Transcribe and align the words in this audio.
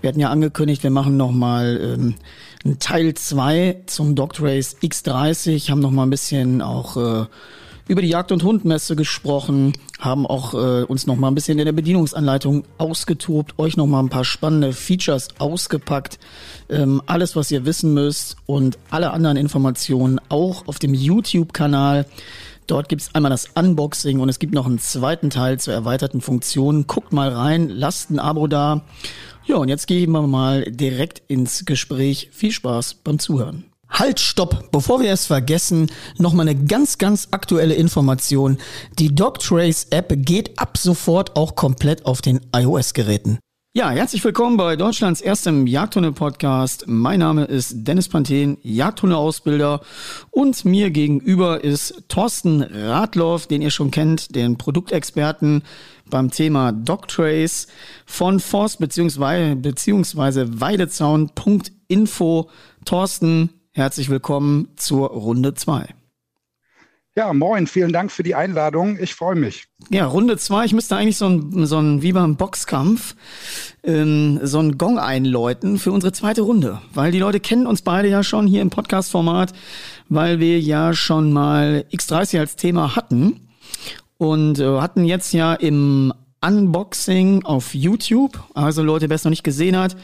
Wir 0.02 0.08
hatten 0.08 0.20
ja 0.20 0.28
angekündigt, 0.28 0.82
wir 0.82 0.90
machen 0.90 1.16
nochmal 1.16 1.80
ähm, 1.82 2.14
einen 2.62 2.78
Teil 2.78 3.14
zwei 3.14 3.80
zum 3.86 4.14
Doctrace 4.14 4.76
X30, 4.82 5.70
haben 5.70 5.80
nochmal 5.80 6.06
ein 6.06 6.10
bisschen 6.10 6.60
auch 6.60 6.98
äh, 6.98 7.24
über 7.88 8.02
die 8.02 8.08
Jagd- 8.08 8.30
und 8.30 8.42
Hundmesse 8.42 8.94
gesprochen, 8.94 9.72
haben 10.00 10.26
auch 10.26 10.52
äh, 10.52 10.82
uns 10.82 11.06
nochmal 11.06 11.30
ein 11.30 11.34
bisschen 11.34 11.58
in 11.58 11.64
der 11.64 11.72
Bedienungsanleitung 11.72 12.64
ausgetobt, 12.76 13.58
euch 13.58 13.78
nochmal 13.78 14.02
ein 14.02 14.10
paar 14.10 14.24
spannende 14.26 14.74
Features 14.74 15.28
ausgepackt. 15.38 16.18
Ähm, 16.68 17.00
alles, 17.06 17.36
was 17.36 17.50
ihr 17.50 17.64
wissen 17.64 17.94
müsst 17.94 18.36
und 18.44 18.76
alle 18.90 19.12
anderen 19.12 19.38
Informationen 19.38 20.20
auch 20.28 20.68
auf 20.68 20.78
dem 20.78 20.92
YouTube-Kanal 20.92 22.04
Dort 22.66 22.88
gibt's 22.88 23.14
einmal 23.14 23.30
das 23.30 23.48
Unboxing 23.54 24.20
und 24.20 24.28
es 24.28 24.38
gibt 24.38 24.54
noch 24.54 24.66
einen 24.66 24.78
zweiten 24.78 25.30
Teil 25.30 25.60
zur 25.60 25.74
erweiterten 25.74 26.20
Funktion. 26.20 26.86
Guckt 26.86 27.12
mal 27.12 27.28
rein, 27.28 27.68
lasst 27.68 28.10
ein 28.10 28.18
Abo 28.18 28.46
da. 28.46 28.82
Ja, 29.44 29.56
und 29.56 29.68
jetzt 29.68 29.86
gehen 29.86 30.10
wir 30.10 30.26
mal 30.26 30.64
direkt 30.64 31.22
ins 31.28 31.64
Gespräch. 31.64 32.30
Viel 32.32 32.50
Spaß 32.50 32.94
beim 33.04 33.20
Zuhören. 33.20 33.64
Halt, 33.88 34.18
stopp! 34.18 34.70
Bevor 34.72 35.00
wir 35.00 35.12
es 35.12 35.26
vergessen, 35.26 35.90
nochmal 36.18 36.48
eine 36.48 36.64
ganz, 36.64 36.98
ganz 36.98 37.28
aktuelle 37.30 37.74
Information. 37.74 38.58
Die 38.98 39.14
DocTrace 39.14 39.86
App 39.90 40.12
geht 40.16 40.58
ab 40.58 40.76
sofort 40.76 41.36
auch 41.36 41.54
komplett 41.54 42.04
auf 42.04 42.20
den 42.20 42.40
iOS-Geräten. 42.54 43.38
Ja, 43.76 43.90
herzlich 43.90 44.24
willkommen 44.24 44.56
bei 44.56 44.74
Deutschlands 44.74 45.20
erstem 45.20 45.66
Jagdhunde-Podcast. 45.66 46.84
Mein 46.86 47.18
Name 47.20 47.44
ist 47.44 47.74
Dennis 47.86 48.08
Panthen, 48.08 48.56
Jagdhunde-Ausbilder 48.62 49.82
und 50.30 50.64
mir 50.64 50.88
gegenüber 50.90 51.62
ist 51.62 52.04
Thorsten 52.08 52.62
Radloff, 52.62 53.46
den 53.46 53.60
ihr 53.60 53.68
schon 53.68 53.90
kennt, 53.90 54.34
den 54.34 54.56
Produktexperten 54.56 55.62
beim 56.08 56.30
Thema 56.30 56.72
Dogtrace 56.72 57.66
von 58.06 58.40
Forst 58.40 58.78
bzw. 58.78 59.56
beziehungsweise 59.56 60.58
Weidezaun.info. 60.58 62.48
Thorsten, 62.86 63.50
herzlich 63.72 64.08
willkommen 64.08 64.68
zur 64.76 65.08
Runde 65.10 65.52
2. 65.52 65.86
Ja, 67.18 67.32
moin, 67.32 67.66
vielen 67.66 67.94
Dank 67.94 68.12
für 68.12 68.22
die 68.22 68.34
Einladung. 68.34 68.98
Ich 69.00 69.14
freue 69.14 69.36
mich. 69.36 69.68
Ja, 69.88 70.04
Runde 70.04 70.36
zwei. 70.36 70.66
Ich 70.66 70.74
müsste 70.74 70.96
eigentlich 70.96 71.16
so 71.16 71.26
ein, 71.26 71.64
so 71.64 71.78
ein 71.78 72.02
wie 72.02 72.12
beim 72.12 72.36
Boxkampf, 72.36 73.16
ähm, 73.84 74.38
so 74.42 74.58
ein 74.58 74.76
Gong 74.76 74.98
einläuten 74.98 75.78
für 75.78 75.92
unsere 75.92 76.12
zweite 76.12 76.42
Runde. 76.42 76.82
Weil 76.92 77.12
die 77.12 77.18
Leute 77.18 77.40
kennen 77.40 77.66
uns 77.66 77.80
beide 77.80 78.10
ja 78.10 78.22
schon 78.22 78.46
hier 78.46 78.60
im 78.60 78.68
Podcast-Format, 78.68 79.54
weil 80.10 80.40
wir 80.40 80.60
ja 80.60 80.92
schon 80.92 81.32
mal 81.32 81.86
X30 81.90 82.38
als 82.38 82.56
Thema 82.56 82.96
hatten. 82.96 83.48
Und 84.18 84.58
äh, 84.58 84.80
hatten 84.80 85.06
jetzt 85.06 85.32
ja 85.32 85.54
im 85.54 86.12
Unboxing 86.44 87.46
auf 87.46 87.74
YouTube. 87.74 88.38
Also 88.52 88.82
Leute, 88.82 89.08
wer 89.08 89.16
es 89.16 89.24
noch 89.24 89.30
nicht 89.30 89.42
gesehen 89.42 89.78
hat, 89.78 89.96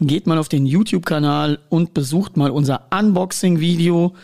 geht 0.00 0.28
mal 0.28 0.38
auf 0.38 0.48
den 0.48 0.66
YouTube-Kanal 0.66 1.58
und 1.68 1.94
besucht 1.94 2.36
mal 2.36 2.52
unser 2.52 2.86
Unboxing-Video. 2.96 4.14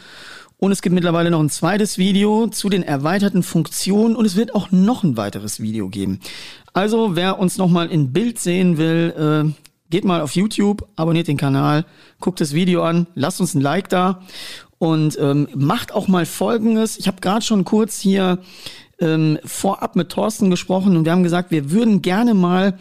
Und 0.58 0.72
es 0.72 0.80
gibt 0.80 0.94
mittlerweile 0.94 1.30
noch 1.30 1.40
ein 1.40 1.50
zweites 1.50 1.98
Video 1.98 2.46
zu 2.46 2.70
den 2.70 2.82
erweiterten 2.82 3.42
Funktionen 3.42 4.16
und 4.16 4.24
es 4.24 4.36
wird 4.36 4.54
auch 4.54 4.70
noch 4.70 5.04
ein 5.04 5.16
weiteres 5.16 5.60
Video 5.60 5.88
geben. 5.88 6.20
Also 6.72 7.14
wer 7.14 7.38
uns 7.38 7.58
nochmal 7.58 7.90
in 7.90 8.12
Bild 8.12 8.38
sehen 8.38 8.78
will, 8.78 9.52
äh, 9.54 9.62
geht 9.90 10.04
mal 10.04 10.22
auf 10.22 10.34
YouTube, 10.34 10.86
abonniert 10.96 11.28
den 11.28 11.36
Kanal, 11.36 11.84
guckt 12.20 12.40
das 12.40 12.54
Video 12.54 12.82
an, 12.84 13.06
lasst 13.14 13.40
uns 13.40 13.54
ein 13.54 13.60
Like 13.60 13.90
da 13.90 14.22
und 14.78 15.18
ähm, 15.20 15.48
macht 15.54 15.92
auch 15.92 16.08
mal 16.08 16.24
Folgendes. 16.24 16.98
Ich 16.98 17.06
habe 17.06 17.20
gerade 17.20 17.44
schon 17.44 17.64
kurz 17.64 18.00
hier 18.00 18.38
ähm, 18.98 19.38
vorab 19.44 19.94
mit 19.94 20.08
Thorsten 20.08 20.50
gesprochen 20.50 20.96
und 20.96 21.04
wir 21.04 21.12
haben 21.12 21.22
gesagt, 21.22 21.50
wir 21.50 21.70
würden 21.70 22.00
gerne 22.00 22.32
mal 22.32 22.78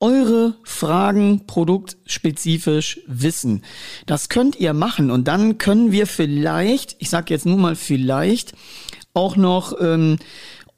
eure 0.00 0.54
Fragen 0.64 1.46
produktspezifisch 1.46 3.00
wissen. 3.06 3.62
Das 4.06 4.28
könnt 4.28 4.56
ihr 4.56 4.72
machen 4.72 5.10
und 5.10 5.28
dann 5.28 5.58
können 5.58 5.92
wir 5.92 6.06
vielleicht, 6.06 6.96
ich 6.98 7.10
sage 7.10 7.32
jetzt 7.32 7.46
nur 7.46 7.58
mal 7.58 7.76
vielleicht, 7.76 8.54
auch 9.12 9.36
noch 9.36 9.74
ähm, 9.80 10.18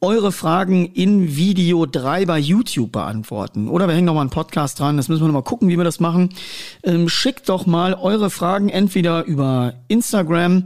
eure 0.03 0.33
Fragen 0.33 0.87
in 0.87 1.37
Video 1.37 1.87
3 1.87 2.27
bei 2.27 2.39
YouTube 2.39 2.91
beantworten. 2.91 3.69
Oder 3.69 3.87
wir 3.87 3.95
hängen 3.95 4.07
noch 4.07 4.15
mal 4.15 4.23
einen 4.23 4.31
Podcast 4.31 4.81
dran, 4.81 4.97
das 4.97 5.09
müssen 5.09 5.23
wir 5.23 5.29
noch 5.29 5.35
mal 5.35 5.43
gucken, 5.43 5.69
wie 5.69 5.77
wir 5.77 5.85
das 5.85 6.01
machen. 6.01 6.31
Ähm, 6.83 7.09
schickt 7.09 7.49
doch 7.49 7.67
mal 7.67 7.95
eure 7.95 8.29
Fragen 8.29 8.69
entweder 8.69 9.25
über 9.25 9.75
Instagram, 9.87 10.65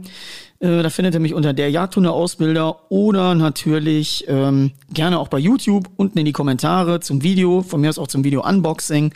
äh, 0.59 0.81
da 0.81 0.89
findet 0.89 1.13
ihr 1.13 1.19
mich 1.19 1.33
unter 1.33 1.53
der 1.53 1.69
Jagdhunde-Ausbilder 1.69 2.91
oder 2.91 3.35
natürlich 3.35 4.25
ähm, 4.27 4.71
gerne 4.91 5.19
auch 5.19 5.27
bei 5.27 5.37
YouTube 5.37 5.89
unten 5.97 6.17
in 6.17 6.25
die 6.25 6.31
Kommentare 6.31 6.99
zum 6.99 7.21
Video, 7.23 7.61
von 7.61 7.81
mir 7.81 7.89
aus 7.89 7.99
auch 7.99 8.07
zum 8.07 8.23
Video-Unboxing. 8.23 9.13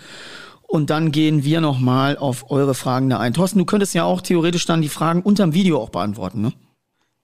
Und 0.68 0.90
dann 0.90 1.12
gehen 1.12 1.44
wir 1.44 1.60
nochmal 1.60 2.18
auf 2.18 2.50
eure 2.50 2.74
Fragen 2.76 3.10
da 3.10 3.20
ein. 3.20 3.34
Thorsten, 3.34 3.60
du 3.60 3.66
könntest 3.66 3.94
ja 3.94 4.06
auch 4.06 4.22
theoretisch 4.22 4.66
dann 4.66 4.82
die 4.82 4.88
Fragen 4.88 5.22
unterm 5.22 5.54
Video 5.54 5.80
auch 5.80 5.90
beantworten, 5.90 6.42
ne? 6.42 6.54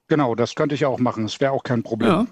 Genau, 0.09 0.35
das 0.35 0.55
könnte 0.55 0.73
ich 0.73 0.85
auch 0.85 0.99
machen. 0.99 1.23
Das 1.23 1.39
wäre 1.41 1.51
auch 1.51 1.63
kein 1.63 1.83
Problem. 1.83 2.09
Ja, 2.09 2.27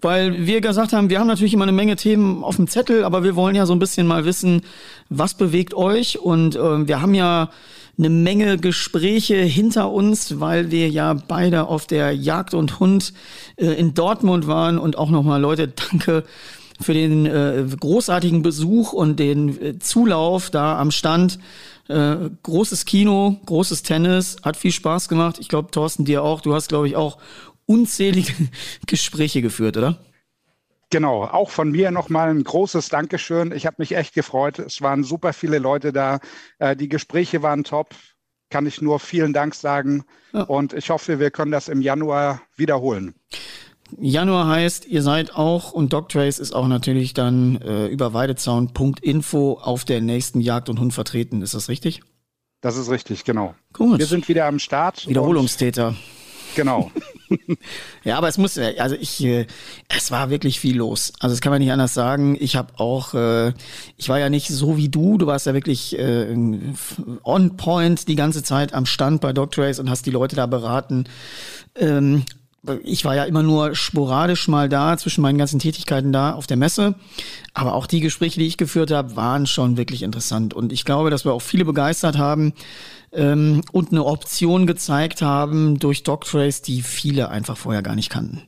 weil 0.00 0.46
wir 0.46 0.60
gesagt 0.60 0.92
haben, 0.92 1.10
wir 1.10 1.18
haben 1.18 1.26
natürlich 1.26 1.52
immer 1.52 1.64
eine 1.64 1.72
Menge 1.72 1.96
Themen 1.96 2.44
auf 2.44 2.56
dem 2.56 2.68
Zettel, 2.68 3.04
aber 3.04 3.24
wir 3.24 3.34
wollen 3.34 3.56
ja 3.56 3.66
so 3.66 3.72
ein 3.72 3.80
bisschen 3.80 4.06
mal 4.06 4.24
wissen, 4.24 4.62
was 5.08 5.34
bewegt 5.34 5.74
euch. 5.74 6.20
Und 6.20 6.54
äh, 6.54 6.86
wir 6.86 7.02
haben 7.02 7.14
ja 7.14 7.50
eine 7.98 8.10
Menge 8.10 8.58
Gespräche 8.58 9.36
hinter 9.36 9.90
uns, 9.90 10.38
weil 10.38 10.70
wir 10.70 10.88
ja 10.88 11.14
beide 11.14 11.66
auf 11.66 11.86
der 11.86 12.12
Jagd 12.12 12.54
und 12.54 12.78
Hund 12.78 13.12
äh, 13.56 13.66
in 13.72 13.94
Dortmund 13.94 14.46
waren 14.46 14.78
und 14.78 14.96
auch 14.96 15.10
nochmal 15.10 15.40
Leute, 15.40 15.68
danke 15.90 16.24
für 16.80 16.94
den 16.94 17.26
äh, 17.26 17.64
großartigen 17.78 18.42
Besuch 18.42 18.92
und 18.92 19.18
den 19.18 19.60
äh, 19.60 19.78
Zulauf 19.80 20.50
da 20.50 20.78
am 20.78 20.90
Stand. 20.90 21.38
Großes 22.42 22.84
Kino, 22.84 23.40
großes 23.46 23.82
Tennis, 23.82 24.36
hat 24.42 24.58
viel 24.58 24.72
Spaß 24.72 25.08
gemacht. 25.08 25.38
Ich 25.40 25.48
glaube, 25.48 25.70
Thorsten, 25.70 26.04
dir 26.04 26.22
auch. 26.22 26.42
Du 26.42 26.52
hast, 26.52 26.68
glaube 26.68 26.86
ich, 26.86 26.96
auch 26.96 27.16
unzählige 27.64 28.30
Gespräche 28.86 29.40
geführt, 29.40 29.78
oder? 29.78 29.96
Genau, 30.90 31.24
auch 31.24 31.50
von 31.50 31.70
mir 31.70 31.90
nochmal 31.90 32.30
ein 32.30 32.42
großes 32.42 32.88
Dankeschön. 32.88 33.52
Ich 33.52 33.66
habe 33.66 33.76
mich 33.78 33.94
echt 33.94 34.14
gefreut. 34.14 34.58
Es 34.58 34.80
waren 34.80 35.04
super 35.04 35.32
viele 35.32 35.58
Leute 35.58 35.92
da. 35.92 36.20
Äh, 36.58 36.76
die 36.76 36.88
Gespräche 36.88 37.42
waren 37.42 37.64
top. 37.64 37.94
Kann 38.50 38.66
ich 38.66 38.80
nur 38.80 38.98
vielen 38.98 39.34
Dank 39.34 39.54
sagen. 39.54 40.04
Ja. 40.32 40.42
Und 40.42 40.72
ich 40.72 40.88
hoffe, 40.88 41.20
wir 41.20 41.30
können 41.30 41.52
das 41.52 41.68
im 41.68 41.82
Januar 41.82 42.40
wiederholen. 42.56 43.14
Januar 43.98 44.46
heißt, 44.46 44.86
ihr 44.86 45.02
seid 45.02 45.34
auch 45.34 45.72
und 45.72 45.92
Dogtrace 45.92 46.38
ist 46.38 46.54
auch 46.54 46.68
natürlich 46.68 47.14
dann 47.14 47.56
äh, 47.56 47.86
über 47.86 48.14
weidezaun.info 48.14 49.58
auf 49.60 49.84
der 49.84 50.00
nächsten 50.00 50.40
Jagd 50.40 50.68
und 50.68 50.80
Hund 50.80 50.94
vertreten. 50.94 51.42
Ist 51.42 51.54
das 51.54 51.68
richtig? 51.68 52.02
Das 52.60 52.76
ist 52.76 52.90
richtig, 52.90 53.24
genau. 53.24 53.54
Gut. 53.72 53.98
Wir 53.98 54.06
sind 54.06 54.28
wieder 54.28 54.46
am 54.46 54.58
Start. 54.58 55.06
Wiederholungstäter. 55.06 55.94
Genau. 56.54 56.90
Ja, 58.04 58.16
aber 58.16 58.28
es 58.28 58.38
muss, 58.38 58.58
also 58.58 58.94
ich, 58.94 59.22
äh, 59.24 59.46
es 59.88 60.10
war 60.10 60.30
wirklich 60.30 60.60
viel 60.60 60.76
los. 60.76 61.12
Also 61.20 61.34
das 61.34 61.40
kann 61.40 61.50
man 61.50 61.60
nicht 61.60 61.72
anders 61.72 61.94
sagen. 61.94 62.36
Ich 62.38 62.56
habe 62.56 62.72
auch, 62.78 63.14
äh, 63.14 63.52
ich 63.96 64.08
war 64.08 64.18
ja 64.18 64.30
nicht 64.30 64.48
so 64.48 64.76
wie 64.76 64.88
du, 64.88 65.18
du 65.18 65.26
warst 65.26 65.46
ja 65.46 65.54
wirklich 65.54 65.98
äh, 65.98 66.34
on 67.24 67.56
point 67.56 68.08
die 68.08 68.16
ganze 68.16 68.42
Zeit 68.42 68.74
am 68.74 68.86
Stand 68.86 69.20
bei 69.20 69.32
Doctrace 69.32 69.78
und 69.78 69.90
hast 69.90 70.06
die 70.06 70.10
Leute 70.10 70.36
da 70.36 70.46
beraten. 70.46 71.04
Ähm, 71.76 72.24
ich 72.82 73.04
war 73.04 73.14
ja 73.14 73.24
immer 73.24 73.42
nur 73.42 73.74
sporadisch 73.74 74.48
mal 74.48 74.68
da, 74.68 74.96
zwischen 74.96 75.22
meinen 75.22 75.38
ganzen 75.38 75.60
Tätigkeiten 75.60 76.12
da 76.12 76.32
auf 76.32 76.46
der 76.46 76.56
Messe. 76.56 76.96
Aber 77.54 77.74
auch 77.74 77.86
die 77.86 78.00
Gespräche, 78.00 78.40
die 78.40 78.46
ich 78.46 78.56
geführt 78.56 78.90
habe, 78.90 79.16
waren 79.16 79.46
schon 79.46 79.76
wirklich 79.76 80.02
interessant. 80.02 80.54
Und 80.54 80.72
ich 80.72 80.84
glaube, 80.84 81.10
dass 81.10 81.24
wir 81.24 81.32
auch 81.32 81.42
viele 81.42 81.64
begeistert 81.64 82.18
haben 82.18 82.52
ähm, 83.12 83.62
und 83.72 83.92
eine 83.92 84.04
Option 84.04 84.66
gezeigt 84.66 85.22
haben 85.22 85.78
durch 85.78 86.02
Dogtrace, 86.02 86.62
die 86.62 86.82
viele 86.82 87.28
einfach 87.28 87.56
vorher 87.56 87.82
gar 87.82 87.94
nicht 87.94 88.10
kannten. 88.10 88.42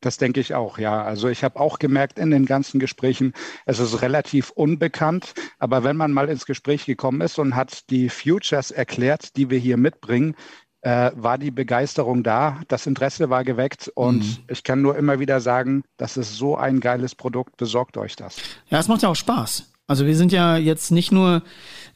Das 0.00 0.18
denke 0.18 0.40
ich 0.40 0.54
auch, 0.54 0.78
ja. 0.78 1.02
Also 1.02 1.28
ich 1.28 1.42
habe 1.42 1.58
auch 1.58 1.78
gemerkt 1.78 2.18
in 2.18 2.30
den 2.30 2.44
ganzen 2.44 2.78
Gesprächen, 2.78 3.32
es 3.64 3.78
ist 3.78 4.02
relativ 4.02 4.50
unbekannt, 4.50 5.32
aber 5.58 5.84
wenn 5.84 5.96
man 5.96 6.12
mal 6.12 6.28
ins 6.28 6.46
Gespräch 6.46 6.84
gekommen 6.84 7.22
ist 7.22 7.38
und 7.38 7.56
hat 7.56 7.90
die 7.90 8.08
Futures 8.10 8.70
erklärt, 8.70 9.36
die 9.36 9.50
wir 9.50 9.58
hier 9.58 9.78
mitbringen, 9.78 10.36
äh, 10.86 11.10
war 11.16 11.36
die 11.36 11.50
Begeisterung 11.50 12.22
da, 12.22 12.60
das 12.68 12.86
Interesse 12.86 13.28
war 13.28 13.42
geweckt 13.42 13.90
und 13.96 14.18
mhm. 14.18 14.36
ich 14.48 14.62
kann 14.62 14.82
nur 14.82 14.96
immer 14.96 15.18
wieder 15.18 15.40
sagen, 15.40 15.82
das 15.96 16.16
ist 16.16 16.36
so 16.36 16.56
ein 16.56 16.78
geiles 16.78 17.16
Produkt, 17.16 17.56
besorgt 17.56 17.96
euch 17.96 18.14
das. 18.14 18.36
Ja, 18.70 18.78
es 18.78 18.86
macht 18.86 19.02
ja 19.02 19.08
auch 19.08 19.16
Spaß. 19.16 19.64
Also 19.88 20.06
wir 20.06 20.14
sind 20.14 20.30
ja 20.30 20.56
jetzt 20.56 20.92
nicht 20.92 21.10
nur, 21.10 21.42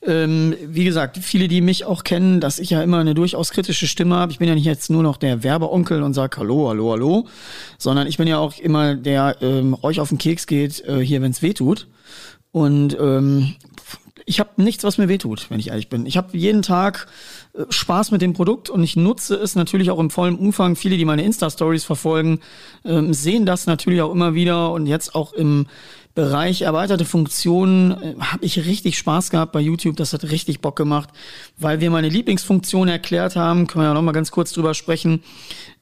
ähm, 0.02 0.56
wie 0.64 0.82
gesagt, 0.82 1.19
viele, 1.19 1.46
die 1.46 1.60
mich 1.60 1.84
auch 1.84 2.02
kennen, 2.02 2.40
dass 2.40 2.58
ich 2.58 2.70
ja 2.70 2.82
immer 2.82 2.98
eine 2.98 3.14
durchaus 3.14 3.50
kritische 3.50 3.87
Stimme 3.87 4.16
habe. 4.16 4.32
Ich 4.32 4.38
bin 4.38 4.48
ja 4.48 4.56
nicht 4.56 4.64
jetzt 4.64 4.90
nur 4.90 5.04
noch 5.04 5.19
der 5.19 5.44
Werbeonkel 5.44 6.02
und 6.02 6.14
sage 6.14 6.38
Hallo, 6.38 6.69
hallo, 6.69 6.90
hallo, 6.90 7.28
sondern 7.78 8.08
ich 8.08 8.16
bin 8.16 8.26
ja 8.26 8.38
auch 8.38 8.58
immer 8.58 8.96
der 8.96 9.37
ähm, 9.40 9.76
euch 9.82 10.00
auf 10.00 10.08
den 10.08 10.19
Keks 10.19 10.48
geht, 10.48 10.84
äh, 10.84 10.98
hier, 10.98 11.22
wenn 11.22 11.31
es 11.31 11.42
weh 11.42 11.54
tut. 11.54 11.87
Und 12.50 12.98
ähm, 12.98 13.54
ich 14.31 14.38
habe 14.38 14.62
nichts, 14.62 14.84
was 14.84 14.98
mir 14.98 15.08
wehtut, 15.08 15.50
wenn 15.50 15.58
ich 15.58 15.69
ehrlich 15.69 15.88
bin. 15.88 16.06
Ich 16.06 16.16
habe 16.16 16.37
jeden 16.37 16.62
Tag 16.62 17.08
Spaß 17.69 18.12
mit 18.12 18.23
dem 18.23 18.32
Produkt 18.32 18.70
und 18.70 18.82
ich 18.82 18.97
nutze 18.97 19.35
es 19.35 19.56
natürlich 19.56 19.91
auch 19.91 19.99
im 19.99 20.11
vollen 20.11 20.37
Umfang. 20.37 20.76
Viele, 20.76 20.97
die 20.97 21.05
meine 21.05 21.25
Insta-Stories 21.25 21.85
verfolgen, 21.85 22.41
ähm, 22.85 23.12
sehen 23.12 23.44
das 23.44 23.67
natürlich 23.67 24.02
auch 24.02 24.12
immer 24.12 24.35
wieder 24.35 24.73
und 24.73 24.87
jetzt 24.87 25.14
auch 25.14 25.32
im 25.32 25.67
Bereich 26.14 26.62
erweiterte 26.62 27.05
Funktionen 27.05 27.93
äh, 27.93 28.14
habe 28.20 28.44
ich 28.44 28.67
richtig 28.67 28.99
Spaß 28.99 29.31
gehabt 29.31 29.52
bei 29.52 29.61
YouTube. 29.61 29.97
Das 29.97 30.12
hat 30.12 30.25
richtig 30.25 30.61
Bock 30.61 30.76
gemacht, 30.76 31.08
weil 31.56 31.81
wir 31.81 31.91
meine 31.91 32.08
Lieblingsfunktion 32.08 32.88
erklärt 32.88 33.37
haben. 33.37 33.67
Können 33.67 33.85
wir 33.85 33.88
ja 33.88 33.94
noch 33.94 34.02
mal 34.02 34.12
ganz 34.12 34.31
kurz 34.31 34.52
drüber 34.52 34.75
sprechen. 34.75 35.23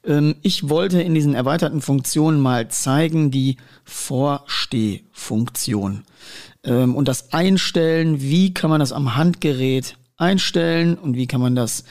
Ähm, 0.03 0.35
ich 0.41 0.69
wollte 0.69 1.01
in 1.01 1.13
diesen 1.13 1.33
erweiterten 1.33 1.81
Funktionen 1.81 2.39
mal 2.39 2.69
zeigen 2.69 3.31
die 3.31 3.57
Vorstehfunktion 3.85 6.03
ähm, 6.63 6.95
und 6.95 7.07
das 7.07 7.33
Einstellen. 7.33 8.21
Wie 8.21 8.53
kann 8.53 8.69
man 8.69 8.79
das 8.79 8.91
am 8.91 9.15
Handgerät 9.15 9.95
einstellen 10.19 10.97
und 10.97 11.15
wie 11.15 11.27
kann 11.27 11.41
man 11.41 11.55
das 11.55 11.83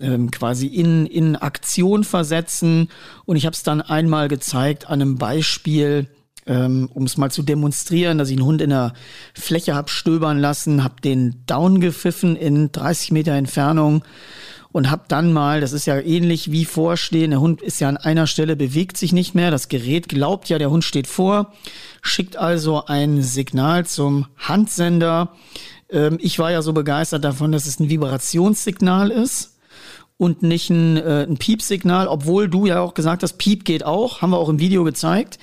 ähm, 0.00 0.30
quasi 0.30 0.66
in, 0.66 1.06
in 1.06 1.36
Aktion 1.36 2.04
versetzen. 2.04 2.88
Und 3.26 3.36
ich 3.36 3.46
habe 3.46 3.54
es 3.54 3.62
dann 3.62 3.80
einmal 3.80 4.28
gezeigt 4.28 4.88
an 4.88 5.00
einem 5.00 5.16
Beispiel, 5.16 6.08
ähm, 6.46 6.88
um 6.92 7.04
es 7.04 7.16
mal 7.16 7.30
zu 7.30 7.42
demonstrieren, 7.42 8.18
dass 8.18 8.28
ich 8.28 8.36
einen 8.36 8.46
Hund 8.46 8.60
in 8.60 8.70
der 8.70 8.92
Fläche 9.34 9.74
hab 9.74 9.90
stöbern 9.90 10.38
lassen, 10.38 10.84
hab 10.84 11.00
den 11.00 11.42
down 11.46 11.80
gepfiffen 11.80 12.36
in 12.36 12.72
30 12.72 13.12
Meter 13.12 13.32
Entfernung 13.32 14.04
und 14.72 14.90
hab 14.90 15.08
dann 15.08 15.32
mal, 15.32 15.60
das 15.60 15.72
ist 15.72 15.86
ja 15.86 16.00
ähnlich 16.00 16.50
wie 16.50 16.64
vorstehen, 16.64 17.30
der 17.30 17.40
Hund 17.40 17.62
ist 17.62 17.80
ja 17.80 17.88
an 17.88 17.96
einer 17.96 18.26
Stelle, 18.26 18.56
bewegt 18.56 18.96
sich 18.96 19.12
nicht 19.12 19.34
mehr, 19.34 19.52
das 19.52 19.68
Gerät 19.68 20.08
glaubt 20.08 20.48
ja, 20.48 20.58
der 20.58 20.70
Hund 20.70 20.82
steht 20.82 21.06
vor, 21.06 21.52
schickt 22.02 22.36
also 22.36 22.84
ein 22.86 23.22
Signal 23.22 23.86
zum 23.86 24.26
Handsender, 24.36 25.32
ich 26.18 26.38
war 26.38 26.50
ja 26.50 26.62
so 26.62 26.72
begeistert 26.72 27.24
davon, 27.24 27.52
dass 27.52 27.66
es 27.66 27.78
ein 27.78 27.88
Vibrationssignal 27.88 29.10
ist 29.10 29.53
und 30.16 30.44
nicht 30.44 30.70
ein, 30.70 30.96
äh, 30.96 31.26
ein 31.28 31.38
Piepsignal, 31.38 32.06
obwohl 32.06 32.48
du 32.48 32.66
ja 32.66 32.80
auch 32.80 32.94
gesagt 32.94 33.24
hast, 33.24 33.32
Piep 33.34 33.64
geht 33.64 33.84
auch, 33.84 34.22
haben 34.22 34.30
wir 34.30 34.38
auch 34.38 34.48
im 34.48 34.60
Video 34.60 34.84
gezeigt. 34.84 35.38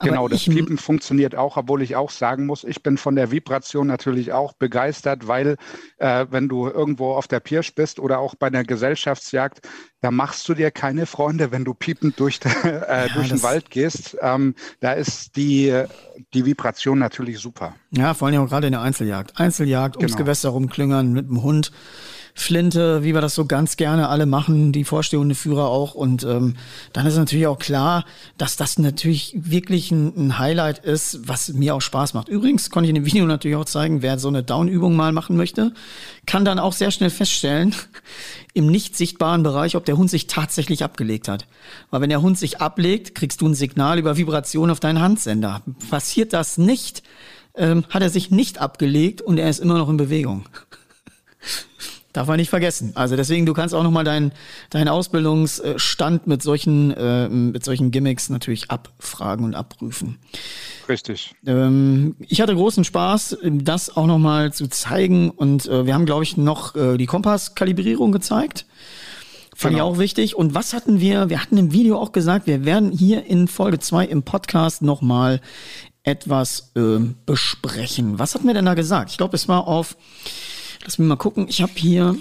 Aber 0.00 0.10
genau, 0.10 0.28
das 0.28 0.44
Piepen 0.44 0.78
funktioniert 0.78 1.36
auch, 1.36 1.56
obwohl 1.56 1.80
ich 1.80 1.94
auch 1.94 2.10
sagen 2.10 2.44
muss, 2.44 2.64
ich 2.64 2.82
bin 2.82 2.98
von 2.98 3.14
der 3.14 3.30
Vibration 3.30 3.86
natürlich 3.86 4.32
auch 4.32 4.52
begeistert, 4.54 5.28
weil 5.28 5.56
äh, 5.98 6.26
wenn 6.30 6.48
du 6.48 6.66
irgendwo 6.66 7.12
auf 7.12 7.28
der 7.28 7.38
Pirsch 7.38 7.74
bist 7.76 8.00
oder 8.00 8.18
auch 8.18 8.34
bei 8.34 8.48
einer 8.48 8.64
Gesellschaftsjagd, 8.64 9.60
da 10.00 10.10
machst 10.10 10.48
du 10.48 10.54
dir 10.54 10.72
keine 10.72 11.06
Freunde, 11.06 11.52
wenn 11.52 11.64
du 11.64 11.72
piepend 11.72 12.18
durch, 12.18 12.40
äh, 12.64 12.68
ja, 12.68 13.08
durch 13.14 13.28
den 13.28 13.44
Wald 13.44 13.70
gehst. 13.70 14.16
Ähm, 14.20 14.56
da 14.80 14.92
ist 14.92 15.36
die, 15.36 15.84
die 16.34 16.44
Vibration 16.44 16.98
natürlich 16.98 17.38
super. 17.38 17.76
Ja, 17.92 18.12
vor 18.14 18.26
allem 18.26 18.42
auch 18.42 18.48
gerade 18.48 18.66
in 18.66 18.72
der 18.72 18.82
Einzeljagd. 18.82 19.38
Einzeljagd, 19.38 19.96
ums 19.98 20.12
genau. 20.12 20.24
Gewässer 20.24 20.48
rumklüngern 20.48 21.12
mit 21.12 21.28
dem 21.28 21.42
Hund. 21.42 21.70
Flinte, 22.38 23.02
wie 23.02 23.14
wir 23.14 23.22
das 23.22 23.34
so 23.34 23.46
ganz 23.46 23.76
gerne 23.76 24.10
alle 24.10 24.25
machen, 24.26 24.72
die 24.72 24.84
vorstehende 24.84 25.34
Führer 25.34 25.68
auch. 25.68 25.94
Und 25.94 26.24
ähm, 26.24 26.56
dann 26.92 27.06
ist 27.06 27.16
natürlich 27.16 27.46
auch 27.46 27.58
klar, 27.58 28.04
dass 28.38 28.56
das 28.56 28.78
natürlich 28.78 29.34
wirklich 29.38 29.90
ein, 29.90 30.12
ein, 30.16 30.38
Highlight 30.38 30.84
ist, 30.84 31.28
was 31.28 31.52
mir 31.52 31.74
auch 31.74 31.80
Spaß 31.80 32.14
macht. 32.14 32.28
Übrigens 32.28 32.70
konnte 32.70 32.86
ich 32.86 32.90
in 32.90 33.02
dem 33.02 33.06
Video 33.06 33.26
natürlich 33.26 33.56
auch 33.56 33.64
zeigen, 33.64 34.02
wer 34.02 34.18
so 34.18 34.28
eine 34.28 34.42
Down-Übung 34.42 34.96
mal 34.96 35.12
machen 35.12 35.36
möchte, 35.36 35.72
kann 36.26 36.44
dann 36.44 36.58
auch 36.58 36.72
sehr 36.72 36.90
schnell 36.90 37.10
feststellen, 37.10 37.74
im 38.54 38.66
nicht 38.66 38.96
sichtbaren 38.96 39.42
Bereich, 39.42 39.76
ob 39.76 39.84
der 39.84 39.96
Hund 39.96 40.10
sich 40.10 40.26
tatsächlich 40.26 40.84
abgelegt 40.84 41.28
hat. 41.28 41.46
Weil 41.90 42.00
wenn 42.00 42.10
der 42.10 42.22
Hund 42.22 42.38
sich 42.38 42.60
ablegt, 42.60 43.14
kriegst 43.14 43.40
du 43.40 43.48
ein 43.48 43.54
Signal 43.54 43.98
über 43.98 44.16
Vibration 44.16 44.70
auf 44.70 44.80
deinen 44.80 45.00
Handsender. 45.00 45.62
Passiert 45.90 46.32
das 46.32 46.58
nicht, 46.58 47.02
ähm, 47.54 47.84
hat 47.90 48.02
er 48.02 48.10
sich 48.10 48.30
nicht 48.30 48.58
abgelegt 48.58 49.22
und 49.22 49.38
er 49.38 49.48
ist 49.50 49.60
immer 49.60 49.78
noch 49.78 49.88
in 49.88 49.96
Bewegung. 49.96 50.46
Darf 52.16 52.28
man 52.28 52.38
nicht 52.38 52.48
vergessen. 52.48 52.92
Also 52.94 53.14
deswegen, 53.14 53.44
du 53.44 53.52
kannst 53.52 53.74
auch 53.74 53.82
nochmal 53.82 54.02
deinen 54.02 54.32
deinen 54.70 54.88
Ausbildungsstand 54.88 56.26
mit 56.26 56.42
solchen, 56.42 56.90
äh, 56.92 57.28
mit 57.28 57.62
solchen 57.62 57.90
Gimmicks 57.90 58.30
natürlich 58.30 58.70
abfragen 58.70 59.44
und 59.44 59.54
abprüfen. 59.54 60.16
Richtig. 60.88 61.34
Ähm, 61.44 62.16
ich 62.20 62.40
hatte 62.40 62.54
großen 62.54 62.84
Spaß, 62.84 63.36
das 63.44 63.94
auch 63.94 64.06
nochmal 64.06 64.50
zu 64.54 64.66
zeigen. 64.68 65.28
Und 65.28 65.66
äh, 65.66 65.84
wir 65.84 65.92
haben, 65.92 66.06
glaube 66.06 66.24
ich, 66.24 66.38
noch 66.38 66.74
äh, 66.74 66.96
die 66.96 67.04
Kompasskalibrierung 67.04 68.12
gezeigt. 68.12 68.64
Fand 69.54 69.74
genau. 69.74 69.90
ich 69.90 69.94
auch 69.94 69.98
wichtig. 69.98 70.36
Und 70.36 70.54
was 70.54 70.72
hatten 70.72 71.00
wir? 71.00 71.28
Wir 71.28 71.42
hatten 71.42 71.58
im 71.58 71.74
Video 71.74 71.98
auch 71.98 72.12
gesagt, 72.12 72.46
wir 72.46 72.64
werden 72.64 72.92
hier 72.92 73.26
in 73.26 73.46
Folge 73.46 73.78
zwei 73.78 74.06
im 74.06 74.22
Podcast 74.22 74.80
nochmal 74.80 75.42
etwas 76.02 76.72
äh, 76.76 76.98
besprechen. 77.26 78.18
Was 78.18 78.34
hatten 78.34 78.46
wir 78.46 78.54
denn 78.54 78.64
da 78.64 78.72
gesagt? 78.72 79.10
Ich 79.10 79.18
glaube, 79.18 79.36
es 79.36 79.48
war 79.48 79.68
auf 79.68 79.98
Lass 80.84 80.98
mich 80.98 81.08
mal 81.08 81.16
gucken. 81.16 81.46
Ich 81.48 81.62
habe 81.62 81.72
hier, 81.74 82.16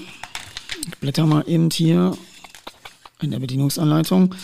ich 0.88 0.98
blätter 1.00 1.26
mal 1.26 1.44
eben 1.48 1.70
hier 1.70 2.18
in 3.22 3.32
der 3.32 3.40
Bedienungsanleitung. 3.40 4.36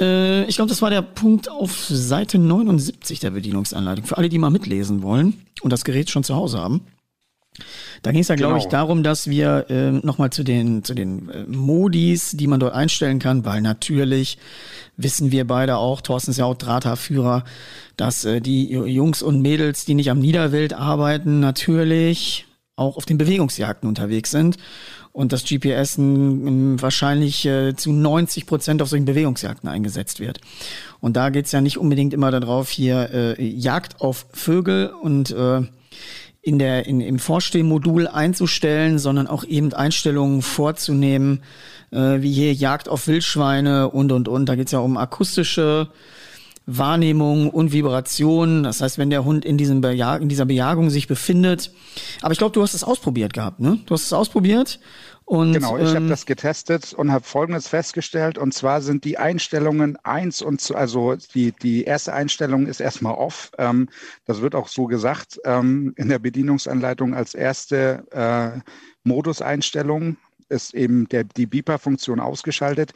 Äh, 0.00 0.44
ich 0.44 0.56
glaube, 0.56 0.68
das 0.68 0.82
war 0.82 0.90
der 0.90 1.02
Punkt 1.02 1.50
auf 1.50 1.86
Seite 1.88 2.38
79 2.38 3.20
der 3.20 3.30
Bedienungsanleitung. 3.30 4.04
Für 4.06 4.18
alle, 4.18 4.28
die 4.28 4.38
mal 4.38 4.50
mitlesen 4.50 5.02
wollen 5.02 5.46
und 5.62 5.72
das 5.72 5.84
Gerät 5.84 6.10
schon 6.10 6.24
zu 6.24 6.34
Hause 6.34 6.58
haben. 6.58 6.82
Da 8.02 8.10
ging 8.12 8.22
es 8.22 8.28
ja, 8.28 8.34
glaube 8.34 8.54
genau. 8.54 8.64
ich, 8.64 8.70
darum, 8.70 9.02
dass 9.02 9.28
wir 9.28 9.66
äh, 9.68 9.92
nochmal 9.92 10.30
zu 10.30 10.42
den, 10.42 10.82
zu 10.84 10.94
den 10.94 11.28
äh, 11.28 11.44
Modis, 11.46 12.30
die 12.32 12.46
man 12.46 12.58
dort 12.58 12.74
einstellen 12.74 13.18
kann, 13.18 13.44
weil 13.44 13.60
natürlich 13.60 14.38
wissen 14.96 15.32
wir 15.32 15.46
beide 15.46 15.76
auch, 15.76 16.00
Thorsten 16.00 16.30
ist 16.30 16.38
ja 16.38 16.46
auch 16.46 16.56
Drahthaarführer, 16.56 17.44
dass 17.96 18.24
äh, 18.24 18.40
die 18.40 18.70
Jungs 18.70 19.22
und 19.22 19.42
Mädels, 19.42 19.84
die 19.84 19.94
nicht 19.94 20.10
am 20.10 20.18
Niederwild 20.18 20.72
arbeiten, 20.72 21.40
natürlich 21.40 22.46
auch 22.82 22.96
auf 22.96 23.06
den 23.06 23.18
Bewegungsjagden 23.18 23.88
unterwegs 23.88 24.30
sind 24.30 24.56
und 25.12 25.32
das 25.32 25.44
GPS 25.44 25.98
wahrscheinlich 25.98 27.44
äh, 27.46 27.74
zu 27.74 27.92
90 27.92 28.46
Prozent 28.46 28.82
auf 28.82 28.88
solchen 28.88 29.04
Bewegungsjagden 29.04 29.68
eingesetzt 29.68 30.20
wird. 30.20 30.40
Und 31.00 31.16
da 31.16 31.30
geht's 31.30 31.52
ja 31.52 31.60
nicht 31.60 31.78
unbedingt 31.78 32.14
immer 32.14 32.30
darauf, 32.30 32.70
hier 32.70 33.10
äh, 33.12 33.42
Jagd 33.44 34.00
auf 34.00 34.26
Vögel 34.32 34.88
und 34.88 35.30
äh, 35.30 35.62
in 36.40 36.58
der, 36.58 36.86
in, 36.86 37.00
im 37.00 37.18
Vorstehmodul 37.18 38.08
einzustellen, 38.08 38.98
sondern 38.98 39.28
auch 39.28 39.44
eben 39.44 39.72
Einstellungen 39.72 40.42
vorzunehmen, 40.42 41.42
äh, 41.92 42.20
wie 42.20 42.32
hier 42.32 42.52
Jagd 42.52 42.88
auf 42.88 43.06
Wildschweine 43.06 43.90
und 43.90 44.10
und 44.12 44.28
und. 44.28 44.46
Da 44.46 44.56
geht's 44.56 44.72
ja 44.72 44.80
um 44.80 44.96
akustische 44.96 45.88
Wahrnehmung 46.66 47.50
und 47.50 47.72
Vibration. 47.72 48.62
Das 48.62 48.80
heißt, 48.80 48.98
wenn 48.98 49.10
der 49.10 49.24
Hund 49.24 49.44
in, 49.44 49.58
diesem 49.58 49.80
Bejag 49.80 50.22
in 50.22 50.28
dieser 50.28 50.44
Bejagung 50.44 50.90
sich 50.90 51.08
befindet. 51.08 51.72
Aber 52.20 52.32
ich 52.32 52.38
glaube, 52.38 52.52
du 52.52 52.62
hast 52.62 52.74
es 52.74 52.84
ausprobiert 52.84 53.32
gehabt, 53.32 53.60
ne? 53.60 53.80
Du 53.86 53.94
hast 53.94 54.04
es 54.04 54.12
ausprobiert. 54.12 54.80
Und, 55.24 55.52
genau, 55.52 55.78
ich 55.78 55.88
ähm, 55.90 55.94
habe 55.94 56.08
das 56.08 56.26
getestet 56.26 56.92
und 56.92 57.12
habe 57.12 57.24
Folgendes 57.24 57.68
festgestellt. 57.68 58.38
Und 58.38 58.52
zwar 58.52 58.82
sind 58.82 59.04
die 59.04 59.18
Einstellungen 59.18 59.96
eins 60.02 60.42
und 60.42 60.60
zu, 60.60 60.74
also 60.74 61.16
die, 61.34 61.52
die 61.52 61.84
erste 61.84 62.12
Einstellung 62.12 62.66
ist 62.66 62.80
erstmal 62.80 63.14
off. 63.14 63.50
Ähm, 63.58 63.88
das 64.24 64.40
wird 64.42 64.54
auch 64.54 64.68
so 64.68 64.86
gesagt 64.86 65.40
ähm, 65.44 65.94
in 65.96 66.08
der 66.08 66.18
Bedienungsanleitung 66.18 67.14
als 67.14 67.34
erste 67.34 68.04
äh, 68.10 68.60
Moduseinstellung 69.04 70.16
ist 70.48 70.74
eben 70.74 71.08
der, 71.08 71.24
die 71.24 71.46
Beeper-Funktion 71.46 72.20
ausgeschaltet 72.20 72.92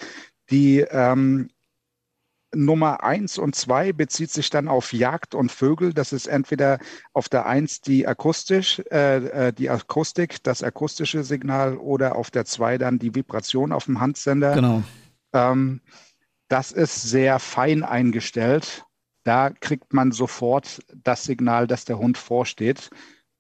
Die 0.51 0.81
ähm, 0.91 1.49
Nummer 2.57 3.05
eins 3.05 3.39
und 3.39 3.55
zwei 3.55 3.93
bezieht 3.93 4.31
sich 4.31 4.51
dann 4.51 4.69
auf 4.69 4.93
Jagd 4.93 5.35
und 5.35 5.53
Vögel. 5.53 5.93
Das 5.93 6.13
ist 6.13 6.27
entweder 6.27 6.79
auf 7.13 7.29
der 7.29 7.47
eins 7.47 7.81
die 7.81 8.07
akustisch, 8.07 8.81
äh, 8.91 9.49
äh, 9.49 9.53
die 9.53 9.71
Akustik, 9.71 10.43
das 10.43 10.63
akustische 10.63 11.23
Signal 11.23 11.77
oder 11.77 12.17
auf 12.17 12.31
der 12.31 12.45
zwei 12.45 12.79
dann 12.79 12.99
die 12.99 13.15
Vibration 13.15 13.73
auf 13.73 13.85
dem 13.85 14.01
Handsender. 14.01 14.55
Genau. 14.55 14.83
Ähm, 15.33 15.81
das 16.49 16.73
ist 16.73 17.03
sehr 17.03 17.39
fein 17.39 17.83
eingestellt. 17.83 18.85
Da 19.25 19.51
kriegt 19.51 19.93
man 19.93 20.13
sofort 20.13 20.81
das 20.95 21.25
Signal, 21.25 21.67
dass 21.67 21.85
der 21.85 21.99
Hund 21.99 22.17
vorsteht. 22.17 22.91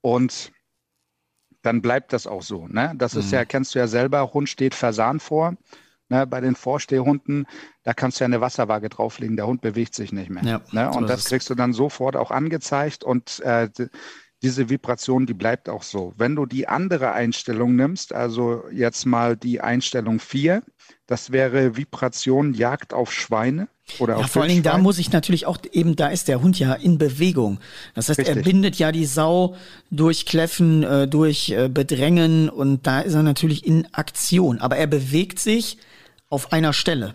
Und 0.00 0.52
dann 1.62 1.82
bleibt 1.82 2.12
das 2.12 2.26
auch 2.26 2.42
so. 2.42 2.68
Ne? 2.68 2.92
Das 2.96 3.14
ist 3.14 3.28
mhm. 3.28 3.34
ja, 3.34 3.44
kennst 3.44 3.74
du 3.74 3.78
ja 3.78 3.88
selber, 3.88 4.32
Hund 4.32 4.48
steht 4.48 4.74
versahnt 4.74 5.22
vor. 5.22 5.56
Ne, 6.08 6.24
bei 6.24 6.40
den 6.40 6.54
Vorstehhunden, 6.54 7.46
da 7.82 7.92
kannst 7.92 8.20
du 8.20 8.24
ja 8.24 8.26
eine 8.26 8.40
Wasserwaage 8.40 8.88
drauflegen, 8.88 9.36
der 9.36 9.48
Hund 9.48 9.60
bewegt 9.60 9.94
sich 9.94 10.12
nicht 10.12 10.30
mehr. 10.30 10.44
Ja, 10.44 10.60
ne? 10.70 10.90
Und 10.90 11.08
das 11.08 11.24
kriegst 11.24 11.50
du 11.50 11.56
dann 11.56 11.72
sofort 11.72 12.14
auch 12.14 12.30
angezeigt 12.30 13.02
und 13.02 13.40
äh, 13.40 13.68
diese 14.42 14.68
Vibration, 14.68 15.26
die 15.26 15.34
bleibt 15.34 15.68
auch 15.68 15.82
so. 15.82 16.12
Wenn 16.16 16.36
du 16.36 16.46
die 16.46 16.68
andere 16.68 17.12
Einstellung 17.12 17.74
nimmst, 17.74 18.12
also 18.12 18.64
jetzt 18.70 19.06
mal 19.06 19.36
die 19.36 19.60
Einstellung 19.60 20.20
4, 20.20 20.62
das 21.06 21.32
wäre 21.32 21.76
Vibration 21.76 22.54
Jagd 22.54 22.92
auf 22.92 23.12
Schweine. 23.12 23.68
Oder 23.98 24.18
ja, 24.18 24.26
vor 24.26 24.42
allen 24.42 24.50
Dingen, 24.50 24.62
da 24.62 24.78
muss 24.78 24.98
ich 24.98 25.12
natürlich 25.12 25.46
auch 25.46 25.58
eben, 25.72 25.96
da 25.96 26.08
ist 26.08 26.28
der 26.28 26.42
Hund 26.42 26.58
ja 26.58 26.74
in 26.74 26.98
Bewegung. 26.98 27.60
Das 27.94 28.08
heißt, 28.08 28.18
Richtig. 28.18 28.36
er 28.36 28.42
bindet 28.42 28.76
ja 28.76 28.90
die 28.92 29.06
Sau 29.06 29.56
durch 29.90 30.26
Kläffen, 30.26 30.82
äh, 30.82 31.08
durch 31.08 31.50
äh, 31.50 31.68
Bedrängen 31.68 32.48
und 32.48 32.86
da 32.86 33.00
ist 33.00 33.14
er 33.14 33.22
natürlich 33.22 33.64
in 33.64 33.86
Aktion. 33.92 34.58
Aber 34.58 34.76
er 34.76 34.86
bewegt 34.86 35.38
sich 35.38 35.78
auf 36.28 36.52
einer 36.52 36.72
Stelle. 36.72 37.14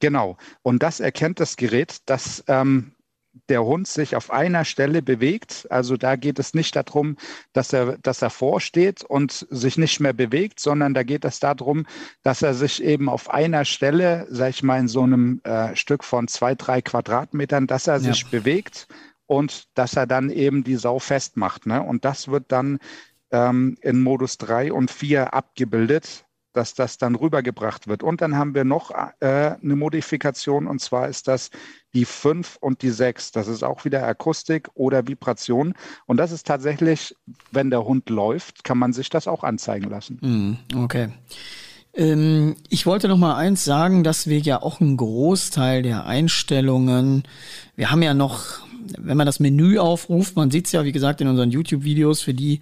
Genau. 0.00 0.36
Und 0.62 0.82
das 0.82 1.00
erkennt 1.00 1.40
das 1.40 1.56
Gerät, 1.56 1.96
dass 2.06 2.44
ähm, 2.48 2.92
der 3.48 3.64
Hund 3.64 3.86
sich 3.86 4.16
auf 4.16 4.30
einer 4.30 4.64
Stelle 4.64 5.02
bewegt. 5.02 5.66
Also 5.70 5.96
da 5.96 6.16
geht 6.16 6.38
es 6.38 6.54
nicht 6.54 6.76
darum, 6.76 7.16
dass 7.52 7.72
er, 7.72 7.98
dass 7.98 8.22
er 8.22 8.30
vorsteht 8.30 9.04
und 9.04 9.46
sich 9.50 9.78
nicht 9.78 10.00
mehr 10.00 10.12
bewegt, 10.12 10.60
sondern 10.60 10.94
da 10.94 11.02
geht 11.02 11.24
es 11.24 11.40
darum, 11.40 11.86
dass 12.22 12.42
er 12.42 12.54
sich 12.54 12.82
eben 12.82 13.08
auf 13.08 13.30
einer 13.30 13.64
Stelle, 13.64 14.26
sag 14.30 14.50
ich 14.50 14.62
mal, 14.62 14.80
in 14.80 14.88
so 14.88 15.02
einem 15.02 15.40
äh, 15.44 15.74
Stück 15.76 16.04
von 16.04 16.28
zwei, 16.28 16.54
drei 16.54 16.82
Quadratmetern, 16.82 17.66
dass 17.66 17.86
er 17.86 18.00
sich 18.00 18.26
bewegt 18.26 18.88
und 19.26 19.68
dass 19.74 19.96
er 19.96 20.06
dann 20.06 20.30
eben 20.30 20.64
die 20.64 20.76
Sau 20.76 20.98
festmacht. 20.98 21.66
Ne? 21.66 21.82
Und 21.82 22.04
das 22.04 22.28
wird 22.28 22.44
dann 22.48 22.78
ähm, 23.30 23.76
in 23.80 24.02
Modus 24.02 24.38
3 24.38 24.72
und 24.72 24.90
4 24.90 25.34
abgebildet 25.34 26.25
dass 26.56 26.74
das 26.74 26.98
dann 26.98 27.14
rübergebracht 27.14 27.86
wird. 27.86 28.02
Und 28.02 28.20
dann 28.20 28.36
haben 28.36 28.54
wir 28.54 28.64
noch 28.64 28.90
äh, 28.90 29.06
eine 29.20 29.76
Modifikation 29.76 30.66
und 30.66 30.80
zwar 30.80 31.08
ist 31.08 31.28
das 31.28 31.50
die 31.94 32.04
5 32.04 32.56
und 32.60 32.82
die 32.82 32.90
6. 32.90 33.32
Das 33.32 33.48
ist 33.48 33.62
auch 33.62 33.84
wieder 33.84 34.06
Akustik 34.06 34.68
oder 34.74 35.06
Vibration. 35.06 35.74
Und 36.06 36.16
das 36.16 36.32
ist 36.32 36.46
tatsächlich, 36.46 37.14
wenn 37.50 37.70
der 37.70 37.84
Hund 37.84 38.10
läuft, 38.10 38.64
kann 38.64 38.78
man 38.78 38.92
sich 38.92 39.10
das 39.10 39.28
auch 39.28 39.44
anzeigen 39.44 39.90
lassen. 39.90 40.58
Mm, 40.72 40.78
okay. 40.82 41.08
Ähm, 41.94 42.56
ich 42.68 42.86
wollte 42.86 43.08
noch 43.08 43.16
mal 43.16 43.36
eins 43.36 43.64
sagen, 43.64 44.04
dass 44.04 44.26
wir 44.26 44.38
ja 44.38 44.62
auch 44.62 44.80
einen 44.80 44.96
Großteil 44.96 45.82
der 45.82 46.06
Einstellungen, 46.06 47.24
wir 47.74 47.90
haben 47.90 48.02
ja 48.02 48.14
noch 48.14 48.65
wenn 48.98 49.16
man 49.16 49.26
das 49.26 49.40
Menü 49.40 49.78
aufruft, 49.78 50.36
man 50.36 50.50
sieht 50.50 50.66
es 50.66 50.72
ja, 50.72 50.84
wie 50.84 50.92
gesagt, 50.92 51.20
in 51.20 51.28
unseren 51.28 51.50
YouTube-Videos, 51.50 52.22
für 52.22 52.34
die, 52.34 52.60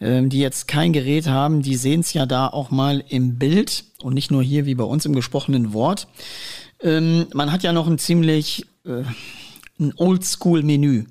ähm, 0.00 0.28
die 0.28 0.38
jetzt 0.38 0.68
kein 0.68 0.92
Gerät 0.92 1.26
haben, 1.26 1.62
die 1.62 1.76
sehen 1.76 2.00
es 2.00 2.12
ja 2.12 2.26
da 2.26 2.48
auch 2.48 2.70
mal 2.70 3.02
im 3.08 3.38
Bild 3.38 3.84
und 4.02 4.14
nicht 4.14 4.30
nur 4.30 4.42
hier 4.42 4.66
wie 4.66 4.74
bei 4.74 4.84
uns 4.84 5.04
im 5.06 5.14
gesprochenen 5.14 5.72
Wort. 5.72 6.08
Ähm, 6.80 7.26
man 7.32 7.52
hat 7.52 7.62
ja 7.62 7.72
noch 7.72 7.86
ein 7.86 7.98
ziemlich 7.98 8.66
äh, 8.84 9.04
ein 9.80 9.92
Oldschool-Menü. 9.96 11.04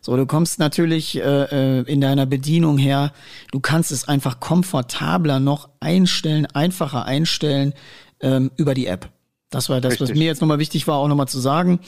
So, 0.00 0.16
du 0.16 0.26
kommst 0.26 0.58
natürlich 0.58 1.16
äh, 1.18 1.80
äh, 1.80 1.82
in 1.82 2.00
deiner 2.00 2.26
Bedienung 2.26 2.78
her, 2.78 3.12
du 3.52 3.60
kannst 3.60 3.92
es 3.92 4.08
einfach 4.08 4.40
komfortabler 4.40 5.38
noch 5.38 5.68
einstellen, 5.80 6.46
einfacher 6.46 7.04
einstellen 7.04 7.74
ähm, 8.20 8.50
über 8.56 8.74
die 8.74 8.86
App. 8.86 9.08
Das 9.50 9.68
war 9.68 9.80
das, 9.80 9.92
Richtig. 9.92 10.10
was 10.10 10.18
mir 10.18 10.26
jetzt 10.26 10.40
nochmal 10.40 10.58
wichtig 10.58 10.86
war, 10.86 10.96
auch 10.96 11.08
nochmal 11.08 11.28
zu 11.28 11.40
sagen, 11.40 11.80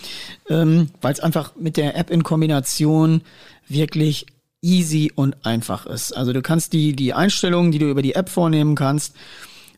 ähm, 0.48 0.88
weil 1.02 1.12
es 1.12 1.20
einfach 1.20 1.52
mit 1.56 1.76
der 1.76 1.96
App 1.96 2.10
in 2.10 2.22
Kombination 2.22 3.22
wirklich 3.68 4.26
easy 4.62 5.12
und 5.14 5.44
einfach 5.44 5.86
ist. 5.86 6.16
Also 6.16 6.32
du 6.32 6.42
kannst 6.42 6.72
die, 6.72 6.94
die 6.94 7.12
Einstellungen, 7.12 7.72
die 7.72 7.78
du 7.78 7.90
über 7.90 8.02
die 8.02 8.14
App 8.14 8.28
vornehmen 8.28 8.74
kannst, 8.74 9.14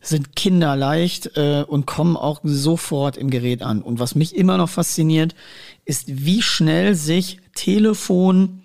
sind 0.01 0.35
kinderleicht 0.35 1.37
äh, 1.37 1.65
und 1.67 1.87
kommen 1.87 2.17
auch 2.17 2.41
sofort 2.43 3.17
im 3.17 3.31
Gerät 3.31 3.63
an. 3.63 3.83
Und 3.83 4.01
was 4.01 4.15
mich 4.15 4.35
immer 4.35 4.59
noch 4.59 4.69
fasziniert, 4.69 5.35
ist, 5.85 6.05
wie 6.09 6.43
schnell 6.43 6.95
sich 6.95 7.39
Telefon 7.55 8.63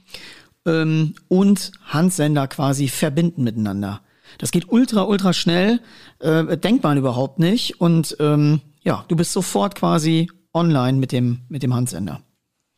ähm, 0.66 1.14
und 1.28 1.72
Handsender 1.86 2.48
quasi 2.48 2.88
verbinden 2.88 3.44
miteinander. 3.44 4.02
Das 4.40 4.52
geht 4.52 4.70
ultra, 4.70 5.04
ultra 5.04 5.34
schnell, 5.34 5.80
äh, 6.20 6.58
denkt 6.58 6.84
man 6.84 6.98
überhaupt 6.98 7.40
nicht. 7.40 7.80
Und 7.80 8.18
ähm, 8.20 8.62
ja, 8.88 9.04
du 9.10 9.18
bist 9.18 9.34
sofort 9.34 9.76
quasi 9.76 10.30
online 10.54 10.98
mit 10.98 11.12
dem, 11.12 11.42
mit 11.50 11.62
dem 11.62 11.76
Handsender. 11.76 12.22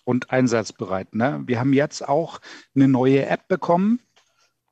Und 0.05 0.31
einsatzbereit. 0.31 1.13
Ne? 1.13 1.43
Wir 1.45 1.59
haben 1.59 1.71
jetzt 1.71 2.09
auch 2.09 2.39
eine 2.75 2.87
neue 2.87 3.27
App 3.27 3.47
bekommen. 3.47 3.99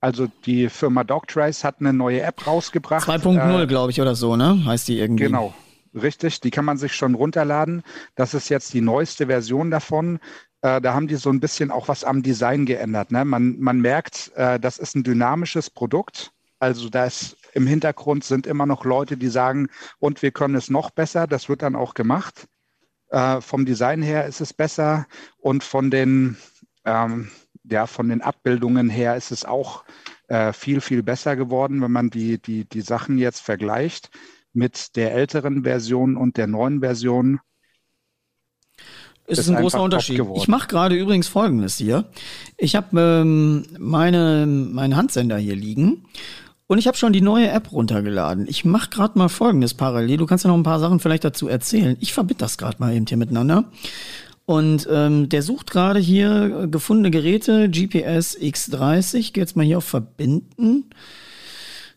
Also 0.01 0.27
die 0.47 0.67
Firma 0.67 1.03
Dogtrace 1.03 1.63
hat 1.63 1.75
eine 1.79 1.93
neue 1.93 2.23
App 2.23 2.47
rausgebracht. 2.47 3.07
2.0, 3.07 3.61
äh, 3.61 3.67
glaube 3.67 3.91
ich, 3.91 4.01
oder 4.01 4.15
so, 4.15 4.35
ne? 4.35 4.65
Heißt 4.65 4.87
die 4.87 4.97
irgendwie. 4.97 5.25
Genau, 5.25 5.53
richtig. 5.93 6.41
Die 6.41 6.49
kann 6.49 6.65
man 6.65 6.77
sich 6.77 6.95
schon 6.95 7.13
runterladen. 7.13 7.83
Das 8.15 8.33
ist 8.33 8.49
jetzt 8.49 8.73
die 8.73 8.81
neueste 8.81 9.27
Version 9.27 9.69
davon. 9.69 10.19
Äh, 10.61 10.81
da 10.81 10.95
haben 10.95 11.07
die 11.07 11.15
so 11.15 11.29
ein 11.29 11.39
bisschen 11.39 11.69
auch 11.69 11.87
was 11.87 12.03
am 12.03 12.23
Design 12.23 12.65
geändert. 12.65 13.11
Ne? 13.11 13.25
Man, 13.25 13.59
man 13.59 13.79
merkt, 13.79 14.31
äh, 14.35 14.59
das 14.59 14.79
ist 14.79 14.95
ein 14.95 15.03
dynamisches 15.03 15.69
Produkt. 15.69 16.31
Also 16.59 16.89
da 16.89 17.05
ist 17.05 17.37
im 17.57 17.65
Hintergrund 17.65 18.23
sind 18.23 18.45
immer 18.45 18.67
noch 18.67 18.85
Leute, 18.85 19.17
die 19.17 19.29
sagen, 19.29 19.69
und 19.97 20.21
wir 20.21 20.29
können 20.29 20.53
es 20.53 20.69
noch 20.69 20.91
besser. 20.91 21.25
Das 21.25 21.49
wird 21.49 21.63
dann 21.63 21.75
auch 21.75 21.95
gemacht. 21.95 22.47
Äh, 23.09 23.41
vom 23.41 23.65
Design 23.65 24.03
her 24.03 24.25
ist 24.27 24.41
es 24.41 24.53
besser 24.53 25.07
und 25.39 25.63
von 25.63 25.89
den, 25.89 26.37
ähm, 26.85 27.29
ja, 27.63 27.87
von 27.87 28.09
den 28.09 28.21
Abbildungen 28.21 28.89
her 28.89 29.15
ist 29.15 29.31
es 29.31 29.43
auch 29.43 29.85
äh, 30.27 30.53
viel, 30.53 30.81
viel 30.81 31.01
besser 31.01 31.35
geworden, 31.35 31.81
wenn 31.81 31.91
man 31.91 32.11
die, 32.11 32.39
die, 32.39 32.65
die 32.65 32.81
Sachen 32.81 33.17
jetzt 33.17 33.41
vergleicht 33.41 34.11
mit 34.53 34.95
der 34.95 35.15
älteren 35.15 35.63
Version 35.63 36.15
und 36.15 36.37
der 36.37 36.47
neuen 36.47 36.81
Version. 36.81 37.39
Es 39.25 39.39
ist, 39.39 39.47
ist 39.47 39.55
ein 39.55 39.61
großer 39.61 39.81
Unterschied. 39.81 40.21
Ich 40.35 40.47
mache 40.47 40.67
gerade 40.67 40.95
übrigens 40.95 41.27
Folgendes 41.27 41.77
hier. 41.77 42.11
Ich 42.55 42.75
habe 42.75 42.99
ähm, 42.99 43.65
meine, 43.79 44.45
meinen 44.45 44.95
Handsender 44.95 45.37
hier 45.37 45.55
liegen 45.55 46.05
und 46.67 46.77
ich 46.77 46.87
habe 46.87 46.97
schon 46.97 47.13
die 47.13 47.21
neue 47.21 47.49
App 47.49 47.71
runtergeladen. 47.71 48.45
Ich 48.47 48.65
mache 48.65 48.89
gerade 48.89 49.17
mal 49.17 49.29
Folgendes 49.29 49.73
parallel. 49.73 50.17
Du 50.17 50.25
kannst 50.25 50.43
ja 50.43 50.49
noch 50.49 50.57
ein 50.57 50.63
paar 50.63 50.79
Sachen 50.79 50.99
vielleicht 50.99 51.23
dazu 51.23 51.47
erzählen. 51.47 51.95
Ich 52.01 52.13
verbinde 52.13 52.39
das 52.39 52.57
gerade 52.57 52.77
mal 52.79 52.93
eben 52.93 53.05
hier 53.07 53.17
miteinander. 53.17 53.65
Und 54.45 54.87
ähm, 54.91 55.29
der 55.29 55.41
sucht 55.41 55.71
gerade 55.71 55.99
hier 55.99 56.67
gefundene 56.69 57.11
Geräte, 57.11 57.69
GPS 57.69 58.37
X30. 58.37 59.15
Ich 59.15 59.33
gehe 59.33 59.41
jetzt 59.41 59.55
mal 59.55 59.65
hier 59.65 59.77
auf 59.77 59.85
Verbinden. 59.85 60.89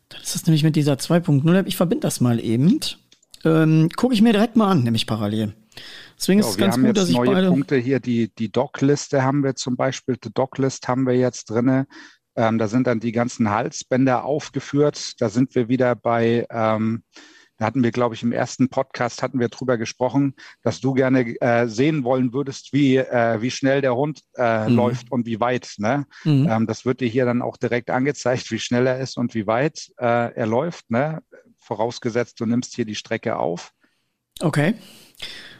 Dann 0.08 0.22
ist 0.22 0.34
das 0.34 0.46
nämlich 0.46 0.64
mit 0.64 0.76
dieser 0.76 0.94
2.0 0.94 1.54
App. 1.54 1.66
Ich 1.68 1.76
verbinde 1.76 2.02
das 2.02 2.20
mal 2.20 2.40
eben. 2.40 2.80
Ähm, 3.44 3.88
Gucke 3.96 4.14
ich 4.14 4.22
mir 4.22 4.32
direkt 4.32 4.56
mal 4.56 4.70
an, 4.70 4.82
nämlich 4.82 5.06
parallel. 5.06 5.54
Deswegen 6.16 6.40
ja, 6.40 6.46
ist 6.46 6.52
es 6.52 6.58
ganz 6.58 6.76
gut, 6.76 6.96
dass 6.96 7.08
ich 7.08 7.16
neue 7.16 7.32
beide 7.32 7.48
Punkte 7.48 7.76
hier, 7.76 8.00
die, 8.00 8.30
die 8.34 8.50
Dockliste 8.50 9.22
haben 9.22 9.42
wir 9.42 9.54
zum 9.54 9.76
Beispiel, 9.76 10.16
die 10.16 10.32
Docklist 10.32 10.88
haben 10.88 11.06
wir 11.06 11.14
jetzt 11.14 11.50
drinne. 11.50 11.86
Ähm, 12.40 12.56
da 12.56 12.68
sind 12.68 12.86
dann 12.86 13.00
die 13.00 13.12
ganzen 13.12 13.50
Halsbänder 13.50 14.24
aufgeführt. 14.24 15.20
Da 15.20 15.28
sind 15.28 15.54
wir 15.54 15.68
wieder 15.68 15.94
bei, 15.94 16.46
ähm, 16.50 17.02
da 17.58 17.66
hatten 17.66 17.82
wir, 17.82 17.90
glaube 17.90 18.14
ich, 18.14 18.22
im 18.22 18.32
ersten 18.32 18.70
Podcast 18.70 19.22
hatten 19.22 19.38
wir 19.38 19.50
drüber 19.50 19.76
gesprochen, 19.76 20.34
dass 20.62 20.80
du 20.80 20.94
gerne 20.94 21.38
äh, 21.42 21.68
sehen 21.68 22.02
wollen 22.02 22.32
würdest, 22.32 22.72
wie, 22.72 22.96
äh, 22.96 23.42
wie 23.42 23.50
schnell 23.50 23.82
der 23.82 23.94
Hund 23.94 24.22
äh, 24.38 24.66
mhm. 24.70 24.74
läuft 24.74 25.12
und 25.12 25.26
wie 25.26 25.38
weit. 25.38 25.74
Ne? 25.76 26.06
Mhm. 26.24 26.48
Ähm, 26.50 26.66
das 26.66 26.86
wird 26.86 27.02
dir 27.02 27.08
hier 27.08 27.26
dann 27.26 27.42
auch 27.42 27.58
direkt 27.58 27.90
angezeigt, 27.90 28.50
wie 28.50 28.58
schnell 28.58 28.86
er 28.86 29.00
ist 29.00 29.18
und 29.18 29.34
wie 29.34 29.46
weit 29.46 29.92
äh, 29.98 30.32
er 30.34 30.46
läuft. 30.46 30.90
Ne? 30.90 31.22
Vorausgesetzt, 31.58 32.40
du 32.40 32.46
nimmst 32.46 32.74
hier 32.74 32.86
die 32.86 32.94
Strecke 32.94 33.36
auf. 33.36 33.72
Okay. 34.40 34.76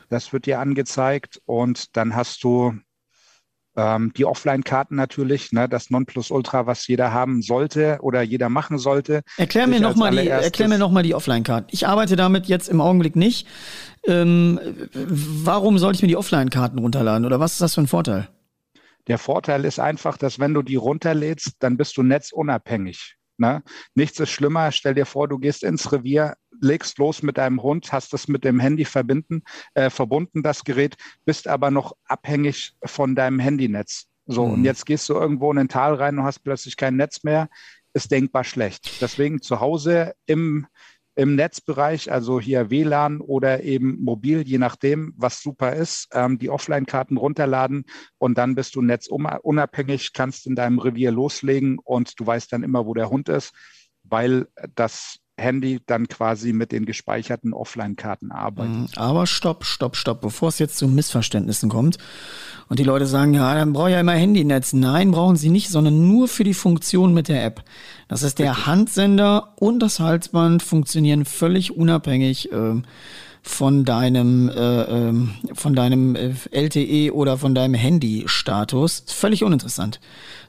Das 0.08 0.32
wird 0.32 0.46
dir 0.46 0.60
angezeigt 0.60 1.42
und 1.44 1.94
dann 1.94 2.16
hast 2.16 2.42
du 2.42 2.74
ähm, 3.76 4.12
die 4.16 4.24
Offline-Karten 4.24 4.96
natürlich, 4.96 5.52
ne, 5.52 5.68
das 5.68 5.90
Nonplusultra, 5.90 6.66
was 6.66 6.86
jeder 6.86 7.12
haben 7.12 7.42
sollte 7.42 7.98
oder 8.00 8.22
jeder 8.22 8.48
machen 8.48 8.78
sollte. 8.78 9.22
Erklär 9.36 9.66
mir 9.66 9.80
nochmal 9.80 10.10
die, 10.10 10.28
erklär 10.28 10.68
mir 10.68 10.78
noch 10.78 10.90
mal 10.90 11.02
die 11.02 11.14
Offline-Karten. 11.14 11.68
Ich 11.70 11.86
arbeite 11.86 12.16
damit 12.16 12.46
jetzt 12.46 12.68
im 12.68 12.80
Augenblick 12.80 13.16
nicht. 13.16 13.46
Ähm, 14.06 14.58
warum 14.92 15.78
sollte 15.78 15.96
ich 15.96 16.02
mir 16.02 16.08
die 16.08 16.16
Offline-Karten 16.16 16.78
runterladen 16.78 17.26
oder 17.26 17.38
was 17.38 17.52
ist 17.52 17.60
das 17.60 17.74
für 17.74 17.82
ein 17.82 17.86
Vorteil? 17.86 18.28
Der 19.06 19.18
Vorteil 19.18 19.64
ist 19.64 19.78
einfach, 19.78 20.16
dass 20.18 20.38
wenn 20.38 20.54
du 20.54 20.62
die 20.62 20.76
runterlädst, 20.76 21.56
dann 21.60 21.76
bist 21.76 21.96
du 21.96 22.02
netzunabhängig. 22.02 23.16
Ne? 23.38 23.62
Nichts 23.94 24.20
ist 24.20 24.30
schlimmer. 24.30 24.70
Stell 24.70 24.94
dir 24.94 25.06
vor, 25.06 25.26
du 25.26 25.38
gehst 25.38 25.62
ins 25.62 25.90
Revier, 25.90 26.34
legst 26.60 26.98
los 26.98 27.22
mit 27.22 27.38
deinem 27.38 27.62
Hund, 27.62 27.92
hast 27.92 28.14
es 28.14 28.28
mit 28.28 28.44
dem 28.44 28.60
Handy 28.60 28.84
verbinden, 28.84 29.42
äh, 29.74 29.90
verbunden, 29.90 30.42
das 30.42 30.64
Gerät, 30.64 30.96
bist 31.24 31.48
aber 31.48 31.70
noch 31.70 31.96
abhängig 32.04 32.74
von 32.84 33.14
deinem 33.14 33.38
Handynetz. 33.38 34.06
So, 34.26 34.46
mhm. 34.46 34.52
und 34.54 34.64
jetzt 34.64 34.86
gehst 34.86 35.08
du 35.08 35.14
irgendwo 35.14 35.50
in 35.50 35.58
ein 35.58 35.68
Tal 35.68 35.94
rein 35.94 36.18
und 36.18 36.24
hast 36.24 36.40
plötzlich 36.40 36.76
kein 36.76 36.96
Netz 36.96 37.24
mehr, 37.24 37.48
ist 37.92 38.10
denkbar 38.10 38.44
schlecht. 38.44 39.00
Deswegen 39.00 39.42
zu 39.42 39.60
Hause 39.60 40.14
im, 40.26 40.66
im 41.16 41.34
Netzbereich, 41.34 42.12
also 42.12 42.40
hier 42.40 42.70
WLAN 42.70 43.20
oder 43.20 43.62
eben 43.64 44.00
mobil, 44.00 44.42
je 44.42 44.58
nachdem, 44.58 45.12
was 45.16 45.42
super 45.42 45.74
ist, 45.74 46.08
ähm, 46.12 46.38
die 46.38 46.50
Offline-Karten 46.50 47.16
runterladen 47.16 47.84
und 48.18 48.38
dann 48.38 48.54
bist 48.54 48.76
du 48.76 48.82
netzunabhängig, 48.82 50.12
kannst 50.12 50.46
in 50.46 50.54
deinem 50.54 50.78
Revier 50.78 51.10
loslegen 51.10 51.78
und 51.78 52.18
du 52.20 52.26
weißt 52.26 52.52
dann 52.52 52.62
immer, 52.62 52.86
wo 52.86 52.94
der 52.94 53.10
Hund 53.10 53.28
ist, 53.28 53.52
weil 54.04 54.46
das 54.74 55.18
Handy 55.40 55.80
dann 55.86 56.08
quasi 56.08 56.52
mit 56.52 56.72
den 56.72 56.86
gespeicherten 56.86 57.52
Offline-Karten 57.52 58.30
arbeitet. 58.30 58.72
Mhm. 58.72 58.88
Aber 58.96 59.26
stopp, 59.26 59.64
stopp, 59.64 59.96
stopp, 59.96 60.20
bevor 60.20 60.50
es 60.50 60.58
jetzt 60.58 60.76
zu 60.76 60.86
Missverständnissen 60.86 61.68
kommt 61.68 61.98
und 62.68 62.78
die 62.78 62.84
Leute 62.84 63.06
sagen, 63.06 63.34
ja, 63.34 63.54
dann 63.54 63.72
brauche 63.72 63.88
ich 63.88 63.94
ja 63.94 64.00
immer 64.00 64.12
Handynetz. 64.12 64.72
Nein, 64.72 65.10
brauchen 65.10 65.36
sie 65.36 65.50
nicht, 65.50 65.70
sondern 65.70 66.06
nur 66.06 66.28
für 66.28 66.44
die 66.44 66.54
Funktion 66.54 67.12
mit 67.12 67.28
der 67.28 67.44
App. 67.44 67.64
Das 68.06 68.22
ist 68.22 68.38
der 68.38 68.66
Handsender 68.66 69.54
und 69.56 69.80
das 69.80 69.98
Halsband 69.98 70.62
funktionieren 70.62 71.24
völlig 71.24 71.76
unabhängig. 71.76 72.52
Äh, 72.52 72.82
von 73.42 73.84
deinem 73.84 74.48
äh, 74.50 74.82
ähm, 74.82 75.34
von 75.54 75.74
deinem 75.74 76.14
äh, 76.14 76.34
LTE 76.50 77.14
oder 77.14 77.38
von 77.38 77.54
deinem 77.54 77.74
Handy-Status. 77.74 79.04
Völlig 79.06 79.44
uninteressant. 79.44 79.98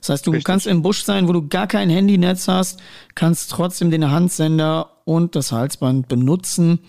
Das 0.01 0.09
heißt, 0.09 0.27
du 0.27 0.31
Richtig. 0.31 0.45
kannst 0.45 0.67
im 0.67 0.81
Busch 0.81 1.03
sein, 1.03 1.27
wo 1.27 1.33
du 1.33 1.47
gar 1.47 1.67
kein 1.67 1.89
Handynetz 1.89 2.47
hast, 2.47 2.79
kannst 3.13 3.51
trotzdem 3.51 3.91
den 3.91 4.09
Handsender 4.09 4.89
und 5.05 5.35
das 5.35 5.51
Halsband 5.51 6.07
benutzen 6.07 6.79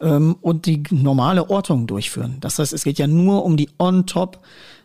ähm, 0.00 0.36
und 0.40 0.64
die 0.64 0.82
normale 0.90 1.50
Ortung 1.50 1.86
durchführen. 1.86 2.38
Das 2.40 2.58
heißt, 2.58 2.72
es 2.72 2.84
geht 2.84 2.98
ja 2.98 3.06
nur 3.06 3.44
um 3.44 3.58
die 3.58 3.68
On-Top 3.78 4.40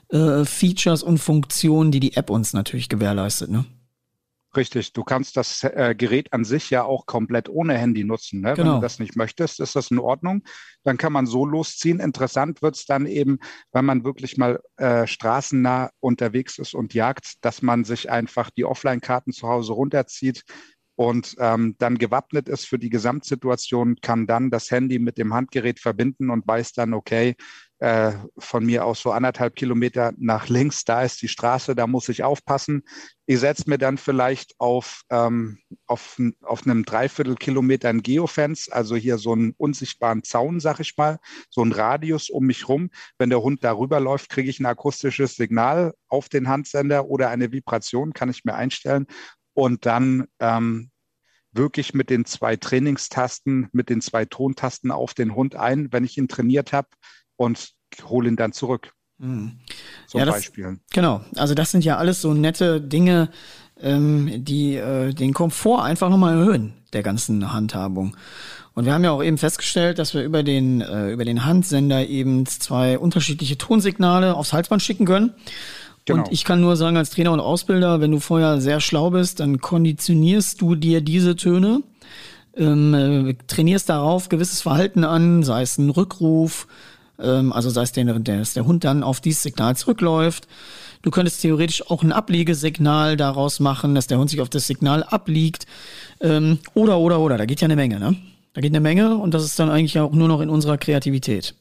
äh, 0.09 0.43
Features 0.43 1.01
und 1.01 1.17
Funktionen, 1.17 1.91
die 1.91 2.01
die 2.01 2.17
App 2.17 2.29
uns 2.29 2.51
natürlich 2.51 2.89
gewährleistet. 2.89 3.49
Ne? 3.49 3.65
Richtig, 4.55 4.93
du 4.93 5.03
kannst 5.03 5.35
das 5.37 5.63
äh, 5.63 5.93
Gerät 5.95 6.31
an 6.31 6.45
sich 6.45 6.69
ja 6.69 6.83
auch 6.83 7.05
komplett 7.05 7.49
ohne 7.49 7.77
Handy 7.77 8.03
nutzen. 8.03 8.41
Ne? 8.41 8.53
Genau. 8.53 8.57
Wenn 8.57 8.65
du 8.65 8.71
genau. 8.71 8.81
das 8.81 8.99
nicht 8.99 9.15
möchtest, 9.15 9.59
ist 9.59 9.75
das 9.75 9.91
in 9.91 9.99
Ordnung. 9.99 10.43
Dann 10.83 10.97
kann 10.97 11.13
man 11.13 11.25
so 11.25 11.45
losziehen. 11.45 11.99
Interessant 11.99 12.61
wird 12.61 12.75
es 12.75 12.85
dann 12.85 13.05
eben, 13.05 13.39
wenn 13.73 13.85
man 13.85 14.03
wirklich 14.05 14.37
mal 14.37 14.59
äh, 14.77 15.05
straßennah 15.05 15.91
unterwegs 15.99 16.57
ist 16.59 16.73
und 16.73 16.93
jagt, 16.93 17.43
dass 17.43 17.61
man 17.61 17.83
sich 17.83 18.09
einfach 18.09 18.49
die 18.49 18.65
Offline-Karten 18.65 19.33
zu 19.33 19.47
Hause 19.47 19.73
runterzieht, 19.73 20.43
und 20.99 21.35
ähm, 21.37 21.75
dann 21.77 21.99
gewappnet 21.99 22.49
ist 22.49 22.65
für 22.65 22.79
die 22.79 22.89
Gesamtsituation, 22.89 23.97
kann 24.01 24.25
dann 24.25 24.49
das 24.49 24.71
Handy 24.71 24.97
mit 24.97 25.19
dem 25.19 25.31
Handgerät 25.31 25.79
verbinden 25.79 26.31
und 26.31 26.47
weiß 26.47 26.73
dann, 26.73 26.95
okay, 26.95 27.35
äh, 27.79 28.13
von 28.37 28.65
mir 28.65 28.85
aus 28.85 29.01
so 29.01 29.11
anderthalb 29.11 29.55
Kilometer 29.55 30.11
nach 30.17 30.49
links, 30.49 30.83
da 30.83 31.03
ist 31.03 31.21
die 31.21 31.27
Straße, 31.27 31.75
da 31.75 31.85
muss 31.85 32.09
ich 32.09 32.23
aufpassen. 32.23 32.83
Ich 33.27 33.39
setze 33.39 33.69
mir 33.69 33.77
dann 33.77 33.99
vielleicht 33.99 34.55
auf, 34.57 35.03
ähm, 35.11 35.59
auf, 35.85 36.19
auf 36.41 36.65
einem 36.65 36.85
Dreiviertelkilometer 36.85 37.89
ein 37.89 38.01
Geofence, 38.01 38.69
also 38.69 38.95
hier 38.95 39.19
so 39.19 39.33
einen 39.33 39.53
unsichtbaren 39.57 40.23
Zaun, 40.23 40.59
sag 40.59 40.79
ich 40.79 40.97
mal, 40.97 41.19
so 41.49 41.63
ein 41.63 41.71
Radius 41.71 42.29
um 42.29 42.45
mich 42.45 42.67
rum. 42.67 42.89
Wenn 43.19 43.29
der 43.29 43.43
Hund 43.43 43.63
darüber 43.63 43.99
läuft, 43.99 44.29
kriege 44.29 44.49
ich 44.49 44.59
ein 44.59 44.65
akustisches 44.65 45.35
Signal 45.35 45.93
auf 46.07 46.29
den 46.29 46.47
Handsender 46.47 47.05
oder 47.05 47.29
eine 47.29 47.51
Vibration, 47.51 48.13
kann 48.13 48.29
ich 48.29 48.43
mir 48.43 48.55
einstellen. 48.55 49.05
Und 49.53 49.85
dann 49.85 50.25
ähm, 50.39 50.89
wirklich 51.51 51.93
mit 51.93 52.09
den 52.09 52.25
zwei 52.25 52.55
Trainingstasten, 52.55 53.69
mit 53.71 53.89
den 53.89 54.01
zwei 54.01 54.25
Tontasten 54.25 54.89
auf 54.89 55.13
den 55.13 55.35
Hund 55.35 55.55
ein, 55.55 55.91
wenn 55.91 56.03
ich 56.03 56.17
ihn 56.17 56.27
trainiert 56.27 56.73
habe 56.73 56.87
und 57.37 57.71
hole 58.03 58.27
ihn 58.27 58.35
dann 58.35 58.51
zurück. 58.51 58.91
Mhm. 59.19 59.59
Zum 60.07 60.19
ja, 60.19 60.25
das, 60.25 60.35
Beispiel. 60.35 60.79
Genau, 60.91 61.21
also 61.35 61.55
das 61.55 61.71
sind 61.71 61.83
ja 61.83 61.97
alles 61.97 62.21
so 62.21 62.33
nette 62.33 62.81
Dinge, 62.81 63.29
ähm, 63.79 64.43
die 64.43 64.75
äh, 64.75 65.13
den 65.13 65.33
Komfort 65.33 65.83
einfach 65.83 66.09
nochmal 66.09 66.37
erhöhen 66.37 66.73
der 66.93 67.03
ganzen 67.03 67.53
Handhabung. 67.53 68.15
Und 68.73 68.85
wir 68.85 68.93
haben 68.93 69.03
ja 69.03 69.11
auch 69.11 69.23
eben 69.23 69.37
festgestellt, 69.37 69.97
dass 69.97 70.13
wir 70.13 70.23
über 70.23 70.43
den, 70.43 70.81
äh, 70.81 71.11
über 71.11 71.25
den 71.25 71.45
Handsender 71.45 72.05
eben 72.07 72.45
zwei 72.45 72.99
unterschiedliche 72.99 73.57
Tonsignale 73.57 74.35
aufs 74.35 74.53
Halsband 74.53 74.83
schicken 74.83 75.05
können. 75.05 75.33
Genau. 76.05 76.23
Und 76.23 76.31
ich 76.31 76.45
kann 76.45 76.61
nur 76.61 76.77
sagen, 76.77 76.95
als 76.95 77.09
Trainer 77.09 77.33
und 77.33 77.39
Ausbilder, 77.39 77.99
wenn 77.99 78.11
du 78.11 78.19
vorher 78.19 78.61
sehr 78.61 78.79
schlau 78.79 79.09
bist, 79.09 79.39
dann 79.39 79.59
konditionierst 79.59 80.61
du 80.61 80.75
dir 80.75 81.01
diese 81.01 81.35
Töne, 81.35 81.81
ähm, 82.55 82.93
äh, 82.93 83.33
trainierst 83.47 83.89
darauf 83.89 84.29
gewisses 84.29 84.61
Verhalten 84.61 85.03
an, 85.03 85.43
sei 85.43 85.63
es 85.63 85.77
ein 85.77 85.89
Rückruf, 85.89 86.67
ähm, 87.19 87.53
also 87.53 87.69
sei 87.69 87.83
es 87.83 87.91
der, 87.91 88.05
dass 88.05 88.53
der 88.53 88.65
Hund 88.65 88.83
dann 88.83 89.03
auf 89.03 89.21
dieses 89.21 89.43
Signal 89.43 89.75
zurückläuft. 89.75 90.47
Du 91.01 91.11
könntest 91.11 91.41
theoretisch 91.41 91.89
auch 91.89 92.03
ein 92.03 92.11
Ablegesignal 92.11 93.17
daraus 93.17 93.59
machen, 93.59 93.95
dass 93.95 94.07
der 94.07 94.17
Hund 94.17 94.29
sich 94.29 94.41
auf 94.41 94.49
das 94.49 94.67
Signal 94.67 95.03
abliegt. 95.03 95.65
Ähm, 96.21 96.59
oder, 96.73 96.99
oder, 96.99 97.19
oder. 97.19 97.37
Da 97.37 97.45
geht 97.45 97.61
ja 97.61 97.65
eine 97.65 97.75
Menge, 97.75 97.99
ne? 97.99 98.15
Da 98.53 98.61
geht 98.61 98.71
eine 98.71 98.79
Menge 98.79 99.17
und 99.17 99.33
das 99.33 99.43
ist 99.43 99.59
dann 99.59 99.69
eigentlich 99.69 99.99
auch 99.99 100.11
nur 100.11 100.27
noch 100.27 100.41
in 100.41 100.49
unserer 100.49 100.77
Kreativität. 100.77 101.55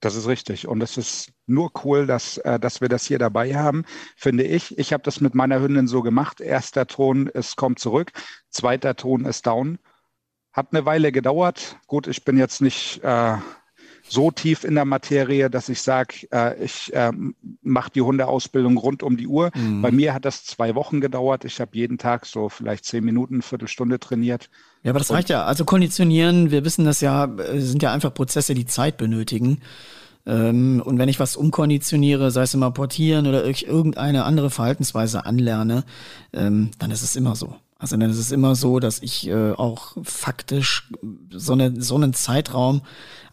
Das 0.00 0.16
ist 0.16 0.26
richtig. 0.26 0.66
Und 0.66 0.82
es 0.82 0.98
ist 0.98 1.32
nur 1.46 1.70
cool, 1.84 2.06
dass, 2.06 2.36
äh, 2.38 2.58
dass 2.58 2.80
wir 2.80 2.88
das 2.88 3.06
hier 3.06 3.18
dabei 3.18 3.54
haben, 3.54 3.84
finde 4.16 4.42
ich. 4.42 4.76
Ich 4.76 4.92
habe 4.92 5.04
das 5.04 5.20
mit 5.20 5.34
meiner 5.34 5.60
Hündin 5.60 5.86
so 5.86 6.02
gemacht. 6.02 6.40
Erster 6.40 6.86
Ton 6.86 7.28
ist 7.28 7.56
kommt 7.56 7.78
zurück, 7.78 8.10
zweiter 8.50 8.96
Ton 8.96 9.24
ist 9.24 9.46
down. 9.46 9.78
Hat 10.52 10.68
eine 10.72 10.84
Weile 10.84 11.12
gedauert. 11.12 11.76
Gut, 11.86 12.08
ich 12.08 12.24
bin 12.24 12.36
jetzt 12.36 12.60
nicht 12.60 13.02
äh, 13.04 13.36
so 14.12 14.30
tief 14.30 14.64
in 14.64 14.74
der 14.74 14.84
Materie, 14.84 15.48
dass 15.48 15.68
ich 15.68 15.80
sage, 15.80 16.28
äh, 16.30 16.62
ich 16.62 16.92
äh, 16.94 17.10
mache 17.62 17.90
die 17.94 18.02
Hundeausbildung 18.02 18.76
rund 18.76 19.02
um 19.02 19.16
die 19.16 19.26
Uhr. 19.26 19.50
Mhm. 19.54 19.82
Bei 19.82 19.90
mir 19.90 20.12
hat 20.12 20.24
das 20.24 20.44
zwei 20.44 20.74
Wochen 20.74 21.00
gedauert. 21.00 21.44
Ich 21.44 21.60
habe 21.60 21.70
jeden 21.74 21.98
Tag 21.98 22.26
so 22.26 22.48
vielleicht 22.48 22.84
zehn 22.84 23.04
Minuten, 23.04 23.42
Viertelstunde 23.42 23.98
trainiert. 23.98 24.50
Ja, 24.82 24.90
aber 24.90 24.98
das 24.98 25.10
reicht 25.10 25.30
ja. 25.30 25.44
Also 25.44 25.64
konditionieren, 25.64 26.50
wir 26.50 26.64
wissen 26.64 26.84
das 26.84 27.00
ja, 27.00 27.24
äh, 27.24 27.60
sind 27.60 27.82
ja 27.82 27.92
einfach 27.92 28.12
Prozesse, 28.12 28.54
die 28.54 28.66
Zeit 28.66 28.98
benötigen. 28.98 29.62
Ähm, 30.26 30.82
und 30.84 30.98
wenn 30.98 31.08
ich 31.08 31.18
was 31.18 31.36
umkonditioniere, 31.36 32.30
sei 32.30 32.42
es 32.42 32.54
immer 32.54 32.70
portieren 32.70 33.26
oder 33.26 33.44
irgendeine 33.44 34.24
andere 34.24 34.50
Verhaltensweise 34.50 35.24
anlerne, 35.24 35.84
ähm, 36.32 36.70
dann 36.78 36.90
ist 36.90 37.02
es 37.02 37.16
immer 37.16 37.34
so. 37.34 37.56
Also 37.78 37.96
dann 37.96 38.10
ist 38.10 38.18
es 38.18 38.30
immer 38.30 38.54
so, 38.54 38.78
dass 38.78 39.02
ich 39.02 39.26
äh, 39.26 39.52
auch 39.52 39.96
faktisch 40.04 40.88
so, 41.30 41.54
eine, 41.54 41.80
so 41.82 41.96
einen 41.96 42.14
Zeitraum 42.14 42.82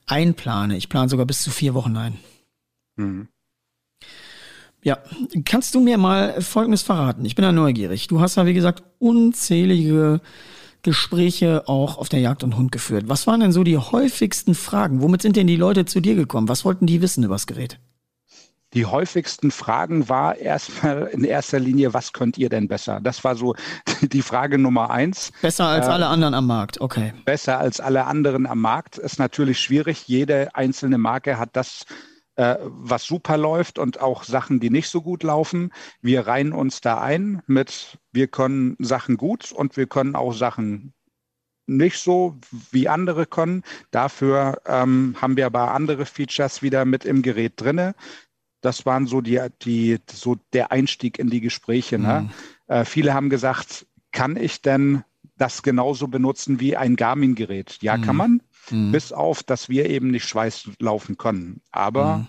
einplane. 0.09 0.77
Ich 0.77 0.89
plane 0.89 1.09
sogar 1.09 1.25
bis 1.25 1.41
zu 1.41 1.51
vier 1.51 1.73
Wochen 1.73 1.95
ein. 1.97 2.17
Mhm. 2.95 3.27
Ja, 4.83 4.97
kannst 5.43 5.75
du 5.75 5.81
mir 5.81 5.97
mal 5.97 6.41
Folgendes 6.41 6.83
verraten? 6.83 7.25
Ich 7.25 7.35
bin 7.35 7.43
da 7.43 7.51
neugierig. 7.51 8.07
Du 8.07 8.21
hast 8.21 8.35
ja, 8.35 8.45
wie 8.45 8.53
gesagt, 8.53 8.83
unzählige 8.97 10.21
Gespräche 10.83 11.67
auch 11.67 11.97
auf 11.97 12.07
der 12.07 12.21
Jagd 12.21 12.43
und 12.43 12.55
Hund 12.55 12.71
geführt. 12.71 13.05
Was 13.07 13.27
waren 13.27 13.41
denn 13.41 13.51
so 13.51 13.63
die 13.63 13.77
häufigsten 13.77 14.55
Fragen? 14.55 15.01
Womit 15.01 15.21
sind 15.21 15.35
denn 15.35 15.47
die 15.47 15.57
Leute 15.57 15.85
zu 15.85 15.99
dir 15.99 16.15
gekommen? 16.15 16.47
Was 16.47 16.63
wollten 16.63 16.85
die 16.85 17.01
wissen 17.01 17.23
über 17.23 17.35
das 17.35 17.47
Gerät? 17.47 17.79
Die 18.73 18.85
häufigsten 18.85 19.49
Fragen 19.49 20.09
war 20.09 20.37
erstmal 20.37 21.07
in 21.07 21.23
erster 21.23 21.59
Linie, 21.59 21.93
was 21.93 22.13
könnt 22.13 22.37
ihr 22.37 22.49
denn 22.49 22.67
besser? 22.67 22.99
Das 23.01 23.23
war 23.23 23.35
so 23.35 23.55
die 24.01 24.21
Frage 24.21 24.59
Nummer 24.59 24.91
eins. 24.91 25.31
Besser 25.41 25.65
als 25.65 25.87
äh, 25.87 25.91
alle 25.91 26.07
anderen 26.07 26.35
am 26.35 26.45
Markt, 26.45 26.79
okay. 26.79 27.13
Besser 27.25 27.57
als 27.57 27.79
alle 27.79 28.05
anderen 28.05 28.45
am 28.45 28.61
Markt 28.61 28.97
ist 28.97 29.17
natürlich 29.17 29.59
schwierig. 29.59 30.07
Jede 30.07 30.53
einzelne 30.55 30.99
Marke 30.99 31.39
hat 31.39 31.49
das, 31.53 31.85
äh, 32.35 32.57
was 32.61 33.05
super 33.05 33.37
läuft 33.37 33.79
und 33.79 34.01
auch 34.01 34.23
Sachen, 34.23 34.59
die 34.59 34.69
nicht 34.69 34.89
so 34.89 35.01
gut 35.01 35.23
laufen. 35.23 35.71
Wir 36.01 36.27
reihen 36.27 36.53
uns 36.53 36.79
da 36.79 37.01
ein 37.01 37.41
mit, 37.47 37.97
wir 38.11 38.27
können 38.27 38.75
Sachen 38.77 39.17
gut 39.17 39.51
und 39.51 39.77
wir 39.77 39.87
können 39.87 40.15
auch 40.15 40.33
Sachen 40.33 40.93
nicht 41.65 41.97
so 41.99 42.35
wie 42.71 42.87
andere 42.87 43.25
können. 43.25 43.63
Dafür 43.91 44.61
ähm, 44.65 45.15
haben 45.19 45.37
wir 45.37 45.47
aber 45.47 45.71
andere 45.71 46.05
Features 46.05 46.61
wieder 46.61 46.85
mit 46.85 47.05
im 47.05 47.21
Gerät 47.21 47.53
drinne 47.57 47.95
das 48.61 48.85
waren 48.85 49.07
so 49.07 49.21
die, 49.21 49.39
die, 49.61 49.99
so 50.11 50.35
der 50.53 50.71
Einstieg 50.71 51.19
in 51.19 51.29
die 51.29 51.41
Gespräche. 51.41 51.97
Ne? 51.97 52.29
Mhm. 52.67 52.73
Äh, 52.73 52.85
viele 52.85 53.13
haben 53.13 53.29
gesagt, 53.29 53.85
kann 54.11 54.35
ich 54.35 54.61
denn 54.61 55.03
das 55.37 55.63
genauso 55.63 56.07
benutzen 56.07 56.59
wie 56.59 56.75
ein 56.75 56.95
Garmin-Gerät? 56.95 57.77
Ja, 57.81 57.97
mhm. 57.97 58.01
kann 58.01 58.15
man, 58.15 58.41
mhm. 58.69 58.91
bis 58.91 59.11
auf, 59.11 59.43
dass 59.43 59.69
wir 59.69 59.89
eben 59.89 60.11
nicht 60.11 60.27
Schweiß 60.27 60.69
laufen 60.79 61.17
können. 61.17 61.61
Aber 61.71 62.17
mhm. 62.17 62.27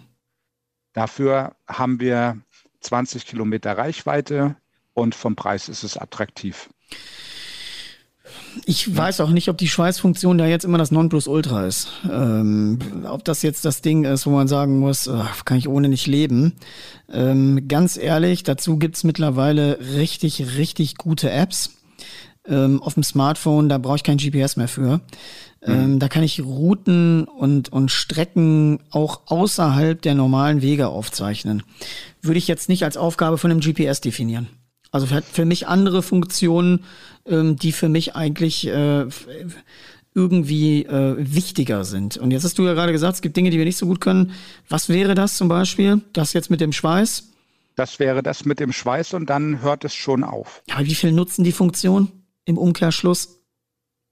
dafür 0.92 1.56
haben 1.66 2.00
wir 2.00 2.38
20 2.80 3.26
Kilometer 3.26 3.76
Reichweite 3.76 4.56
und 4.94 5.14
vom 5.14 5.36
Preis 5.36 5.68
ist 5.68 5.82
es 5.82 5.96
attraktiv. 5.96 6.70
Ich 8.64 8.96
weiß 8.96 9.20
auch 9.20 9.30
nicht, 9.30 9.48
ob 9.48 9.58
die 9.58 9.68
Schweißfunktion 9.68 10.38
da 10.38 10.46
jetzt 10.46 10.64
immer 10.64 10.78
das 10.78 10.90
Nonplusultra 10.90 11.66
ist. 11.66 11.88
Ähm, 12.10 12.78
ob 13.04 13.24
das 13.24 13.42
jetzt 13.42 13.64
das 13.64 13.82
Ding 13.82 14.04
ist, 14.04 14.26
wo 14.26 14.30
man 14.30 14.48
sagen 14.48 14.78
muss, 14.78 15.08
ach, 15.08 15.44
kann 15.44 15.58
ich 15.58 15.68
ohne 15.68 15.88
nicht 15.88 16.06
leben. 16.06 16.54
Ähm, 17.12 17.68
ganz 17.68 17.96
ehrlich, 17.96 18.42
dazu 18.42 18.76
gibt's 18.78 19.04
mittlerweile 19.04 19.78
richtig, 19.94 20.56
richtig 20.56 20.96
gute 20.96 21.30
Apps. 21.30 21.70
ähm, 22.46 22.82
auf 22.82 22.94
dem 22.94 23.02
Smartphone, 23.02 23.68
da 23.68 23.78
brauche 23.78 23.96
ich 23.96 24.02
kein 24.02 24.16
GPS 24.16 24.56
mehr 24.56 24.68
für. 24.68 25.00
Ähm, 25.62 25.98
da 25.98 26.08
kann 26.08 26.22
ich 26.22 26.40
Routen 26.42 27.24
und, 27.24 27.70
und 27.70 27.90
Strecken 27.90 28.80
auch 28.90 29.22
außerhalb 29.26 30.00
der 30.00 30.14
normalen 30.14 30.62
Wege 30.62 30.88
aufzeichnen. 30.88 31.62
Würde 32.22 32.38
ich 32.38 32.48
jetzt 32.48 32.70
nicht 32.70 32.82
als 32.82 32.96
Aufgabe 32.96 33.36
von 33.36 33.50
einem 33.50 33.60
GPS 33.60 34.00
definieren. 34.00 34.48
Also 34.90 35.06
für, 35.06 35.22
für 35.22 35.44
mich 35.44 35.68
andere 35.68 36.02
Funktionen, 36.02 36.84
ähm, 37.26 37.56
die 37.56 37.72
für 37.72 37.88
mich 37.88 38.16
eigentlich 38.16 38.66
äh, 38.66 39.06
irgendwie 40.14 40.84
äh, 40.84 41.16
wichtiger 41.18 41.84
sind. 41.84 42.16
Und 42.16 42.32
jetzt 42.32 42.44
hast 42.44 42.58
du 42.58 42.64
ja 42.64 42.74
gerade 42.74 42.92
gesagt, 42.92 43.14
es 43.14 43.22
gibt 43.22 43.36
Dinge, 43.36 43.50
die 43.50 43.58
wir 43.58 43.64
nicht 43.64 43.76
so 43.76 43.86
gut 43.86 44.00
können. 44.00 44.32
Was 44.68 44.88
wäre 44.88 45.14
das 45.14 45.36
zum 45.36 45.48
Beispiel? 45.48 46.00
Das 46.12 46.32
jetzt 46.32 46.50
mit 46.50 46.60
dem 46.60 46.72
Schweiß? 46.72 47.28
Das 47.76 47.98
wäre 47.98 48.22
das 48.22 48.44
mit 48.44 48.60
dem 48.60 48.72
Schweiß 48.72 49.14
und 49.14 49.30
dann 49.30 49.62
hört 49.62 49.84
es 49.84 49.94
schon 49.94 50.24
auf. 50.24 50.62
Ja, 50.68 50.84
wie 50.84 50.94
viel 50.94 51.12
nutzen 51.12 51.44
die 51.44 51.52
Funktion 51.52 52.10
im 52.44 52.58
Umkehrschluss? 52.58 53.40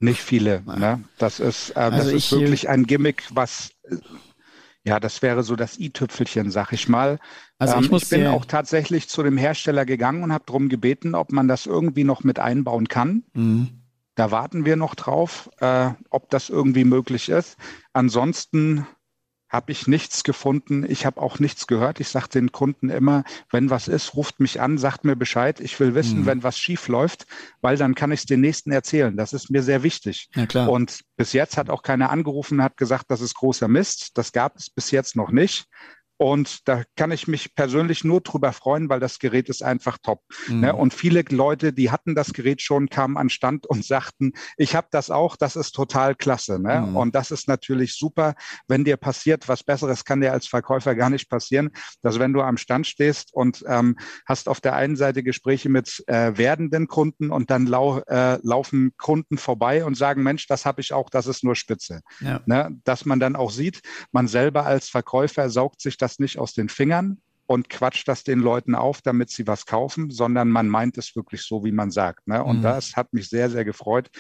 Nicht 0.01 0.23
viele. 0.23 0.63
Ne? 0.65 1.03
Das 1.19 1.41
ist, 1.41 1.71
äh, 1.71 1.81
also 1.81 2.13
das 2.13 2.13
ist 2.13 2.33
äh, 2.33 2.41
wirklich 2.41 2.69
ein 2.69 2.87
Gimmick, 2.87 3.25
was 3.31 3.71
äh, 3.83 3.97
ja, 4.89 4.99
das 5.01 5.21
wäre 5.21 5.43
so 5.43 5.55
das 5.55 5.79
i-Tüpfelchen, 5.79 6.51
sag 6.51 6.73
ich 6.73 6.89
mal. 6.89 7.19
Also 7.59 7.79
ich, 7.79 7.91
ähm, 7.91 7.97
ich 7.97 8.09
bin 8.09 8.27
auch 8.27 8.47
tatsächlich 8.47 9.11
zu 9.11 9.23
dem 9.23 9.37
Hersteller 9.37 9.85
gegangen 9.85 10.23
und 10.23 10.33
habe 10.33 10.45
darum 10.47 10.71
gebeten, 10.71 11.15
ob 11.15 11.31
man 11.31 11.47
das 11.47 11.67
irgendwie 11.67 12.05
noch 12.05 12.25
mit 12.25 12.39
einbauen 12.39 12.89
kann. 12.89 13.23
Mhm. 13.35 13.69
Da 14.15 14.31
warten 14.31 14.65
wir 14.65 14.77
noch 14.77 14.95
drauf, 14.95 15.51
äh, 15.61 15.91
ob 16.09 16.31
das 16.31 16.49
irgendwie 16.49 16.85
möglich 16.85 17.29
ist. 17.29 17.59
Ansonsten 17.93 18.87
habe 19.49 19.73
ich 19.73 19.87
nichts 19.87 20.25
gefunden. 20.25 20.85
Ich 20.89 21.07
habe 21.07 21.21
auch 21.21 21.39
nichts 21.39 21.67
gehört. 21.67 22.01
Ich 22.01 22.09
sage 22.09 22.29
den 22.29 22.53
Kunden 22.53 22.91
immer, 22.91 23.25
wenn 23.51 23.71
was 23.71 23.89
ist, 23.89 24.15
ruft 24.15 24.41
mich 24.41 24.61
an, 24.61 24.79
sagt 24.79 25.05
mir 25.05 25.17
Bescheid. 25.17 25.61
Ich 25.61 25.79
will 25.81 25.95
wissen, 25.95 26.21
mhm. 26.21 26.27
wenn 26.27 26.43
was 26.43 26.59
schief 26.59 26.89
läuft, 26.89 27.27
weil 27.61 27.77
dann 27.77 27.95
kann 27.95 28.13
ich 28.13 28.21
es 28.21 28.27
den 28.27 28.41
Nächsten 28.41 28.71
erzählen. 28.73 29.17
Das 29.17 29.33
ist 29.33 29.51
mir 29.51 29.63
sehr 29.63 29.83
wichtig. 29.83 30.29
Und 30.69 31.01
bis 31.17 31.33
jetzt 31.33 31.57
hat 31.57 31.71
auch 31.71 31.83
keiner 31.83 32.11
angerufen 32.11 32.59
und 32.59 32.65
hat 32.65 32.77
gesagt, 32.77 33.07
das 33.09 33.21
ist 33.21 33.35
großer 33.35 33.69
Mist. 33.69 34.17
Das 34.19 34.33
gab 34.33 34.57
es 34.57 34.71
bis 34.71 34.91
jetzt 34.91 35.17
noch 35.17 35.31
nicht. 35.31 35.67
Und 36.19 36.69
da 36.69 36.83
kann 36.97 37.13
ich 37.13 37.29
mich 37.29 37.55
persönlich 37.55 38.03
nur 38.03 38.21
drüber 38.21 38.53
freuen, 38.53 38.89
weil 38.89 38.99
das 38.99 39.21
Gerät 39.21 39.49
ist 39.49 39.63
einfach 39.63 39.99
top. 40.03 40.21
Mhm. 40.49 40.61
Ne? 40.61 40.75
Und 40.75 40.93
viele 40.93 41.23
Leute, 41.31 41.73
die 41.73 41.91
hatten 41.91 42.17
das 42.17 42.33
Gerät 42.33 42.61
schon, 42.61 42.91
kamen 42.91 43.17
an 43.17 43.31
Stand 43.31 43.67
und 43.67 43.85
sagten, 43.85 44.33
ich 44.57 44.75
habe 44.75 44.89
das 44.91 45.11
auch, 45.11 45.37
das 45.37 45.55
ist 45.55 45.73
total 45.73 46.17
klasse. 46.17 46.59
Ne? 46.59 46.81
Mhm. 46.81 46.97
Und 46.97 47.15
das 47.15 47.31
ist 47.31 47.47
natürlich 47.47 47.97
super, 47.97 48.35
wenn 48.67 48.85
dir 48.85 48.97
passiert, 48.97 49.49
was 49.49 49.63
Besseres 49.63 50.05
kann 50.05 50.21
dir 50.21 50.33
als 50.33 50.49
Verkäufer 50.49 50.97
gar 50.97 51.09
nicht 51.09 51.31
passieren, 51.31 51.71
dass 52.03 52.19
wenn 52.19 52.33
du 52.33 52.43
am 52.43 52.57
Stand 52.57 52.89
stehst 52.89 53.33
und 53.33 53.65
ähm, 53.69 53.97
hast 54.27 54.49
auf 54.49 54.61
der 54.61 54.75
einen 54.75 54.97
Seite 54.97 55.23
Gespräche 55.23 55.69
mit 55.69 56.03
äh, 56.09 56.37
werdenden 56.37 56.89
Kunden 56.89 57.31
und 57.31 57.51
dann 57.51 57.67
lau 57.67 58.01
äh, 58.09 58.39
laufen 58.43 58.93
Kunden 58.97 59.39
vorbei 59.39 59.85
und 59.85 59.97
sagen, 59.97 60.25
Mensch, 60.25 60.49
das 60.49 60.67
habe 60.67 60.81
ich 60.81 60.93
auch, 60.93 61.11
das 61.11 61.29
ist 61.29 61.45
nur 61.45 61.55
Spitze. 61.55 62.01
Ja. 62.21 62.41
Ne? 62.47 62.77
Dass 62.83 63.05
man 63.05 63.21
dann 63.21 63.37
auch 63.37 63.53
sieht, 63.53 63.83
man 64.11 64.27
selber 64.27 64.67
als 64.67 64.89
Verkäufer 64.89 65.49
saugt 65.49 65.81
sich 65.81 65.97
das 65.97 66.08
das 66.09 66.19
nicht 66.19 66.39
aus 66.39 66.55
den 66.55 66.69
Fingern 66.69 67.21
und 67.47 67.69
quatscht 67.69 68.09
das 68.09 68.25
den 68.25 68.41
Leuten 68.41 68.75
auf, 68.75 69.03
damit 69.03 69.31
sie 69.31 69.47
was 69.47 69.67
kaufen, 69.67 70.11
sondern 70.11 70.49
man 70.49 70.69
meint 70.69 70.99
es 70.99 71.15
wirklich 71.15 71.43
so, 71.43 71.65
wie 71.65 71.73
man 71.73 71.91
sagt. 71.91 72.27
Ne? 72.27 72.43
Und 72.43 72.59
mhm. 72.59 72.63
das 72.63 72.97
hat 72.97 73.13
mich 73.13 73.29
sehr, 73.29 73.51
sehr 73.51 73.65
gefreut, 73.65 74.11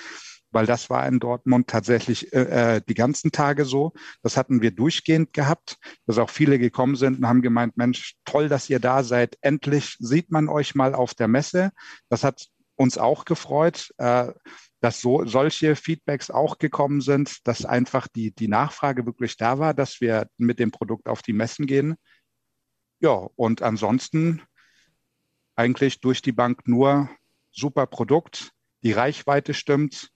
weil 0.50 0.66
das 0.66 0.88
war 0.88 1.06
in 1.06 1.18
Dortmund 1.18 1.68
tatsächlich 1.68 2.32
äh, 2.32 2.76
äh, 2.76 2.82
die 2.86 2.94
ganzen 2.94 3.32
Tage 3.32 3.64
so. 3.64 3.92
Das 4.22 4.36
hatten 4.36 4.62
wir 4.62 4.70
durchgehend 4.70 5.32
gehabt, 5.32 5.76
dass 6.06 6.18
auch 6.18 6.30
viele 6.30 6.58
gekommen 6.58 6.96
sind 6.96 7.18
und 7.18 7.28
haben 7.28 7.42
gemeint, 7.42 7.76
Mensch, 7.76 8.14
toll, 8.24 8.48
dass 8.48 8.70
ihr 8.70 8.80
da 8.80 9.02
seid. 9.02 9.36
Endlich 9.40 9.96
sieht 9.98 10.30
man 10.30 10.48
euch 10.48 10.74
mal 10.74 10.94
auf 10.94 11.14
der 11.14 11.28
Messe. 11.28 11.70
Das 12.08 12.24
hat 12.24 12.46
uns 12.76 12.96
auch 12.96 13.24
gefreut. 13.24 13.92
Äh, 13.98 14.32
dass 14.80 15.00
so 15.00 15.24
solche 15.24 15.74
Feedbacks 15.74 16.30
auch 16.30 16.58
gekommen 16.58 17.00
sind, 17.00 17.46
dass 17.46 17.64
einfach 17.64 18.06
die, 18.08 18.32
die 18.32 18.48
Nachfrage 18.48 19.06
wirklich 19.06 19.36
da 19.36 19.58
war, 19.58 19.74
dass 19.74 20.00
wir 20.00 20.28
mit 20.36 20.58
dem 20.58 20.70
Produkt 20.70 21.08
auf 21.08 21.22
die 21.22 21.32
Messen 21.32 21.66
gehen. 21.66 21.96
Ja, 23.00 23.28
und 23.36 23.62
ansonsten 23.62 24.42
eigentlich 25.56 26.00
durch 26.00 26.22
die 26.22 26.32
Bank 26.32 26.68
nur 26.68 27.10
super 27.50 27.86
Produkt, 27.86 28.52
die 28.82 28.92
Reichweite 28.92 29.54
stimmt, 29.54 30.10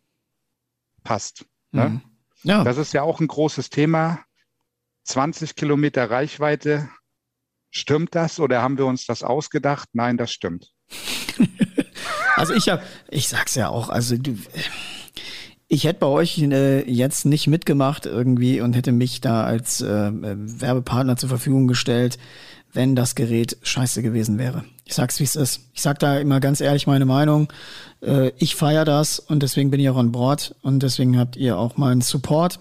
passt. 1.03 1.45
Ne? 1.73 1.89
Mhm. 1.89 2.03
Ja. 2.45 2.65
Das 2.65 2.79
ist 2.79 2.93
ja 2.93 3.03
auch 3.03 3.21
ein 3.21 3.29
großes 3.29 3.71
Thema. 3.71 4.25
20 5.05 5.57
Kilometer 5.57 6.09
Reichweite, 6.11 6.89
stimmt 7.71 8.15
das 8.15 8.39
oder 8.39 8.63
haben 8.63 8.79
wir 8.79 8.87
uns 8.87 9.07
das 9.07 9.25
ausgedacht? 9.25 9.89
Nein, 9.93 10.17
das 10.17 10.33
stimmt. 10.33 10.73
Also 12.37 12.55
ich 12.55 12.69
habe, 12.69 12.83
ich 13.11 13.29
sag's 13.29 13.55
ja 13.55 13.69
auch, 13.69 13.89
also 13.89 14.17
du, 14.17 14.37
ich 15.69 15.85
hätte 15.85 16.01
bei 16.01 16.07
euch 16.07 16.39
äh, 16.39 16.89
jetzt 16.91 17.25
nicht 17.25 17.47
mitgemacht 17.47 18.07
irgendwie 18.07 18.61
und 18.61 18.75
hätte 18.75 18.93
mich 18.93 19.21
da 19.21 19.45
als 19.45 19.81
äh, 19.81 20.11
Werbepartner 20.13 21.17
zur 21.17 21.29
Verfügung 21.31 21.67
gestellt, 21.67 22.19
wenn 22.73 22.95
das 22.95 23.15
Gerät 23.15 23.57
scheiße 23.63 24.03
gewesen 24.03 24.39
wäre. 24.39 24.65
Ich 24.85 24.95
sag's 24.95 25.21
wie 25.21 25.25
es 25.25 25.37
ist. 25.37 25.61
Ich 25.73 25.83
sag 25.83 25.99
da 25.99 26.19
immer 26.19 26.41
ganz 26.41 26.61
ehrlich 26.61 26.87
meine 26.87 27.07
Meinung. 27.07 27.53
Äh, 28.03 28.33
ich 28.37 28.55
feiere 28.55 28.85
das 28.85 29.19
und 29.19 29.43
deswegen 29.43 29.71
bin 29.71 29.81
ich 29.81 29.89
auch 29.89 29.97
an 29.97 30.13
Bord 30.13 30.55
und 30.63 30.83
deswegen 30.83 31.19
habt 31.19 31.37
ihr 31.37 31.57
auch 31.57 31.77
meinen 31.77 32.03
Support. 32.03 32.61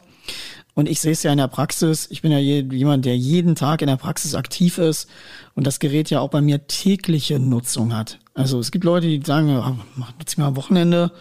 Und 0.81 0.89
ich 0.89 0.99
sehe 0.99 1.11
es 1.11 1.21
ja 1.21 1.31
in 1.31 1.37
der 1.37 1.47
Praxis. 1.47 2.07
Ich 2.09 2.23
bin 2.23 2.31
ja 2.31 2.39
jemand, 2.39 3.05
der 3.05 3.15
jeden 3.15 3.53
Tag 3.53 3.83
in 3.83 3.87
der 3.87 3.97
Praxis 3.97 4.33
aktiv 4.33 4.79
ist 4.79 5.07
und 5.53 5.67
das 5.67 5.77
Gerät 5.77 6.09
ja 6.09 6.21
auch 6.21 6.31
bei 6.31 6.41
mir 6.41 6.65
tägliche 6.65 7.37
Nutzung 7.37 7.95
hat. 7.95 8.17
Also 8.33 8.59
es 8.59 8.71
gibt 8.71 8.83
Leute, 8.83 9.05
die 9.05 9.21
sagen, 9.23 9.79
mach 9.95 10.11
jetzt 10.17 10.39
mal 10.39 10.47
am 10.47 10.55
Wochenende 10.55 11.11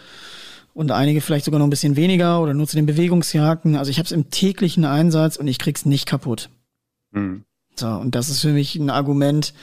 und 0.73 0.89
einige 0.89 1.21
vielleicht 1.21 1.45
sogar 1.45 1.59
noch 1.59 1.67
ein 1.67 1.69
bisschen 1.69 1.95
weniger 1.95 2.41
oder 2.41 2.55
nutzen 2.55 2.77
den 2.77 2.87
Bewegungsjacken. 2.87 3.75
Also 3.75 3.91
ich 3.91 3.99
habe 3.99 4.07
es 4.07 4.11
im 4.11 4.31
täglichen 4.31 4.83
Einsatz 4.83 5.37
und 5.37 5.47
ich 5.47 5.59
krieg's 5.59 5.85
nicht 5.85 6.07
kaputt. 6.07 6.49
Mhm. 7.11 7.43
So, 7.75 7.85
und 7.85 8.15
das 8.15 8.29
ist 8.29 8.41
für 8.41 8.53
mich 8.53 8.75
ein 8.77 8.89
Argument. 8.89 9.53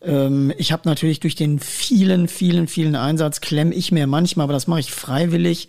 Ähm, 0.00 0.50
ich 0.56 0.72
habe 0.72 0.88
natürlich 0.88 1.20
durch 1.20 1.34
den 1.34 1.58
vielen, 1.58 2.26
vielen, 2.26 2.68
vielen 2.68 2.96
Einsatz 2.96 3.42
klemme 3.42 3.74
ich 3.74 3.92
mir 3.92 4.06
manchmal, 4.06 4.44
aber 4.44 4.54
das 4.54 4.66
mache 4.66 4.80
ich 4.80 4.92
freiwillig 4.92 5.68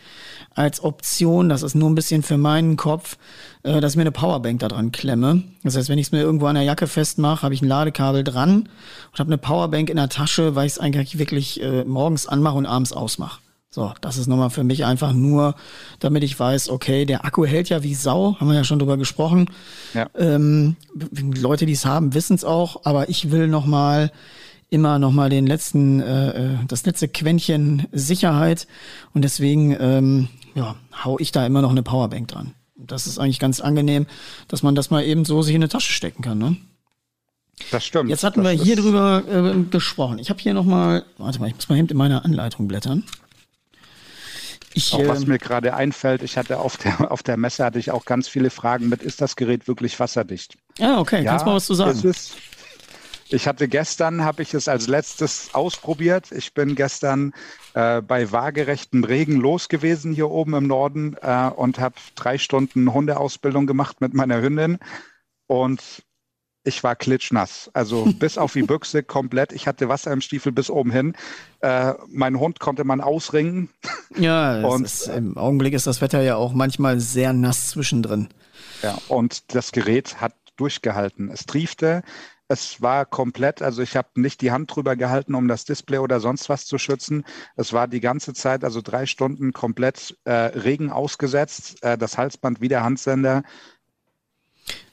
als 0.55 0.83
Option. 0.83 1.49
Das 1.49 1.63
ist 1.63 1.75
nur 1.75 1.89
ein 1.89 1.95
bisschen 1.95 2.23
für 2.23 2.37
meinen 2.37 2.77
Kopf, 2.77 3.17
äh, 3.63 3.81
dass 3.81 3.93
ich 3.93 3.97
mir 3.97 4.03
eine 4.03 4.11
Powerbank 4.11 4.59
da 4.59 4.67
dran 4.67 4.91
klemme. 4.91 5.43
Das 5.63 5.75
heißt, 5.75 5.89
wenn 5.89 5.97
ich 5.97 6.07
es 6.07 6.11
mir 6.11 6.21
irgendwo 6.21 6.47
an 6.47 6.55
der 6.55 6.63
Jacke 6.63 6.87
festmache, 6.87 7.43
habe 7.43 7.53
ich 7.53 7.61
ein 7.61 7.67
Ladekabel 7.67 8.23
dran 8.23 8.69
und 9.11 9.19
habe 9.19 9.29
eine 9.29 9.37
Powerbank 9.37 9.89
in 9.89 9.97
der 9.97 10.09
Tasche, 10.09 10.55
weil 10.55 10.67
ich 10.67 10.73
es 10.73 10.79
eigentlich 10.79 11.17
wirklich 11.17 11.61
äh, 11.61 11.83
morgens 11.85 12.27
anmache 12.27 12.57
und 12.57 12.65
abends 12.65 12.93
ausmache. 12.93 13.39
So, 13.69 13.91
das 14.01 14.19
ist 14.19 14.27
nochmal 14.27 14.51
für 14.51 14.63
mich 14.63 14.85
einfach 14.85 15.13
nur, 15.13 15.55
damit 15.99 16.23
ich 16.23 16.39
weiß, 16.39 16.69
okay, 16.69 17.05
der 17.05 17.25
Akku 17.25 17.43
hält 17.43 17.69
ja 17.69 17.81
wie 17.81 17.95
Sau, 17.95 18.35
haben 18.39 18.47
wir 18.47 18.53
ja 18.53 18.63
schon 18.63 18.77
drüber 18.77 18.97
gesprochen. 18.97 19.49
Ja. 19.95 20.07
Ähm, 20.15 20.75
Leute, 21.41 21.65
die 21.65 21.73
es 21.73 21.83
haben, 21.83 22.13
wissen 22.13 22.35
es 22.35 22.43
auch, 22.43 22.81
aber 22.83 23.09
ich 23.09 23.31
will 23.31 23.47
nochmal 23.47 24.11
immer 24.73 24.99
nochmal 24.99 25.29
den 25.29 25.47
letzten, 25.47 26.01
äh, 26.01 26.29
äh, 26.29 26.57
das 26.67 26.85
letzte 26.85 27.07
Quäntchen 27.07 27.87
Sicherheit 27.91 28.67
und 29.13 29.23
deswegen 29.23 29.75
ähm, 29.79 30.27
ja, 30.55 30.75
hau 31.03 31.19
ich 31.19 31.31
da 31.31 31.45
immer 31.45 31.61
noch 31.61 31.71
eine 31.71 31.83
Powerbank 31.83 32.27
dran. 32.27 32.53
Das 32.75 33.07
ist 33.07 33.19
eigentlich 33.19 33.39
ganz 33.39 33.61
angenehm, 33.61 34.07
dass 34.47 34.63
man 34.63 34.75
das 34.75 34.89
mal 34.89 35.03
eben 35.03 35.25
so 35.25 35.41
sich 35.41 35.55
in 35.55 35.61
eine 35.61 35.69
Tasche 35.69 35.93
stecken 35.93 36.21
kann, 36.23 36.37
ne? 36.37 36.57
Das 37.71 37.85
stimmt. 37.85 38.09
Jetzt 38.09 38.23
hatten 38.23 38.43
wir 38.43 38.49
hier 38.49 38.75
drüber 38.75 39.23
äh, 39.29 39.63
gesprochen. 39.69 40.17
Ich 40.19 40.29
habe 40.29 40.39
hier 40.39 40.53
nochmal, 40.53 41.05
warte 41.17 41.39
mal, 41.39 41.47
ich 41.47 41.55
muss 41.55 41.69
mal 41.69 41.77
eben 41.77 41.87
in 41.87 41.97
meiner 41.97 42.25
Anleitung 42.25 42.67
blättern. 42.67 43.03
Ich, 44.73 44.93
auch 44.93 45.07
was 45.07 45.21
ähm, 45.21 45.29
mir 45.29 45.37
gerade 45.37 45.75
einfällt, 45.75 46.23
ich 46.23 46.35
hatte 46.35 46.59
auf 46.59 46.77
der, 46.77 47.11
auf 47.11 47.21
der 47.21 47.37
Messe 47.37 47.63
hatte 47.63 47.79
ich 47.79 47.91
auch 47.91 48.05
ganz 48.05 48.27
viele 48.27 48.49
Fragen 48.49 48.89
mit, 48.89 49.03
ist 49.03 49.21
das 49.21 49.35
Gerät 49.35 49.67
wirklich 49.67 49.99
wasserdicht? 49.99 50.57
Ah, 50.79 50.99
okay, 50.99 51.23
ja, 51.23 51.31
kannst 51.31 51.45
du 51.45 51.49
mal 51.49 51.55
was 51.55 51.65
zu 51.65 51.75
sagen? 51.75 52.01
Ist, 52.03 52.35
ich 53.29 53.47
hatte 53.47 53.67
gestern, 53.67 54.23
habe 54.23 54.41
ich 54.41 54.53
es 54.53 54.67
als 54.67 54.87
letztes 54.87 55.53
ausprobiert. 55.53 56.31
Ich 56.31 56.53
bin 56.53 56.75
gestern 56.75 57.33
äh, 57.73 58.01
bei 58.01 58.31
waagerechtem 58.31 59.03
Regen 59.03 59.37
los 59.37 59.69
gewesen 59.69 60.13
hier 60.13 60.29
oben 60.29 60.53
im 60.53 60.67
Norden 60.67 61.15
äh, 61.21 61.49
und 61.49 61.79
habe 61.79 61.95
drei 62.15 62.37
Stunden 62.37 62.93
Hundeausbildung 62.93 63.67
gemacht 63.67 64.01
mit 64.01 64.13
meiner 64.13 64.41
Hündin. 64.41 64.79
Und 65.47 66.03
ich 66.63 66.83
war 66.83 66.95
klitschnass. 66.95 67.69
Also 67.73 68.05
bis 68.19 68.37
auf 68.37 68.53
die 68.53 68.63
Büchse 68.63 69.03
komplett. 69.03 69.51
Ich 69.51 69.67
hatte 69.67 69.89
Wasser 69.89 70.11
im 70.11 70.21
Stiefel 70.21 70.51
bis 70.51 70.69
oben 70.69 70.91
hin. 70.91 71.13
Äh, 71.61 71.93
mein 72.09 72.39
Hund 72.39 72.59
konnte 72.59 72.83
man 72.83 73.01
ausringen. 73.01 73.69
Ja, 74.17 74.61
und 74.65 74.85
ist, 74.85 75.07
im 75.07 75.37
Augenblick 75.37 75.73
ist 75.73 75.87
das 75.87 76.01
Wetter 76.01 76.21
ja 76.21 76.35
auch 76.35 76.53
manchmal 76.53 76.99
sehr 76.99 77.33
nass 77.33 77.69
zwischendrin. 77.69 78.29
Ja, 78.81 78.97
und 79.07 79.55
das 79.55 79.71
Gerät 79.71 80.21
hat 80.21 80.33
durchgehalten. 80.55 81.29
Es 81.29 81.45
triefte. 81.45 82.03
Es 82.53 82.83
war 82.83 83.07
komplett, 83.07 83.63
also 83.63 83.81
ich 83.81 83.95
habe 83.95 84.09
nicht 84.13 84.39
die 84.41 84.51
Hand 84.51 84.75
drüber 84.75 84.95
gehalten, 84.95 85.33
um 85.33 85.47
das 85.47 85.65
Display 85.65 85.97
oder 85.97 86.19
sonst 86.19 86.49
was 86.49 86.67
zu 86.67 86.77
schützen. 86.77 87.23
Es 87.55 87.73
war 87.73 87.87
die 87.87 87.99
ganze 87.99 88.35
Zeit, 88.35 88.63
also 88.63 88.79
drei 88.83 89.07
Stunden 89.07 89.53
komplett 89.53 90.15
äh, 90.25 90.31
Regen 90.31 90.91
ausgesetzt, 90.91 91.81
äh, 91.81 91.97
das 91.97 92.19
Halsband 92.19 92.61
wie 92.61 92.67
der 92.67 92.83
Handsender. 92.83 93.41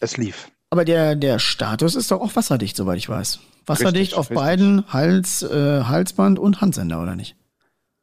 Es 0.00 0.16
lief. 0.16 0.50
Aber 0.70 0.86
der, 0.86 1.16
der 1.16 1.38
Status 1.38 1.96
ist 1.96 2.10
doch 2.10 2.22
auch 2.22 2.34
wasserdicht, 2.34 2.76
soweit 2.76 2.96
ich 2.96 3.10
weiß. 3.10 3.40
Wasserdicht 3.66 4.12
richtig, 4.12 4.18
auf 4.18 4.30
richtig. 4.30 4.42
beiden 4.42 4.90
Hals, 4.90 5.42
äh, 5.42 5.82
Halsband 5.84 6.38
und 6.38 6.62
Handsender, 6.62 7.02
oder 7.02 7.14
nicht? 7.14 7.36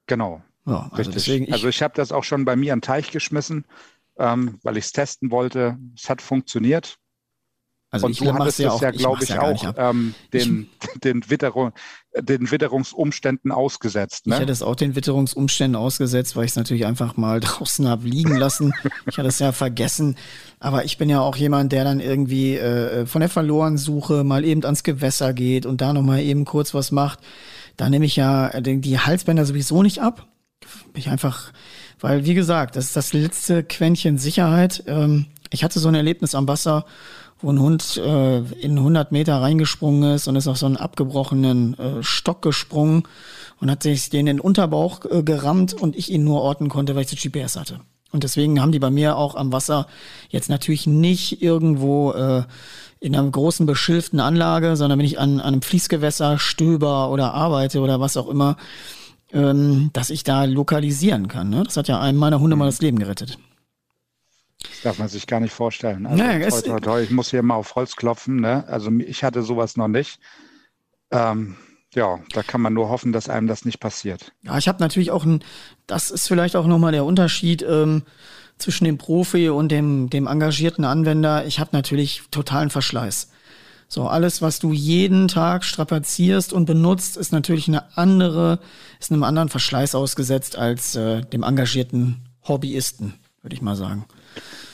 Genau. 0.06 0.43
Ja, 0.67 0.91
also 0.91 1.10
ich, 1.10 1.52
also 1.52 1.67
ich 1.67 1.82
habe 1.82 1.96
das 1.96 2.12
auch 2.12 2.24
schon 2.24 2.46
bei 2.46 2.56
mir 2.56 2.74
am 2.74 2.82
Teich 2.82 3.10
geschmissen, 3.10 3.65
ähm, 4.20 4.60
weil 4.62 4.78
ich 4.78 4.86
es 4.86 4.91
testen 4.91 5.32
wollte. 5.32 5.80
Es 5.96 6.12
hat 6.12 6.22
funktioniert. 6.22 7.00
Also 7.89 8.08
und 8.08 8.19
du 8.19 8.34
hattest 8.34 8.60
ja, 8.60 8.78
ja 8.78 8.91
glaube 8.91 9.23
ich, 9.23 9.30
ja 9.30 9.41
auch 9.41 9.73
ähm, 9.78 10.13
den, 10.34 10.69
ich, 10.93 11.00
den, 11.04 11.30
Witterung, 11.30 11.71
den 12.19 12.52
Witterungsumständen 12.52 13.52
ausgesetzt. 13.52 14.28
Ne? 14.28 14.36
Ich 14.36 14.41
hätte 14.41 14.52
es 14.52 14.62
auch 14.62 14.76
den 14.76 14.95
Witterungsumständen 14.95 15.80
ausgesetzt, 15.80 16.36
weil 16.36 16.43
ich 16.43 16.52
es 16.52 16.58
natürlich 16.58 16.86
einfach 16.86 17.15
mal 17.15 17.39
draußen 17.41 17.88
habe 17.88 18.06
liegen 18.06 18.36
lassen. 18.36 18.73
ich 19.06 19.17
hatte 19.17 19.30
es 19.30 19.39
ja 19.39 19.54
vergessen. 19.54 20.17
Aber 20.60 20.84
ich 20.84 20.97
bin 20.97 21.10
ja 21.10 21.21
auch 21.21 21.38
jemand, 21.38 21.71
der 21.71 21.86
dann 21.86 22.02
irgendwie 22.02 22.58
äh, 22.58 23.06
von 23.06 23.21
der 23.21 23.30
Verlorensuche 23.30 24.26
mal 24.26 24.43
eben 24.43 24.65
ans 24.65 24.84
Gewässer 24.84 25.34
geht 25.34 25.65
und 25.65 25.80
da 25.80 25.93
nochmal 25.93 26.19
eben 26.19 26.43
kurz 26.43 26.73
was 26.73 26.91
macht. 26.91 27.19
Da 27.78 27.89
nehme 27.89 28.06
ich 28.06 28.17
ja 28.17 28.60
die 28.60 29.00
Halsbänder 29.00 29.45
sowieso 29.45 29.82
nicht 29.82 30.00
ab. 30.00 30.28
Ich 30.93 31.10
einfach, 31.10 31.54
weil 32.02 32.26
wie 32.26 32.34
gesagt, 32.34 32.76
das 32.76 32.86
ist 32.86 32.95
das 32.97 33.13
letzte 33.13 33.63
Quäntchen 33.63 34.17
Sicherheit. 34.17 34.84
Ähm, 34.88 35.28
ich 35.52 35.63
hatte 35.63 35.80
so 35.80 35.88
ein 35.88 35.95
Erlebnis 35.95 36.36
am 36.36 36.47
Wasser 36.50 36.86
wo 37.41 37.52
ein 37.52 37.60
Hund 37.60 37.97
äh, 37.97 38.39
in 38.39 38.78
100 38.78 39.12
Meter 39.12 39.41
reingesprungen 39.41 40.15
ist 40.15 40.28
und 40.28 40.36
ist 40.36 40.47
auf 40.47 40.58
so 40.58 40.65
einen 40.65 40.78
abgebrochenen 40.78 41.78
äh, 41.78 42.04
Stock 42.04 42.41
gesprungen 42.41 43.04
und 43.60 43.69
hat 43.69 43.84
sich 43.84 44.10
den 44.10 44.21
in 44.21 44.38
den 44.38 44.39
Unterbauch 44.39 45.06
äh, 45.06 45.23
gerammt 45.23 45.73
und 45.73 45.95
ich 45.95 46.12
ihn 46.12 46.23
nur 46.23 46.41
orten 46.41 46.69
konnte, 46.69 46.95
weil 46.95 47.04
ich 47.04 47.12
das 47.12 47.21
GPS 47.21 47.56
hatte. 47.56 47.80
Und 48.12 48.23
deswegen 48.23 48.62
haben 48.62 48.71
die 48.71 48.80
bei 48.80 48.89
mir 48.89 49.17
auch 49.17 49.36
am 49.36 49.52
Wasser 49.52 49.88
jetzt 50.30 50.50
natürlich 50.50 50.88
nicht 50.88 51.41
irgendwo 51.41 52.13
äh, 52.13 52.43
in 53.00 53.15
einer 53.15 53.30
großen 53.30 53.65
beschilften 53.65 54.19
Anlage, 54.19 54.76
sondern 54.76 54.97
wenn 54.97 55.06
ich 55.06 55.19
an, 55.19 55.39
an 55.39 55.54
einem 55.54 55.62
Fließgewässer 55.62 56.39
stöber 56.39 57.12
oder 57.12 57.34
arbeite 57.34 57.82
oder 57.82 58.00
was 58.00 58.17
auch 58.17 58.28
immer, 58.28 58.58
ähm, 59.34 59.91
dass 59.93 60.10
ich 60.10 60.23
da 60.23 60.45
lokalisieren 60.45 61.28
kann. 61.28 61.50
Ne? 61.50 61.63
Das 61.63 61.78
hat 61.78 61.88
ja 61.88 62.00
einem 62.00 62.17
meiner 62.17 62.39
Hunde 62.39 62.56
mal 62.56 62.65
das 62.65 62.82
Leben 62.82 62.97
gerettet. 62.97 63.38
Das 64.62 64.82
darf 64.84 65.00
man 65.00 65.08
sich 65.08 65.28
gar 65.28 65.39
nicht 65.39 65.54
vorstellen. 65.54 66.06
Also, 66.06 66.24
naja, 66.24 66.50
toi, 66.50 66.62
toi, 66.62 66.80
toi, 66.80 67.02
ich 67.02 67.12
muss 67.12 67.30
hier 67.30 67.43
mal 67.43 67.56
auf 67.56 67.76
Holz 67.76 67.96
klopfen. 67.96 68.38
Ne? 68.38 68.65
Also 68.67 68.91
ich 68.91 69.24
hatte 69.24 69.43
sowas 69.43 69.78
noch 69.78 69.88
nicht. 69.88 70.20
Ähm, 71.12 71.56
ja, 71.93 72.20
da 72.34 72.43
kann 72.43 72.62
man 72.62 72.74
nur 72.74 72.89
hoffen, 72.89 73.13
dass 73.13 73.30
einem 73.30 73.48
das 73.48 73.65
nicht 73.65 73.80
passiert. 73.80 74.34
Ja, 74.43 74.58
ich 74.58 74.67
habe 74.67 74.80
natürlich 74.80 75.12
auch 75.12 75.26
ein, 75.26 75.43
das 75.86 76.12
ist 76.12 76.28
vielleicht 76.28 76.56
auch 76.56 76.67
nochmal 76.67 76.91
der 76.91 77.06
Unterschied 77.06 77.62
ähm, 77.62 78.04
zwischen 78.58 78.86
dem 78.86 78.98
Profi 78.98 79.50
und 79.50 79.70
dem, 79.70 80.10
dem 80.10 80.28
engagierten 80.28 80.86
Anwender. 80.86 81.46
Ich 81.46 81.60
habe 81.60 81.70
natürlich 81.74 82.24
totalen 82.32 82.70
Verschleiß. 82.70 83.30
So, 83.89 84.08
alles, 84.08 84.41
was 84.41 84.60
du 84.60 84.74
jeden 84.74 85.30
Tag 85.30 85.63
strapazierst 85.63 86.52
und 86.52 86.65
benutzt, 86.65 87.15
ist 87.15 87.32
natürlich 87.32 87.70
eine 87.70 87.98
andere, 87.98 88.60
ist 89.00 89.12
einem 89.12 89.24
anderen 89.24 89.48
Verschleiß 89.48 89.96
ausgesetzt 89.96 90.58
als 90.58 90.96
äh, 90.96 91.22
dem 91.22 91.43
engagierten 91.43 92.28
Hobbyisten, 92.46 93.13
würde 93.41 93.56
ich 93.56 93.62
mal 93.62 93.78
sagen. 93.78 94.06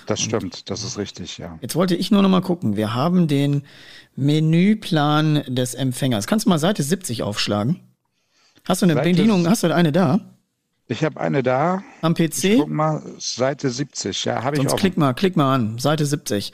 Das 0.05 0.21
stimmt, 0.21 0.69
das 0.69 0.83
ist 0.83 0.97
richtig, 0.97 1.37
ja. 1.37 1.57
Jetzt 1.61 1.75
wollte 1.75 1.95
ich 1.95 2.11
nur 2.11 2.21
noch 2.21 2.29
mal 2.29 2.41
gucken. 2.41 2.75
Wir 2.75 2.93
haben 2.93 3.27
den 3.27 3.63
Menüplan 4.15 5.43
des 5.47 5.73
Empfängers. 5.73 6.27
Kannst 6.27 6.45
du 6.45 6.49
mal 6.49 6.59
Seite 6.59 6.83
70 6.83 7.23
aufschlagen? 7.23 7.79
Hast 8.65 8.81
du 8.81 8.85
eine 8.85 8.93
Seite, 8.95 9.09
Bedienung, 9.09 9.47
hast 9.47 9.63
du 9.63 9.73
eine 9.73 9.91
da? 9.91 10.19
Ich 10.87 11.03
habe 11.03 11.19
eine 11.19 11.43
da. 11.43 11.83
Am 12.01 12.13
PC? 12.13 12.43
Ich 12.43 12.57
guck 12.59 12.69
mal, 12.69 13.01
Seite 13.17 13.69
70, 13.69 14.25
ja, 14.25 14.43
habe 14.43 14.57
ich 14.57 14.67
auch. 14.67 14.75
klick 14.75 14.97
mal, 14.97 15.13
klick 15.13 15.35
mal 15.37 15.53
an, 15.53 15.79
Seite 15.79 16.05
70. 16.05 16.51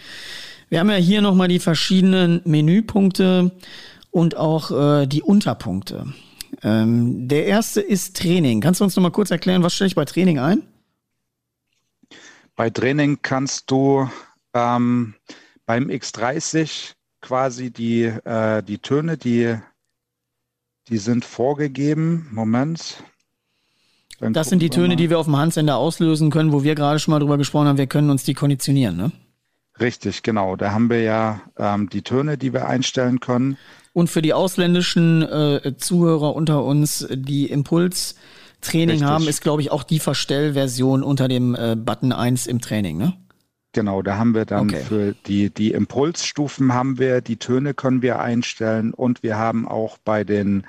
Wir 0.69 0.80
haben 0.80 0.89
ja 0.89 0.98
hier 0.98 1.22
noch 1.22 1.34
mal 1.34 1.48
die 1.48 1.60
verschiedenen 1.60 2.41
Menüpunkte 2.45 3.52
und 4.12 4.38
auch 4.38 4.72
äh, 4.72 5.08
die 5.08 5.24
Unterpunkte. 5.24 6.13
Ähm, 6.63 7.28
der 7.28 7.45
erste 7.45 7.82
ist 7.82 8.17
Training. 8.17 8.62
Kannst 8.62 8.80
du 8.80 8.84
uns 8.84 8.95
noch 8.95 9.04
mal 9.04 9.12
kurz 9.12 9.32
erklären, 9.32 9.63
was 9.63 9.74
stelle 9.74 9.88
ich 9.88 9.95
bei 9.95 10.06
Training 10.06 10.39
ein? 10.39 10.63
Bei 12.60 12.69
Training 12.69 13.19
kannst 13.22 13.72
du 13.72 14.10
ähm, 14.54 15.13
beim 15.65 15.88
X30 15.88 16.91
quasi 17.22 17.72
die, 17.72 18.04
äh, 18.04 18.62
die 18.62 18.80
Töne, 18.80 19.15
die, 19.15 19.56
die 20.89 20.98
sind 20.98 21.24
vorgegeben. 21.24 22.28
Moment. 22.34 23.02
Dann 24.19 24.34
das 24.34 24.50
sind 24.50 24.62
die 24.62 24.69
Töne, 24.69 24.98
die 24.98 25.10
wir 25.10 25.19
auf 25.19 25.26
dem 25.26 25.38
Handsender 25.38 25.78
auslösen 25.78 26.32
können, 26.32 26.52
wo 26.52 26.62
wir 26.62 26.76
gerade 26.76 27.00
schon 27.00 27.13
mal 27.13 27.19
drüber 27.19 27.38
gesprochen 27.38 27.69
haben, 27.69 27.78
wir 27.78 27.88
können 27.88 28.10
uns 28.10 28.26
die 28.26 28.34
konditionieren, 28.34 28.98
ne? 28.98 29.13
Richtig, 29.80 30.22
genau. 30.22 30.58
Da 30.58 30.74
haben 30.74 30.89
wir 30.89 31.02
ja 31.02 31.39
ähm, 31.58 31.88
die 31.88 32.02
Töne, 32.02 32.38
die 32.38 32.52
wir 32.52 32.67
einstellen 32.67 33.22
können. 33.22 33.58
Und 33.93 34.10
für 34.10 34.22
die 34.22 34.34
ausländischen 34.34 35.22
äh, 35.22 35.78
Zuhörer 35.78 36.36
unter 36.36 36.65
uns, 36.65 37.08
die 37.10 37.45
Impuls 37.45 38.15
Training 38.62 38.89
Richtig. 38.89 39.08
haben, 39.08 39.28
ist, 39.28 39.41
glaube 39.41 39.62
ich, 39.62 39.72
auch 39.72 39.84
die 39.84 40.00
Verstellversion 40.00 41.04
unter 41.04 41.28
dem 41.28 41.56
äh, 41.56 41.76
Button 41.76 42.12
1 42.12 42.48
im 42.48 42.62
Training, 42.62 42.98
ne? 42.98 43.13
Genau, 43.72 44.02
da 44.02 44.17
haben 44.17 44.34
wir 44.34 44.45
dann 44.45 44.69
okay. 44.69 44.82
für 44.82 45.13
die, 45.28 45.54
die 45.54 45.72
Impulsstufen 45.72 46.74
haben 46.74 46.98
wir, 46.98 47.22
die 47.22 47.38
Töne 47.38 47.76
können 47.76 48.02
wir 48.02 48.19
einstellen 48.19 48.93
und 48.95 49.22
wir 49.22 49.38
haben 49.38 49.67
auch 49.67 50.00
bei 50.00 50.24
den 50.24 50.65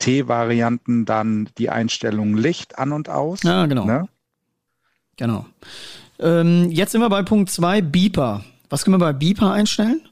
T-Varianten 0.00 1.04
dann 1.04 1.48
die 1.58 1.70
Einstellung 1.70 2.36
Licht 2.36 2.78
an 2.78 2.90
und 2.90 3.08
aus. 3.08 3.42
Ja, 3.44 3.66
genau. 3.66 3.84
Ne? 3.84 4.08
Genau. 5.16 5.46
Ähm, 6.18 6.70
jetzt 6.70 6.92
sind 6.92 7.00
wir 7.00 7.08
bei 7.08 7.22
Punkt 7.22 7.50
2, 7.50 7.82
Beeper. 7.82 8.44
Was 8.68 8.84
können 8.84 8.94
wir 8.94 9.06
bei 9.06 9.12
Beeper 9.12 9.52
einstellen? 9.52 10.02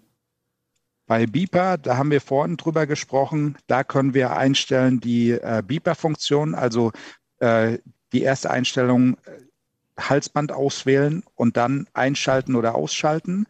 Bei 1.06 1.26
Beeper, 1.26 1.78
da 1.78 1.96
haben 1.96 2.10
wir 2.10 2.20
vorhin 2.20 2.58
drüber 2.58 2.86
gesprochen, 2.86 3.56
da 3.66 3.82
können 3.82 4.12
wir 4.12 4.36
einstellen 4.36 5.00
die 5.00 5.30
äh, 5.30 5.62
Beeper-Funktion, 5.66 6.54
also 6.54 6.92
äh, 7.40 7.78
die 8.12 8.22
erste 8.22 8.50
Einstellung 8.50 9.14
äh, 9.24 9.30
Halsband 9.98 10.52
auswählen 10.52 11.24
und 11.34 11.56
dann 11.56 11.88
einschalten 11.92 12.54
oder 12.54 12.74
ausschalten. 12.74 13.46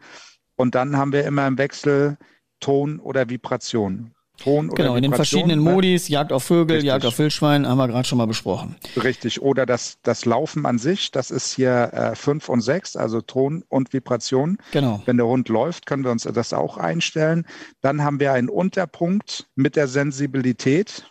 Und 0.57 0.75
dann 0.75 0.97
haben 0.97 1.13
wir 1.13 1.25
immer 1.25 1.47
im 1.47 1.59
Wechsel 1.59 2.17
Ton 2.61 2.99
oder 3.01 3.29
Vibration. 3.29 4.15
Ton 4.39 4.71
oder 4.71 4.85
Genau, 4.85 4.97
in 4.97 5.03
den 5.03 5.13
verschiedenen 5.13 5.63
ne? 5.63 5.71
Modis, 5.73 6.09
Jagd 6.09 6.33
auf 6.33 6.45
Vögel, 6.45 6.77
Richtig. 6.77 6.89
Jagd 6.89 7.05
auf 7.05 7.19
Wildschwein, 7.19 7.67
haben 7.67 7.77
wir 7.77 7.89
gerade 7.89 8.07
schon 8.07 8.19
mal 8.19 8.27
besprochen. 8.27 8.77
Richtig, 9.03 9.43
oder 9.43 9.67
das, 9.67 9.99
das 10.03 10.25
Laufen 10.25 10.65
an 10.65 10.79
sich, 10.79 11.11
das 11.11 11.31
ist 11.31 11.55
hier 11.55 12.15
5 12.15 12.49
äh, 12.49 12.53
und 12.53 12.61
6, 12.61 12.97
also 12.97 13.21
Ton 13.21 13.65
und 13.69 13.93
Vibration. 13.93 14.59
Genau. 14.71 15.03
Wenn 15.07 15.17
der 15.17 15.27
Hund 15.27 15.49
läuft, 15.49 15.87
können 15.87 16.05
wir 16.05 16.13
uns 16.13 16.23
das 16.23 16.53
auch 16.53 16.79
einstellen. 16.79 17.47
Dann 17.81 18.03
haben 18.03 18.21
wir 18.21 18.33
einen 18.33 18.49
Unterpunkt 18.49 19.49
mit 19.57 19.75
der 19.77 19.89
Sensibilität. 19.89 21.05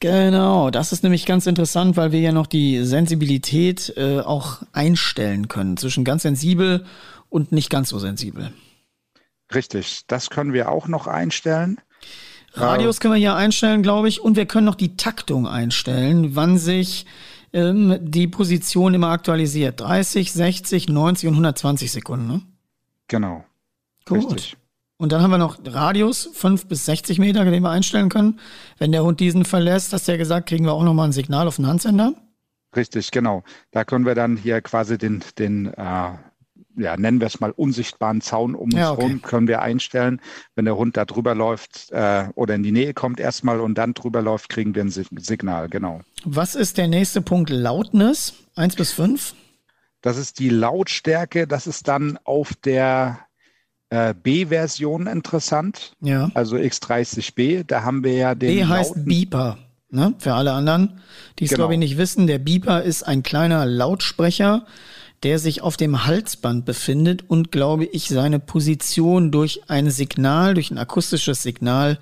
Genau, 0.00 0.70
das 0.70 0.92
ist 0.92 1.02
nämlich 1.02 1.26
ganz 1.26 1.46
interessant, 1.46 1.96
weil 1.96 2.12
wir 2.12 2.20
ja 2.20 2.32
noch 2.32 2.46
die 2.46 2.84
Sensibilität 2.84 3.92
äh, 3.96 4.20
auch 4.20 4.62
einstellen 4.72 5.48
können 5.48 5.76
zwischen 5.76 6.04
ganz 6.04 6.22
sensibel 6.22 6.84
und 7.28 7.50
nicht 7.50 7.68
ganz 7.68 7.88
so 7.88 7.98
sensibel. 7.98 8.52
Richtig, 9.52 10.04
das 10.06 10.30
können 10.30 10.52
wir 10.52 10.70
auch 10.70 10.88
noch 10.88 11.06
einstellen. 11.06 11.78
Radius 12.52 13.00
können 13.00 13.14
wir 13.14 13.18
hier 13.18 13.34
einstellen, 13.34 13.82
glaube 13.82 14.08
ich, 14.08 14.20
und 14.20 14.36
wir 14.36 14.46
können 14.46 14.66
noch 14.66 14.74
die 14.74 14.96
Taktung 14.96 15.46
einstellen, 15.46 16.34
wann 16.34 16.58
sich 16.58 17.06
ähm, 17.52 17.98
die 18.00 18.26
Position 18.28 18.94
immer 18.94 19.08
aktualisiert. 19.08 19.80
30, 19.80 20.32
60, 20.32 20.88
90 20.88 21.28
und 21.28 21.34
120 21.34 21.92
Sekunden, 21.92 22.26
ne? 22.26 22.42
Genau. 23.08 23.44
Gut. 24.06 24.18
Richtig. 24.18 24.56
Und 24.98 25.12
dann 25.12 25.22
haben 25.22 25.30
wir 25.30 25.38
noch 25.38 25.58
Radius, 25.64 26.28
5 26.34 26.66
bis 26.66 26.84
60 26.84 27.20
Meter, 27.20 27.44
den 27.44 27.62
wir 27.62 27.70
einstellen 27.70 28.08
können. 28.08 28.40
Wenn 28.78 28.90
der 28.92 29.04
Hund 29.04 29.20
diesen 29.20 29.44
verlässt, 29.44 29.92
hast 29.92 30.08
du 30.08 30.12
ja 30.12 30.18
gesagt, 30.18 30.48
kriegen 30.48 30.64
wir 30.64 30.72
auch 30.72 30.82
nochmal 30.82 31.08
ein 31.08 31.12
Signal 31.12 31.46
auf 31.46 31.56
den 31.56 31.68
Handsender. 31.68 32.14
Richtig, 32.74 33.12
genau. 33.12 33.44
Da 33.70 33.84
können 33.84 34.04
wir 34.04 34.16
dann 34.16 34.36
hier 34.36 34.60
quasi 34.60 34.98
den, 34.98 35.22
den 35.38 35.72
äh, 35.72 36.10
ja, 36.78 36.96
nennen 36.96 37.20
wir 37.20 37.26
es 37.26 37.40
mal, 37.40 37.52
unsichtbaren 37.52 38.20
Zaun 38.20 38.54
um 38.54 38.64
uns 38.64 38.74
ja, 38.74 38.92
okay. 38.92 39.02
herum 39.02 39.22
können 39.22 39.48
wir 39.48 39.62
einstellen. 39.62 40.20
Wenn 40.54 40.64
der 40.64 40.76
Hund 40.76 40.96
da 40.96 41.04
drüber 41.04 41.34
läuft 41.34 41.90
äh, 41.90 42.28
oder 42.34 42.54
in 42.54 42.62
die 42.62 42.72
Nähe 42.72 42.94
kommt 42.94 43.20
erstmal 43.20 43.60
und 43.60 43.76
dann 43.76 43.94
drüber 43.94 44.22
läuft, 44.22 44.48
kriegen 44.48 44.74
wir 44.74 44.82
ein 44.82 44.90
Signal, 44.90 45.68
genau. 45.68 46.00
Was 46.24 46.54
ist 46.54 46.78
der 46.78 46.88
nächste 46.88 47.22
Punkt? 47.22 47.50
Lautness? 47.50 48.34
Eins 48.54 48.76
bis 48.76 48.92
fünf? 48.92 49.34
Das 50.00 50.16
ist 50.16 50.38
die 50.38 50.50
Lautstärke. 50.50 51.46
Das 51.46 51.66
ist 51.66 51.88
dann 51.88 52.18
auf 52.24 52.54
der 52.54 53.18
äh, 53.90 54.14
B-Version 54.14 55.06
interessant. 55.06 55.92
Ja. 56.00 56.30
Also 56.34 56.56
X30B. 56.56 57.64
Da 57.66 57.82
haben 57.82 58.04
wir 58.04 58.14
ja 58.14 58.34
den. 58.34 58.54
B 58.54 58.64
heißt 58.64 59.04
Beeper. 59.04 59.58
Ne? 59.90 60.14
Für 60.18 60.34
alle 60.34 60.52
anderen, 60.52 61.00
die 61.38 61.44
es 61.44 61.50
genau. 61.50 61.62
glaube 61.62 61.74
ich 61.74 61.78
nicht 61.78 61.96
wissen, 61.96 62.26
der 62.26 62.38
Beeper 62.38 62.82
ist 62.82 63.04
ein 63.04 63.22
kleiner 63.22 63.64
Lautsprecher, 63.64 64.66
der 65.22 65.38
sich 65.38 65.62
auf 65.62 65.76
dem 65.76 66.04
Halsband 66.04 66.66
befindet 66.66 67.28
und, 67.28 67.50
glaube 67.50 67.86
ich, 67.86 68.08
seine 68.08 68.38
Position 68.38 69.30
durch 69.30 69.62
ein 69.68 69.90
Signal, 69.90 70.54
durch 70.54 70.70
ein 70.70 70.78
akustisches 70.78 71.42
Signal 71.42 71.98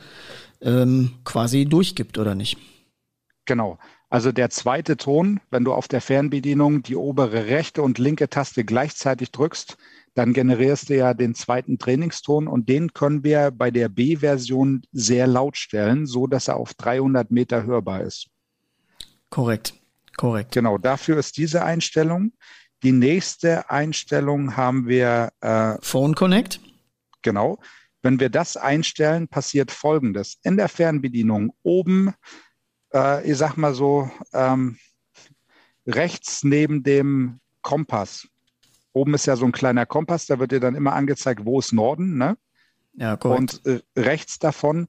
ähm, 0.60 1.12
quasi 1.24 1.64
durchgibt, 1.64 2.18
oder 2.18 2.34
nicht? 2.34 2.58
Genau. 3.46 3.78
Also 4.10 4.32
der 4.32 4.50
zweite 4.50 4.96
Ton, 4.96 5.40
wenn 5.50 5.64
du 5.64 5.72
auf 5.72 5.88
der 5.88 6.00
Fernbedienung 6.00 6.82
die 6.82 6.96
obere 6.96 7.46
rechte 7.46 7.82
und 7.82 7.98
linke 7.98 8.28
Taste 8.28 8.64
gleichzeitig 8.64 9.30
drückst, 9.30 9.76
dann 10.16 10.32
generierst 10.32 10.88
du 10.88 10.96
ja 10.96 11.12
den 11.12 11.34
zweiten 11.34 11.78
Trainingston 11.78 12.48
und 12.48 12.70
den 12.70 12.94
können 12.94 13.22
wir 13.22 13.50
bei 13.50 13.70
der 13.70 13.90
B-Version 13.90 14.82
sehr 14.90 15.26
laut 15.26 15.58
stellen, 15.58 16.06
so 16.06 16.26
dass 16.26 16.48
er 16.48 16.56
auf 16.56 16.72
300 16.72 17.30
Meter 17.30 17.64
hörbar 17.64 18.00
ist. 18.00 18.28
Korrekt. 19.28 19.74
Korrekt. 20.16 20.52
Genau, 20.52 20.78
dafür 20.78 21.18
ist 21.18 21.36
diese 21.36 21.62
Einstellung. 21.62 22.32
Die 22.82 22.92
nächste 22.92 23.68
Einstellung 23.68 24.56
haben 24.56 24.88
wir. 24.88 25.32
Äh, 25.42 25.76
Phone 25.82 26.14
Connect. 26.14 26.60
Genau. 27.20 27.58
Wenn 28.00 28.18
wir 28.18 28.30
das 28.30 28.56
einstellen, 28.56 29.28
passiert 29.28 29.70
Folgendes. 29.70 30.38
In 30.42 30.56
der 30.56 30.70
Fernbedienung 30.70 31.52
oben, 31.62 32.14
äh, 32.94 33.30
ich 33.30 33.36
sag 33.36 33.58
mal 33.58 33.74
so, 33.74 34.10
ähm, 34.32 34.78
rechts 35.86 36.42
neben 36.42 36.82
dem 36.82 37.40
Kompass. 37.60 38.26
Oben 38.96 39.12
ist 39.12 39.26
ja 39.26 39.36
so 39.36 39.44
ein 39.44 39.52
kleiner 39.52 39.84
Kompass, 39.84 40.24
da 40.24 40.38
wird 40.38 40.52
dir 40.52 40.60
dann 40.60 40.74
immer 40.74 40.94
angezeigt, 40.94 41.44
wo 41.44 41.58
ist 41.58 41.74
Norden, 41.74 42.16
ne? 42.16 42.38
Ja, 42.94 43.18
korrekt. 43.18 43.60
Und 43.64 43.66
äh, 43.66 43.82
rechts 43.94 44.38
davon 44.38 44.88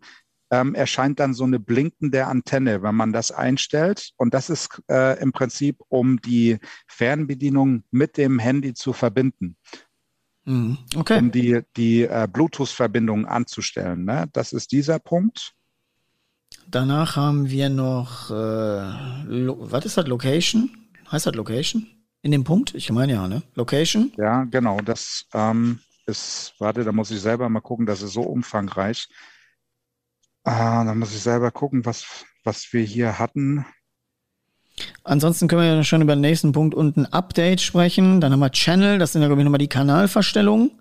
ähm, 0.50 0.76
erscheint 0.76 1.20
dann 1.20 1.34
so 1.34 1.43
eine 1.43 1.60
blinkende 1.60 2.26
Antenne, 2.26 2.82
wenn 2.84 2.96
man 2.96 3.12
das 3.12 3.32
einstellt. 3.32 4.12
Und 4.15 4.34
das 4.34 4.50
ist 4.50 4.82
äh, 4.89 5.20
im 5.22 5.34
Prinzip, 5.34 5.84
um 5.89 6.22
die 6.22 6.58
Fernbedienung 6.88 7.84
mit 7.91 8.15
dem 8.15 8.39
Handy 8.39 8.74
zu 8.74 8.93
verbinden. 8.93 9.58
Mhm. 10.46 10.78
Okay. 10.96 11.20
Um 11.20 11.32
die, 11.32 11.60
die 11.76 12.04
äh, 12.04 12.30
Bluetooth-Verbindung 12.32 13.26
anzustellen. 13.26 14.06
Ne? 14.06 14.30
Das 14.32 14.54
ist 14.54 14.72
dieser 14.72 15.00
Punkt. 15.00 15.54
Danach 16.65 17.17
haben 17.17 17.50
wir 17.50 17.67
noch, 17.67 18.32
äh, 18.32 18.34
was 18.34 19.84
ist 19.84 19.98
das, 19.98 20.08
Location? 20.08 20.70
Heißt 21.12 21.26
das 21.26 21.36
Location? 21.36 21.97
In 22.22 22.32
dem 22.32 22.44
Punkt? 22.44 22.74
Ich 22.76 22.90
meine 22.92 23.14
ja, 23.14 23.28
ne? 23.28 23.44
Location? 23.56 24.12
Ja, 24.18 24.44
genau. 24.46 24.80
Das 24.82 25.26
ähm, 25.34 25.80
ist, 26.06 26.54
warte, 26.60 26.84
da 26.84 26.92
muss 26.92 27.12
ich 27.12 27.22
selber 27.22 27.48
mal 27.50 27.62
gucken, 27.62 27.86
das 27.86 28.02
ist 28.02 28.14
so 28.14 28.22
umfangreich. 28.22 29.08
Ah, 30.44 30.84
da 30.84 30.96
muss 30.96 31.14
ich 31.14 31.22
selber 31.22 31.52
gucken, 31.52 31.86
was, 31.86 32.26
was 32.44 32.72
wir 32.72 32.84
hier 32.84 33.20
hatten. 33.20 33.66
Ansonsten 35.04 35.48
können 35.48 35.62
wir 35.62 35.76
ja 35.76 35.84
schon 35.84 36.02
über 36.02 36.16
den 36.16 36.22
nächsten 36.22 36.52
Punkt 36.52 36.76
unten 36.76 37.06
Update 37.06 37.62
sprechen. 37.62 38.22
Dann 38.22 38.32
haben 38.32 38.40
wir 38.40 38.52
Channel, 38.52 39.00
das 39.00 39.14
sind 39.14 39.22
ja, 39.22 39.28
glaube 39.28 39.42
ich, 39.42 39.46
nochmal 39.46 39.58
die 39.58 39.68
Kanalverstellungen. 39.68 40.72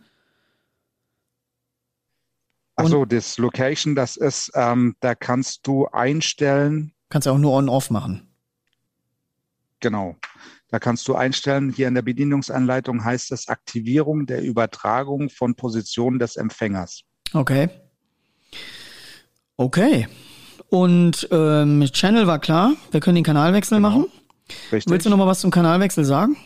Achso, 2.76 3.06
das 3.06 3.38
Location, 3.38 3.94
das 3.94 4.16
ist, 4.16 4.52
ähm, 4.54 4.96
da 5.00 5.14
kannst 5.14 5.66
du 5.66 5.86
einstellen. 5.86 6.92
Kannst 7.08 7.26
du 7.26 7.30
auch 7.30 7.38
nur 7.38 7.52
on-off 7.52 7.90
machen. 7.90 8.28
Genau. 9.80 10.16
Da 10.68 10.78
kannst 10.80 11.06
du 11.06 11.14
einstellen, 11.14 11.72
hier 11.72 11.86
in 11.86 11.94
der 11.94 12.02
Bedienungsanleitung 12.02 13.04
heißt 13.04 13.30
es 13.32 13.48
Aktivierung 13.48 14.26
der 14.26 14.42
Übertragung 14.42 15.30
von 15.30 15.54
Positionen 15.54 16.18
des 16.18 16.36
Empfängers. 16.36 17.02
Okay. 17.32 17.68
Okay. 19.56 20.08
Und 20.68 21.28
ähm, 21.30 21.84
Channel 21.92 22.26
war 22.26 22.40
klar, 22.40 22.74
wir 22.90 23.00
können 23.00 23.14
den 23.14 23.24
Kanalwechsel 23.24 23.78
genau. 23.78 23.88
machen. 23.88 24.06
Richtig. 24.72 24.92
Willst 24.92 25.06
du 25.06 25.10
noch 25.10 25.16
mal 25.16 25.26
was 25.26 25.40
zum 25.40 25.50
Kanalwechsel 25.50 26.04
sagen? 26.04 26.36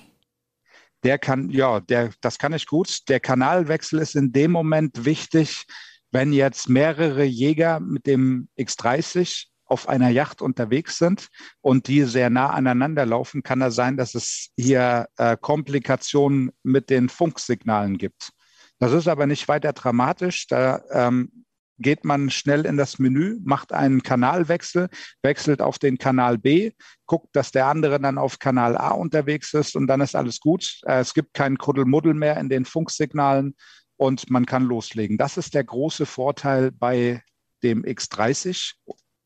Der 1.02 1.18
kann, 1.18 1.48
ja, 1.48 1.80
der, 1.80 2.11
das 2.20 2.38
kann 2.38 2.52
ich 2.52 2.66
gut. 2.66 3.09
Der 3.09 3.20
Kanalwechsel 3.20 4.00
ist 4.00 4.16
in 4.16 4.33
dem 4.33 4.50
Moment 4.50 5.06
wichtig, 5.06 5.64
wenn 6.11 6.33
jetzt 6.33 6.68
mehrere 6.68 7.24
Jäger 7.24 7.80
mit 7.80 8.06
dem 8.06 8.48
X30 8.59 9.46
auf 9.70 9.88
einer 9.88 10.11
Yacht 10.11 10.42
unterwegs 10.42 10.98
sind 10.98 11.28
und 11.61 11.87
die 11.87 12.02
sehr 12.02 12.28
nah 12.28 12.50
aneinander 12.50 13.06
laufen, 13.06 13.42
kann 13.42 13.62
es 13.62 13.74
sein, 13.74 13.96
dass 13.96 14.14
es 14.14 14.50
hier 14.56 15.06
äh, 15.16 15.37
Komplikationen 15.40 16.50
mit 16.62 16.90
den 16.90 17.09
Funksignalen 17.09 17.96
gibt. 17.98 18.30
Das 18.78 18.92
ist 18.92 19.09
aber 19.09 19.26
nicht 19.26 19.46
weiter 19.46 19.72
dramatisch. 19.72 20.46
Da 20.46 20.83
ähm, 20.90 21.44
geht 21.78 22.04
man 22.04 22.30
schnell 22.30 22.66
in 22.66 22.76
das 22.76 22.98
Menü, 22.98 23.38
macht 23.42 23.72
einen 23.72 24.02
Kanalwechsel, 24.02 24.88
wechselt 25.22 25.62
auf 25.62 25.78
den 25.78 25.98
Kanal 25.98 26.38
B, 26.38 26.72
guckt, 27.06 27.28
dass 27.33 27.52
der 27.52 27.66
andere 27.66 28.00
dann 28.00 28.18
auf 28.18 28.38
Kanal 28.38 28.76
A 28.76 28.90
unterwegs 28.90 29.54
ist 29.54 29.76
und 29.76 29.87
dann 29.87 30.00
ist 30.00 30.16
alles 30.16 30.40
gut. 30.40 30.80
Äh, 30.85 31.00
es 31.00 31.14
gibt 31.14 31.35
keinen 31.35 31.59
Kuddelmuddel 31.59 32.14
mehr 32.14 32.37
in 32.38 32.48
den 32.48 32.64
Funksignalen 32.64 33.54
und 33.96 34.30
man 34.30 34.46
kann 34.46 34.64
loslegen. 34.64 35.16
Das 35.16 35.37
ist 35.37 35.54
der 35.54 35.64
große 35.64 36.06
Vorteil 36.06 36.70
bei 36.72 37.22
dem 37.62 37.85
X30 37.85 38.74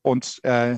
und 0.04 0.38
äh, 0.44 0.76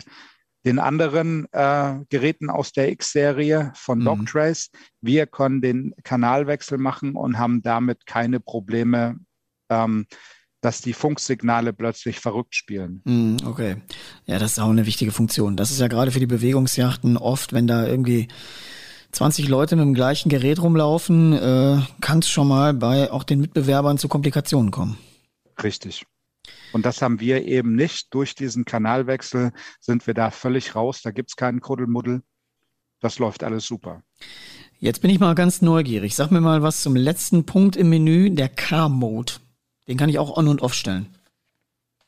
den 0.64 0.78
anderen 0.78 1.46
äh, 1.52 2.00
Geräten 2.08 2.50
aus 2.50 2.72
der 2.72 2.90
X-Serie 2.90 3.72
von 3.74 4.00
mhm. 4.00 4.04
Doctrace. 4.04 4.70
Wir 5.00 5.26
können 5.26 5.60
den 5.60 5.94
Kanalwechsel 6.02 6.78
machen 6.78 7.14
und 7.14 7.38
haben 7.38 7.62
damit 7.62 8.06
keine 8.06 8.40
Probleme, 8.40 9.16
ähm, 9.68 10.06
dass 10.60 10.80
die 10.80 10.92
Funksignale 10.92 11.72
plötzlich 11.72 12.18
verrückt 12.18 12.54
spielen. 12.56 13.02
Mhm, 13.04 13.36
okay. 13.44 13.76
Ja, 14.24 14.38
das 14.38 14.52
ist 14.52 14.58
auch 14.58 14.70
eine 14.70 14.86
wichtige 14.86 15.12
Funktion. 15.12 15.56
Das 15.56 15.70
ist 15.70 15.80
ja 15.80 15.86
gerade 15.86 16.10
für 16.10 16.20
die 16.20 16.26
Bewegungsjachten 16.26 17.16
oft, 17.16 17.52
wenn 17.52 17.68
da 17.68 17.86
irgendwie 17.86 18.26
20 19.12 19.48
Leute 19.48 19.76
mit 19.76 19.84
dem 19.84 19.94
gleichen 19.94 20.28
Gerät 20.28 20.60
rumlaufen, 20.60 21.32
äh, 21.32 21.80
kann 22.00 22.18
es 22.18 22.28
schon 22.28 22.48
mal 22.48 22.74
bei 22.74 23.12
auch 23.12 23.22
den 23.22 23.40
Mitbewerbern 23.40 23.98
zu 23.98 24.08
Komplikationen 24.08 24.72
kommen. 24.72 24.98
Richtig. 25.62 26.06
Und 26.72 26.86
das 26.86 27.02
haben 27.02 27.20
wir 27.20 27.44
eben 27.44 27.74
nicht. 27.74 28.12
Durch 28.14 28.34
diesen 28.34 28.64
Kanalwechsel 28.64 29.52
sind 29.80 30.06
wir 30.06 30.14
da 30.14 30.30
völlig 30.30 30.74
raus. 30.74 31.02
Da 31.02 31.10
gibt 31.10 31.30
es 31.30 31.36
keinen 31.36 31.60
Kuddelmuddel. 31.60 32.22
Das 33.00 33.18
läuft 33.18 33.44
alles 33.44 33.66
super. 33.66 34.02
Jetzt 34.78 35.00
bin 35.00 35.10
ich 35.10 35.20
mal 35.20 35.34
ganz 35.34 35.62
neugierig. 35.62 36.14
Sag 36.14 36.30
mir 36.30 36.40
mal 36.40 36.62
was 36.62 36.82
zum 36.82 36.96
letzten 36.96 37.46
Punkt 37.46 37.76
im 37.76 37.88
Menü, 37.88 38.30
der 38.30 38.48
Car-Mode. 38.48 39.34
Den 39.88 39.96
kann 39.96 40.08
ich 40.08 40.18
auch 40.18 40.36
on 40.36 40.48
und 40.48 40.62
off 40.62 40.74
stellen. 40.74 41.16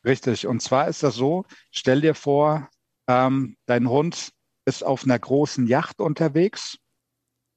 Richtig. 0.05 0.47
Und 0.47 0.61
zwar 0.61 0.87
ist 0.87 1.03
das 1.03 1.15
so, 1.15 1.45
stell 1.71 2.01
dir 2.01 2.15
vor, 2.15 2.69
ähm, 3.07 3.57
dein 3.65 3.89
Hund 3.89 4.31
ist 4.65 4.83
auf 4.83 5.03
einer 5.03 5.17
großen 5.17 5.67
Yacht 5.67 5.99
unterwegs 5.99 6.77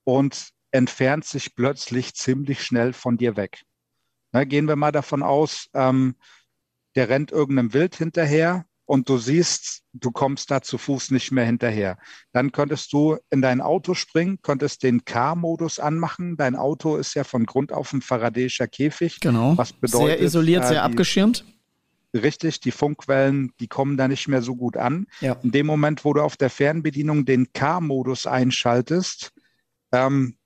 und 0.05 0.49
entfernt 0.71 1.25
sich 1.25 1.55
plötzlich 1.55 2.15
ziemlich 2.15 2.65
schnell 2.65 2.93
von 2.93 3.19
dir 3.19 3.37
weg. 3.37 3.63
Na, 4.33 4.45
gehen 4.45 4.67
wir 4.67 4.77
mal 4.77 4.93
davon 4.93 5.23
aus, 5.23 5.69
ähm, 5.75 6.17
der 6.95 7.09
rennt 7.09 7.33
irgendeinem 7.33 7.73
Wild 7.73 7.97
hinterher 7.97 8.65
und 8.85 9.09
du 9.09 9.17
siehst, 9.17 9.83
du 9.93 10.11
kommst 10.11 10.51
da 10.51 10.61
zu 10.61 10.77
Fuß 10.77 11.13
nicht 11.13 11.31
mehr 11.33 11.47
hinterher. 11.47 11.99
Dann 12.33 12.53
könntest 12.53 12.93
du 12.93 13.17
in 13.31 13.41
dein 13.41 13.61
Auto 13.61 13.95
springen, 13.95 14.39
könntest 14.43 14.83
den 14.83 15.05
K-Modus 15.05 15.79
anmachen. 15.79 16.37
Dein 16.37 16.57
Auto 16.57 16.97
ist 16.97 17.15
ja 17.15 17.25
von 17.25 17.47
Grund 17.47 17.73
auf 17.73 17.93
ein 17.93 18.03
Faradäischer 18.03 18.67
Käfig. 18.67 19.21
Genau. 19.21 19.57
Was 19.57 19.73
bedeutet, 19.73 20.19
sehr 20.19 20.21
isoliert, 20.21 20.65
äh, 20.65 20.67
sehr 20.67 20.87
die, 20.87 20.93
abgeschirmt. 20.93 21.45
Richtig, 22.15 22.61
die 22.61 22.71
Funkwellen, 22.73 23.53
die 23.61 23.69
kommen 23.69 23.97
da 23.97 24.09
nicht 24.09 24.29
mehr 24.29 24.43
so 24.43 24.57
gut 24.57 24.77
an. 24.77 25.07
Ja. 25.21 25.39
In 25.43 25.53
dem 25.53 25.67
Moment, 25.67 26.05
wo 26.05 26.13
du 26.13 26.21
auf 26.21 26.37
der 26.37 26.51
Fernbedienung 26.51 27.25
den 27.25 27.53
K-Modus 27.55 28.27
einschaltest, 28.27 29.33
ähm, 29.93 30.37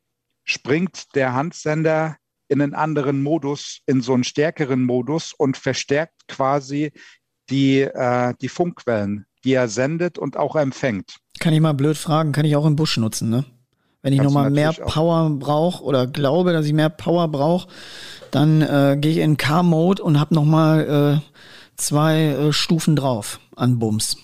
springt 0.45 1.17
der 1.17 1.33
Handsender 1.33 2.17
in 2.49 2.61
einen 2.61 2.75
anderen 2.75 3.23
Modus, 3.23 3.81
in 3.87 4.01
so 4.01 4.15
einen 4.15 4.25
stärkeren 4.25 4.85
Modus 4.85 5.33
und 5.33 5.57
verstärkt 5.57 6.29
quasi 6.29 6.93
die, 7.51 7.81
äh, 7.81 8.35
die 8.41 8.49
Funkwellen, 8.49 9.27
die 9.45 9.55
er 9.55 9.69
sendet 9.69 10.19
und 10.19 10.37
auch 10.37 10.57
empfängt. 10.57 11.17
Kann 11.39 11.53
ich 11.53 11.61
mal 11.61 11.75
blöd 11.75 11.97
fragen, 11.97 12.33
kann 12.33 12.45
ich 12.45 12.57
auch 12.57 12.67
im 12.67 12.77
Busch 12.77 12.97
nutzen, 12.97 13.31
ne? 13.31 13.45
Wenn 14.03 14.13
ich 14.13 14.23
nochmal 14.23 14.51
mehr 14.51 14.73
Power 14.73 15.31
brauche 15.31 15.83
oder 15.83 16.07
glaube, 16.07 16.53
dass 16.53 16.65
ich 16.65 16.73
mehr 16.73 16.91
Power 16.91 17.27
brauche, 17.27 17.69
dann 18.31 18.63
äh, 18.63 18.97
gehe 19.01 19.11
ich 19.11 19.19
in 19.19 19.37
Car-Mode 19.37 20.01
und 20.01 20.21
habe 20.21 20.33
nochmal 20.33 21.21
äh, 21.25 21.41
zwei 21.77 22.21
äh, 22.21 22.53
Stufen 22.53 22.95
drauf 22.95 23.41
an 23.57 23.81
Bums. 23.81 24.17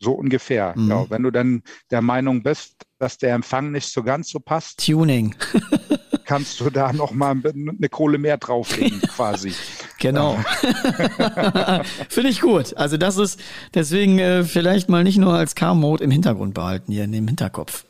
So 0.00 0.12
ungefähr. 0.12 0.74
Mhm. 0.76 0.90
Ja, 0.90 1.10
wenn 1.10 1.22
du 1.22 1.30
dann 1.30 1.62
der 1.92 2.02
Meinung 2.02 2.42
bist, 2.42 2.82
dass 2.98 3.16
der 3.16 3.34
Empfang 3.34 3.70
nicht 3.70 3.88
so 3.92 4.02
ganz 4.02 4.30
so 4.30 4.40
passt. 4.40 4.84
Tuning. 4.84 5.34
kannst 6.24 6.60
du 6.60 6.70
da 6.70 6.92
nochmal 6.92 7.36
eine 7.44 7.88
Kohle 7.88 8.18
mehr 8.18 8.36
drauflegen, 8.36 9.00
quasi. 9.14 9.52
Genau. 9.98 10.36
Finde 12.08 12.30
ich 12.30 12.40
gut. 12.40 12.76
Also 12.76 12.96
das 12.96 13.16
ist 13.16 13.40
deswegen 13.74 14.18
äh, 14.18 14.44
vielleicht 14.44 14.88
mal 14.88 15.04
nicht 15.04 15.18
nur 15.18 15.34
als 15.34 15.54
Car-Mode 15.54 16.04
im 16.04 16.10
Hintergrund 16.10 16.54
behalten, 16.54 16.92
hier 16.92 17.04
in 17.04 17.12
dem 17.12 17.26
Hinterkopf. 17.26 17.84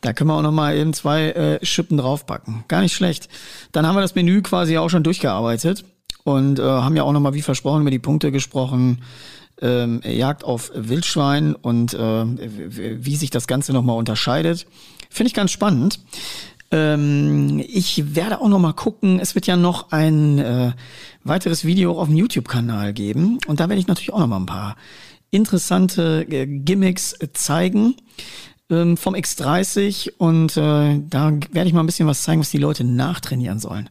Da 0.00 0.12
können 0.12 0.30
wir 0.30 0.34
auch 0.34 0.42
nochmal 0.42 0.76
eben 0.76 0.92
zwei 0.92 1.30
äh, 1.30 1.64
Schippen 1.64 1.96
draufpacken. 1.98 2.64
Gar 2.68 2.82
nicht 2.82 2.94
schlecht. 2.94 3.28
Dann 3.72 3.86
haben 3.86 3.96
wir 3.96 4.02
das 4.02 4.14
Menü 4.14 4.42
quasi 4.42 4.78
auch 4.78 4.88
schon 4.88 5.02
durchgearbeitet 5.02 5.84
und 6.24 6.58
äh, 6.58 6.62
haben 6.62 6.96
ja 6.96 7.02
auch 7.02 7.12
nochmal, 7.12 7.34
wie 7.34 7.42
versprochen, 7.42 7.82
über 7.82 7.90
die 7.90 7.98
Punkte 7.98 8.30
gesprochen. 8.30 9.02
Ähm, 9.62 10.02
Jagd 10.04 10.44
auf 10.44 10.70
Wildschwein 10.74 11.54
und 11.54 11.94
äh, 11.94 12.24
wie 13.04 13.16
sich 13.16 13.30
das 13.30 13.46
Ganze 13.46 13.72
nochmal 13.72 13.96
unterscheidet. 13.96 14.66
Finde 15.08 15.28
ich 15.28 15.34
ganz 15.34 15.50
spannend. 15.50 16.00
Ähm, 16.70 17.62
ich 17.66 18.14
werde 18.14 18.40
auch 18.40 18.48
noch 18.48 18.58
mal 18.58 18.72
gucken. 18.72 19.20
Es 19.20 19.34
wird 19.34 19.46
ja 19.46 19.56
noch 19.56 19.92
ein 19.92 20.38
äh, 20.38 20.72
weiteres 21.24 21.64
Video 21.64 22.00
auf 22.00 22.08
dem 22.08 22.16
YouTube-Kanal 22.16 22.92
geben 22.92 23.38
und 23.46 23.60
da 23.60 23.68
werde 23.68 23.80
ich 23.80 23.86
natürlich 23.86 24.12
auch 24.12 24.18
noch 24.18 24.26
mal 24.26 24.38
ein 24.38 24.46
paar 24.46 24.76
interessante 25.30 26.26
äh, 26.28 26.46
Gimmicks 26.46 27.14
zeigen 27.34 27.96
ähm, 28.70 28.96
vom 28.96 29.14
X30 29.14 30.12
und 30.18 30.56
äh, 30.56 31.00
da 31.08 31.32
werde 31.52 31.68
ich 31.68 31.72
mal 31.72 31.80
ein 31.80 31.86
bisschen 31.86 32.08
was 32.08 32.22
zeigen, 32.22 32.40
was 32.40 32.50
die 32.50 32.58
Leute 32.58 32.84
nachtrainieren 32.84 33.58
sollen. 33.58 33.90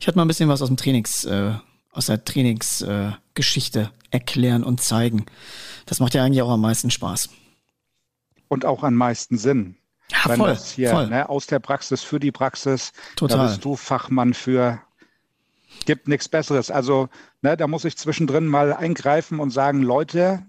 Ich 0.00 0.06
hatte 0.06 0.16
mal 0.16 0.24
ein 0.24 0.28
bisschen 0.28 0.48
was 0.48 0.62
aus 0.62 0.68
dem 0.68 0.76
Trainings, 0.76 1.24
äh, 1.24 1.52
aus 1.92 2.06
der 2.06 2.24
Trainingsgeschichte 2.24 3.90
erklären 4.10 4.64
und 4.64 4.80
zeigen. 4.80 5.26
Das 5.86 6.00
macht 6.00 6.14
ja 6.14 6.24
eigentlich 6.24 6.42
auch 6.42 6.50
am 6.50 6.60
meisten 6.60 6.90
Spaß. 6.90 7.30
und 8.48 8.66
auch 8.66 8.82
am 8.82 8.94
meisten 8.94 9.38
Sinn. 9.38 9.76
Ja, 10.10 10.18
Wenn 10.26 10.36
voll, 10.38 10.48
das 10.50 10.72
hier 10.72 10.90
voll. 10.90 11.08
Ne, 11.08 11.28
aus 11.28 11.46
der 11.46 11.58
Praxis 11.58 12.02
für 12.02 12.20
die 12.20 12.32
Praxis, 12.32 12.92
Total. 13.16 13.38
da 13.38 13.46
bist 13.46 13.64
du 13.64 13.76
Fachmann 13.76 14.34
für, 14.34 14.80
gibt 15.86 16.08
nichts 16.08 16.28
Besseres. 16.28 16.70
Also 16.70 17.08
ne, 17.40 17.56
da 17.56 17.66
muss 17.66 17.84
ich 17.84 17.96
zwischendrin 17.96 18.46
mal 18.46 18.72
eingreifen 18.72 19.40
und 19.40 19.50
sagen, 19.50 19.82
Leute, 19.82 20.44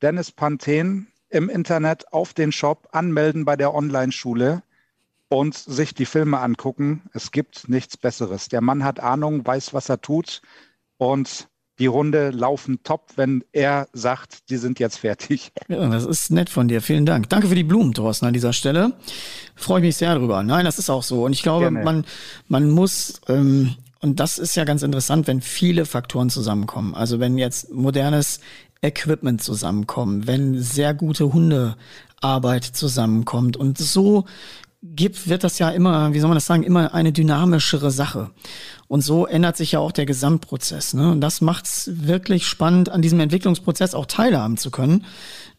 Dennis 0.00 0.32
Panthen 0.32 1.08
im 1.28 1.48
Internet 1.48 2.12
auf 2.12 2.34
den 2.34 2.52
Shop 2.52 2.88
anmelden 2.92 3.44
bei 3.44 3.56
der 3.56 3.74
Online-Schule 3.74 4.62
und 5.28 5.54
sich 5.54 5.94
die 5.94 6.04
Filme 6.04 6.40
angucken. 6.40 7.08
Es 7.14 7.30
gibt 7.30 7.68
nichts 7.68 7.96
Besseres. 7.96 8.48
Der 8.48 8.60
Mann 8.60 8.84
hat 8.84 9.00
Ahnung, 9.00 9.46
weiß, 9.46 9.72
was 9.72 9.88
er 9.88 10.00
tut 10.00 10.42
und 10.98 11.48
die 11.78 11.86
Runde 11.86 12.30
laufen 12.30 12.80
top, 12.82 13.12
wenn 13.16 13.44
er 13.52 13.88
sagt, 13.92 14.50
die 14.50 14.56
sind 14.56 14.78
jetzt 14.78 14.98
fertig. 14.98 15.52
Ja, 15.68 15.88
das 15.88 16.04
ist 16.04 16.30
nett 16.30 16.50
von 16.50 16.68
dir. 16.68 16.82
Vielen 16.82 17.06
Dank. 17.06 17.28
Danke 17.28 17.48
für 17.48 17.54
die 17.54 17.64
Blumen, 17.64 17.94
Thorsten, 17.94 18.26
an 18.26 18.34
dieser 18.34 18.52
Stelle. 18.52 18.92
Freue 19.54 19.80
ich 19.80 19.86
mich 19.86 19.96
sehr 19.96 20.14
drüber. 20.14 20.42
Nein, 20.42 20.64
das 20.64 20.78
ist 20.78 20.90
auch 20.90 21.02
so. 21.02 21.24
Und 21.24 21.32
ich 21.32 21.42
glaube, 21.42 21.64
Gerne. 21.64 21.82
man, 21.82 22.04
man 22.48 22.70
muss, 22.70 23.20
ähm, 23.28 23.74
und 24.00 24.20
das 24.20 24.38
ist 24.38 24.54
ja 24.54 24.64
ganz 24.64 24.82
interessant, 24.82 25.26
wenn 25.26 25.40
viele 25.40 25.86
Faktoren 25.86 26.30
zusammenkommen. 26.30 26.94
Also 26.94 27.20
wenn 27.20 27.38
jetzt 27.38 27.72
modernes 27.72 28.40
Equipment 28.82 29.42
zusammenkommt, 29.42 30.26
wenn 30.26 30.60
sehr 30.60 30.92
gute 30.92 31.32
Hundearbeit 31.32 32.64
zusammenkommt 32.64 33.56
und 33.56 33.78
so 33.78 34.24
gibt, 34.82 35.28
wird 35.28 35.44
das 35.44 35.58
ja 35.58 35.70
immer, 35.70 36.12
wie 36.12 36.18
soll 36.18 36.28
man 36.28 36.36
das 36.36 36.46
sagen, 36.46 36.64
immer 36.64 36.92
eine 36.92 37.12
dynamischere 37.12 37.90
Sache. 37.90 38.30
Und 38.92 39.00
so 39.00 39.24
ändert 39.24 39.56
sich 39.56 39.72
ja 39.72 39.78
auch 39.78 39.90
der 39.90 40.04
Gesamtprozess. 40.04 40.92
Ne? 40.92 41.12
Und 41.12 41.22
das 41.22 41.40
macht 41.40 41.64
es 41.64 41.90
wirklich 41.94 42.46
spannend, 42.46 42.90
an 42.90 43.00
diesem 43.00 43.20
Entwicklungsprozess 43.20 43.94
auch 43.94 44.04
teilhaben 44.04 44.58
zu 44.58 44.70
können 44.70 45.06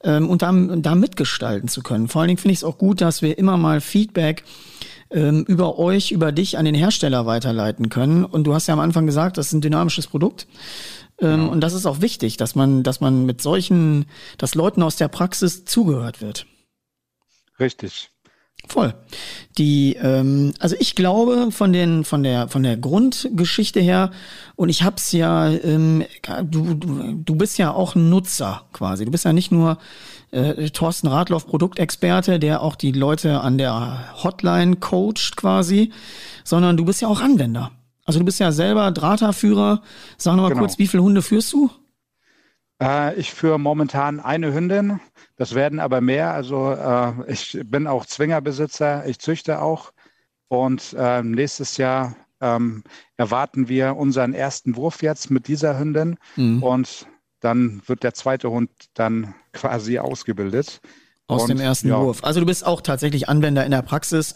ähm, 0.04 0.30
und 0.30 0.44
da, 0.44 0.52
da 0.52 0.94
mitgestalten 0.94 1.68
zu 1.68 1.82
können. 1.82 2.10
Vor 2.10 2.22
allen 2.22 2.28
Dingen 2.28 2.38
finde 2.38 2.54
ich 2.54 2.60
es 2.60 2.64
auch 2.64 2.78
gut, 2.78 3.02
dass 3.02 3.24
wir 3.24 3.40
immer 3.40 3.58
mal 3.58 3.82
Feedback 3.82 4.44
ähm, 5.10 5.46
über 5.48 5.80
euch, 5.80 6.12
über 6.12 6.32
dich 6.32 6.60
an 6.60 6.66
den 6.66 6.76
Hersteller 6.76 7.26
weiterleiten 7.26 7.90
können. 7.90 8.24
Und 8.24 8.44
du 8.44 8.54
hast 8.54 8.68
ja 8.68 8.76
am 8.76 8.80
Anfang 8.80 9.08
gesagt, 9.08 9.40
das 9.40 9.48
ist 9.48 9.54
ein 9.54 9.62
dynamisches 9.62 10.06
Produkt. 10.06 10.46
Ähm, 11.18 11.50
Und 11.50 11.62
das 11.62 11.74
ist 11.74 11.88
auch 11.88 12.02
wichtig, 12.02 12.38
dass 12.38 12.54
man, 12.54 12.84
dass 12.84 13.02
man 13.02 13.26
mit 13.26 13.42
solchen, 13.42 14.06
dass 14.38 14.54
Leuten 14.54 14.84
aus 14.84 14.96
der 14.98 15.08
Praxis 15.08 15.66
zugehört 15.66 16.22
wird. 16.22 16.46
Richtig. 17.60 18.12
Voll. 18.68 18.94
Die, 19.58 19.96
ähm, 20.02 20.54
also 20.60 20.76
ich 20.80 20.96
glaube 20.96 21.52
von 21.52 21.74
den, 21.74 22.06
von 22.06 22.24
der, 22.24 22.48
von 22.48 22.64
der 22.64 22.78
Grundgeschichte 22.78 23.80
her, 23.80 24.12
und 24.56 24.70
ich 24.70 24.84
hab's 24.84 25.12
ja, 25.12 25.50
ähm, 25.50 26.06
du, 26.44 26.74
du, 26.74 27.14
du 27.14 27.36
bist 27.36 27.58
ja 27.58 27.72
auch 27.72 27.96
ein 27.96 28.10
Nutzer 28.10 28.64
quasi. 28.72 29.06
Du 29.06 29.12
bist 29.12 29.26
ja 29.26 29.34
nicht 29.34 29.52
nur 29.52 29.78
äh, 30.32 30.70
Thorsten 30.70 31.08
Radloff, 31.08 31.46
Produktexperte, 31.46 32.40
der 32.40 32.62
auch 32.62 32.76
die 32.76 32.92
Leute 32.94 33.42
an 33.42 33.58
der 33.58 34.14
Hotline 34.24 34.78
coacht 34.78 35.36
quasi, 35.36 35.92
sondern 36.44 36.78
du 36.78 36.86
bist 36.86 37.02
ja 37.02 37.08
auch 37.08 37.22
Anwender. 37.22 37.72
Also 38.06 38.20
du 38.20 38.26
bist 38.26 38.40
ja 38.40 38.52
selber 38.52 38.92
Drahterführer. 38.92 39.82
Sag 40.18 40.36
noch 40.36 40.44
mal 40.44 40.50
Genau. 40.50 40.62
kurz, 40.62 40.78
wie 40.80 40.88
viele 40.88 41.04
Hunde 41.04 41.22
führst 41.22 41.54
du? 41.54 41.70
Äh, 42.82 43.16
ich 43.16 43.34
führe 43.34 43.60
momentan 43.60 44.20
eine 44.20 44.54
Hündin. 44.54 45.00
Das 45.36 45.56
werden 45.56 45.80
aber 45.80 46.02
mehr. 46.02 46.34
Also 46.34 46.72
äh, 46.72 47.32
ich 47.32 47.60
bin 47.66 47.88
auch 47.88 48.06
Zwingerbesitzer. 48.06 49.06
Ich 49.08 49.20
züchte 49.20 49.62
auch. 49.62 49.92
Und 50.48 50.96
äh, 50.98 51.24
nächstes 51.24 51.78
Jahr 51.78 52.16
ähm, 52.42 52.84
erwarten 53.18 53.68
wir 53.70 53.96
unseren 53.96 54.34
ersten 54.34 54.76
Wurf 54.76 55.02
jetzt 55.02 55.32
mit 55.32 55.48
dieser 55.48 55.80
Hündin. 55.80 56.18
Mhm. 56.36 56.62
Und 56.62 57.08
dann 57.40 57.82
wird 57.88 58.04
der 58.04 58.14
zweite 58.14 58.50
Hund 58.52 58.70
dann 58.94 59.34
quasi 59.52 60.00
ausgebildet. 60.00 60.82
Aus 61.28 61.44
Und, 61.44 61.50
dem 61.50 61.60
ersten 61.60 61.88
ja, 61.88 62.00
Wurf. 62.00 62.24
Also 62.24 62.42
du 62.42 62.46
bist 62.46 62.66
auch 62.66 62.82
tatsächlich 62.82 63.30
Anwender 63.30 63.66
in 63.66 63.72
der 63.72 63.82
Praxis, 63.82 64.36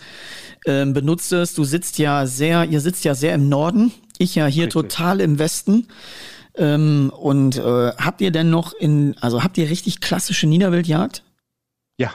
ähm, 0.65 0.93
benutzt 0.93 1.31
es. 1.33 1.53
Du 1.53 1.65
sitzt 1.65 1.97
ja 1.97 2.25
sehr, 2.25 2.63
ihr 2.63 2.79
sitzt 2.79 3.03
ja 3.03 3.13
sehr 3.13 3.35
im 3.35 3.49
Norden, 3.49 3.91
ich 4.17 4.35
ja 4.35 4.45
hier 4.45 4.65
Richtig. 4.65 4.89
total 4.89 5.19
im 5.19 5.37
Westen. 5.37 5.87
Ähm, 6.57 7.11
und 7.15 7.57
äh, 7.57 7.91
habt 7.97 8.21
ihr 8.21 8.31
denn 8.31 8.49
noch 8.49 8.73
in, 8.73 9.15
also 9.21 9.43
habt 9.43 9.57
ihr 9.57 9.69
richtig 9.69 10.01
klassische 10.01 10.47
Niederwildjagd? 10.47 11.23
Ja. 11.99 12.13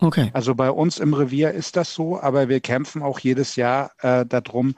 Okay. 0.00 0.30
Also 0.32 0.54
bei 0.54 0.70
uns 0.70 0.98
im 0.98 1.14
Revier 1.14 1.52
ist 1.52 1.76
das 1.76 1.94
so, 1.94 2.20
aber 2.20 2.48
wir 2.48 2.60
kämpfen 2.60 3.02
auch 3.02 3.20
jedes 3.20 3.56
Jahr 3.56 3.92
äh, 4.00 4.26
darum, 4.26 4.74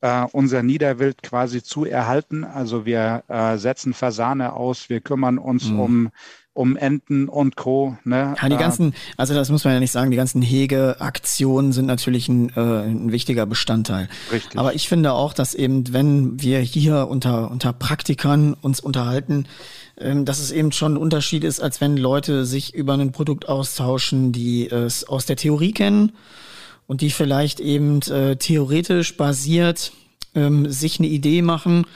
äh, 0.00 0.24
unser 0.32 0.62
Niederwild 0.62 1.22
quasi 1.22 1.62
zu 1.62 1.84
erhalten. 1.84 2.44
Also 2.44 2.86
wir 2.86 3.24
äh, 3.28 3.56
setzen 3.58 3.94
Fasane 3.94 4.52
aus, 4.52 4.88
wir 4.88 5.00
kümmern 5.00 5.38
uns 5.38 5.70
Mhm. 5.70 5.80
um, 5.80 6.10
um 6.54 6.76
Enten 6.76 7.28
und 7.28 7.56
Co. 7.56 7.98
Ne? 8.04 8.34
Ja, 8.40 8.48
die 8.48 8.54
Äh, 8.54 8.58
ganzen, 8.58 8.94
also 9.16 9.34
das 9.34 9.50
muss 9.50 9.64
man 9.64 9.74
ja 9.74 9.80
nicht 9.80 9.90
sagen, 9.90 10.10
die 10.10 10.16
ganzen 10.16 10.40
Hegeaktionen 10.40 11.72
sind 11.72 11.86
natürlich 11.86 12.28
ein, 12.28 12.50
äh, 12.50 12.60
ein 12.60 13.12
wichtiger 13.12 13.44
Bestandteil. 13.44 14.08
Richtig. 14.32 14.58
Aber 14.58 14.74
ich 14.74 14.88
finde 14.88 15.12
auch, 15.12 15.34
dass 15.34 15.54
eben, 15.54 15.92
wenn 15.92 16.40
wir 16.40 16.60
hier 16.60 17.08
unter, 17.08 17.50
unter 17.50 17.72
Praktikern 17.72 18.54
uns 18.54 18.78
unterhalten, 18.78 19.46
ähm, 19.98 20.24
dass 20.24 20.38
es 20.38 20.52
eben 20.52 20.70
schon 20.70 20.94
ein 20.94 20.96
Unterschied 20.96 21.42
ist, 21.44 21.60
als 21.60 21.80
wenn 21.80 21.96
Leute 21.96 22.44
sich 22.44 22.72
über 22.72 22.94
ein 22.94 23.12
Produkt 23.12 23.48
austauschen, 23.48 24.30
die 24.30 24.70
es 24.70 25.04
aus 25.04 25.26
der 25.26 25.36
Theorie 25.36 25.72
kennen 25.72 26.12
und 26.86 27.00
die 27.00 27.10
vielleicht 27.10 27.58
eben 27.58 28.00
äh, 28.02 28.36
theoretisch 28.36 29.16
basiert 29.16 29.92
ähm, 30.34 30.70
sich 30.70 30.98
eine 30.98 31.08
Idee 31.08 31.42
machen, 31.42 31.86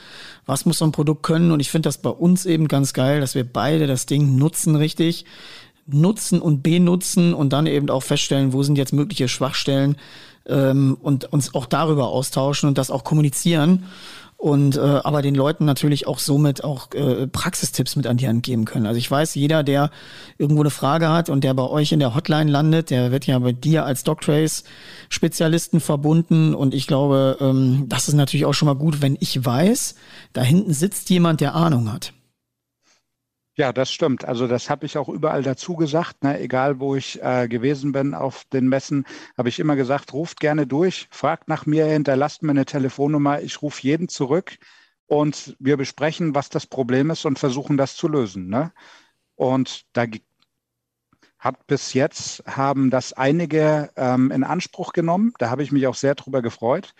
was 0.45 0.65
muss 0.65 0.79
so 0.79 0.85
ein 0.85 0.91
Produkt 0.91 1.23
können. 1.23 1.51
Und 1.51 1.59
ich 1.59 1.69
finde 1.69 1.87
das 1.87 1.99
bei 1.99 2.09
uns 2.09 2.45
eben 2.45 2.67
ganz 2.67 2.93
geil, 2.93 3.19
dass 3.21 3.35
wir 3.35 3.43
beide 3.43 3.87
das 3.87 4.05
Ding 4.05 4.35
nutzen 4.35 4.75
richtig, 4.75 5.25
nutzen 5.85 6.41
und 6.41 6.63
benutzen 6.63 7.33
und 7.33 7.53
dann 7.53 7.67
eben 7.67 7.89
auch 7.89 8.03
feststellen, 8.03 8.53
wo 8.53 8.63
sind 8.63 8.77
jetzt 8.77 8.93
mögliche 8.93 9.27
Schwachstellen 9.27 9.97
ähm, 10.45 10.97
und 11.01 11.31
uns 11.31 11.53
auch 11.53 11.65
darüber 11.65 12.07
austauschen 12.07 12.69
und 12.69 12.77
das 12.77 12.91
auch 12.91 13.03
kommunizieren. 13.03 13.85
Und 14.39 14.77
äh, 14.77 14.79
aber 14.79 15.21
den 15.21 15.35
Leuten 15.35 15.65
natürlich 15.65 16.07
auch 16.07 16.17
somit 16.17 16.63
auch 16.63 16.93
äh, 16.93 17.27
Praxistipps 17.27 17.97
mit 17.97 18.07
an 18.07 18.15
die 18.15 18.25
Hand 18.25 18.41
geben 18.41 18.63
können. 18.63 18.85
Also 18.85 18.97
ich 18.97 19.11
weiß, 19.11 19.35
jeder, 19.35 19.63
der 19.63 19.91
irgendwo 20.37 20.61
eine 20.61 20.69
Frage 20.69 21.09
hat 21.09 21.27
und 21.27 21.43
der 21.43 21.53
bei 21.53 21.63
euch 21.63 21.91
in 21.91 21.99
der 21.99 22.15
Hotline 22.15 22.49
landet, 22.49 22.89
der 22.89 23.11
wird 23.11 23.27
ja 23.27 23.37
bei 23.39 23.51
dir 23.51 23.83
als 23.83 24.05
Doctrace-Spezialisten 24.05 25.81
verbunden. 25.81 26.55
Und 26.55 26.73
ich 26.73 26.87
glaube, 26.87 27.35
ähm, 27.41 27.87
das 27.89 28.07
ist 28.07 28.13
natürlich 28.13 28.45
auch 28.45 28.53
schon 28.53 28.67
mal 28.67 28.75
gut, 28.75 29.01
wenn 29.01 29.17
ich 29.19 29.43
weiß, 29.43 29.95
da 30.31 30.41
hinten 30.41 30.71
sitzt 30.71 31.09
jemand, 31.09 31.41
der 31.41 31.53
Ahnung 31.53 31.91
hat. 31.91 32.13
Ja, 33.59 33.73
das 33.73 33.91
stimmt. 33.91 34.23
Also 34.23 34.47
das 34.47 34.69
habe 34.69 34.85
ich 34.85 34.97
auch 34.97 35.09
überall 35.09 35.43
dazu 35.43 35.75
gesagt. 35.75 36.23
Ne? 36.23 36.39
Egal, 36.39 36.79
wo 36.79 36.95
ich 36.95 37.21
äh, 37.21 37.49
gewesen 37.49 37.91
bin 37.91 38.13
auf 38.13 38.45
den 38.45 38.69
Messen, 38.69 39.05
habe 39.37 39.49
ich 39.49 39.59
immer 39.59 39.75
gesagt, 39.75 40.13
ruft 40.13 40.39
gerne 40.39 40.65
durch, 40.65 41.09
fragt 41.11 41.49
nach 41.49 41.65
mir, 41.65 41.85
hinterlasst 41.85 42.41
mir 42.41 42.51
eine 42.51 42.63
Telefonnummer. 42.63 43.41
Ich 43.41 43.61
rufe 43.61 43.81
jeden 43.83 44.07
zurück 44.07 44.57
und 45.07 45.57
wir 45.59 45.75
besprechen, 45.75 46.33
was 46.35 46.47
das 46.47 46.67
Problem 46.67 47.09
ist 47.09 47.25
und 47.25 47.37
versuchen, 47.37 47.75
das 47.75 47.97
zu 47.97 48.07
lösen. 48.07 48.47
Ne? 48.47 48.71
Und 49.35 49.83
da 49.91 50.05
hat 51.37 51.67
bis 51.67 51.93
jetzt 51.93 52.41
haben 52.47 52.89
das 52.89 53.11
einige 53.11 53.91
ähm, 53.97 54.31
in 54.31 54.45
Anspruch 54.45 54.93
genommen. 54.93 55.33
Da 55.37 55.49
habe 55.49 55.63
ich 55.63 55.73
mich 55.73 55.85
auch 55.85 55.95
sehr 55.95 56.15
drüber 56.15 56.41
gefreut. 56.41 56.93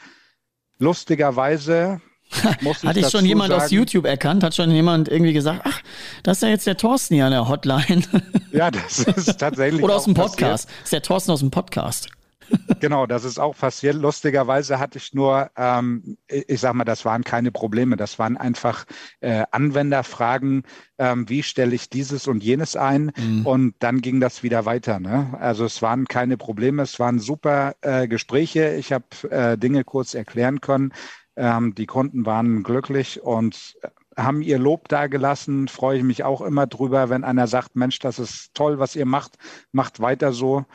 Lustigerweise 0.77 2.01
Hat 2.85 2.95
dich 2.95 3.09
schon 3.09 3.25
jemand 3.25 3.51
aus 3.53 3.63
sagen- 3.63 3.75
YouTube 3.75 4.05
erkannt? 4.05 4.43
Hat 4.43 4.55
schon 4.55 4.71
jemand 4.71 5.09
irgendwie 5.09 5.33
gesagt, 5.33 5.61
ach, 5.63 5.81
das 6.23 6.37
ist 6.37 6.43
ja 6.43 6.49
jetzt 6.49 6.67
der 6.67 6.77
Thorsten 6.77 7.15
hier 7.15 7.25
an 7.25 7.31
der 7.31 7.47
Hotline? 7.47 8.03
Ja, 8.51 8.71
das 8.71 8.99
ist 8.99 9.37
tatsächlich. 9.39 9.83
Oder 9.83 9.95
aus 9.97 10.05
dem 10.05 10.15
passiert. 10.15 10.37
Podcast. 10.39 10.65
Das 10.69 10.83
ist 10.85 10.93
der 10.93 11.01
Thorsten 11.03 11.31
aus 11.31 11.39
dem 11.41 11.51
Podcast. 11.51 12.09
Genau, 12.79 13.05
das 13.05 13.25
ist 13.25 13.39
auch 13.39 13.55
passiert. 13.55 13.95
Lustigerweise 13.95 14.79
hatte 14.79 14.97
ich 14.97 15.13
nur, 15.13 15.51
ähm, 15.55 16.17
ich 16.27 16.49
ich 16.49 16.59
sag 16.59 16.73
mal, 16.73 16.83
das 16.83 17.05
waren 17.05 17.23
keine 17.23 17.51
Probleme. 17.51 17.95
Das 17.95 18.17
waren 18.17 18.37
einfach 18.37 18.85
äh, 19.19 19.43
Anwenderfragen, 19.51 20.63
ähm, 20.97 21.29
wie 21.29 21.43
stelle 21.43 21.75
ich 21.75 21.89
dieses 21.89 22.27
und 22.27 22.43
jenes 22.43 22.75
ein? 22.75 23.11
Mhm. 23.15 23.45
Und 23.45 23.75
dann 23.79 24.01
ging 24.01 24.19
das 24.19 24.41
wieder 24.41 24.65
weiter. 24.65 24.99
Ne? 24.99 25.37
Also 25.39 25.63
es 25.65 25.83
waren 25.83 26.05
keine 26.07 26.37
Probleme, 26.37 26.81
es 26.81 26.99
waren 26.99 27.19
super 27.19 27.75
äh, 27.81 28.07
Gespräche. 28.07 28.75
Ich 28.79 28.91
habe 28.93 29.05
äh, 29.29 29.55
Dinge 29.57 29.83
kurz 29.83 30.15
erklären 30.15 30.59
können. 30.59 30.91
Ähm, 31.39 31.73
die 31.73 31.85
Kunden 31.85 32.25
waren 32.25 32.63
glücklich 32.63 33.23
und 33.23 33.77
haben 34.15 34.41
ihr 34.41 34.59
Lob 34.59 34.89
dagelassen. 34.89 35.67
Freue 35.67 35.97
ich 35.97 36.03
mich 36.03 36.23
auch 36.23 36.41
immer 36.41 36.67
drüber, 36.67 37.09
wenn 37.09 37.23
einer 37.23 37.47
sagt, 37.47 37.75
Mensch, 37.75 37.99
das 37.99 38.19
ist 38.19 38.53
toll, 38.53 38.77
was 38.77 38.95
ihr 38.95 39.05
macht, 39.05 39.37
macht 39.71 39.99
weiter 39.99 40.33
so 40.33 40.65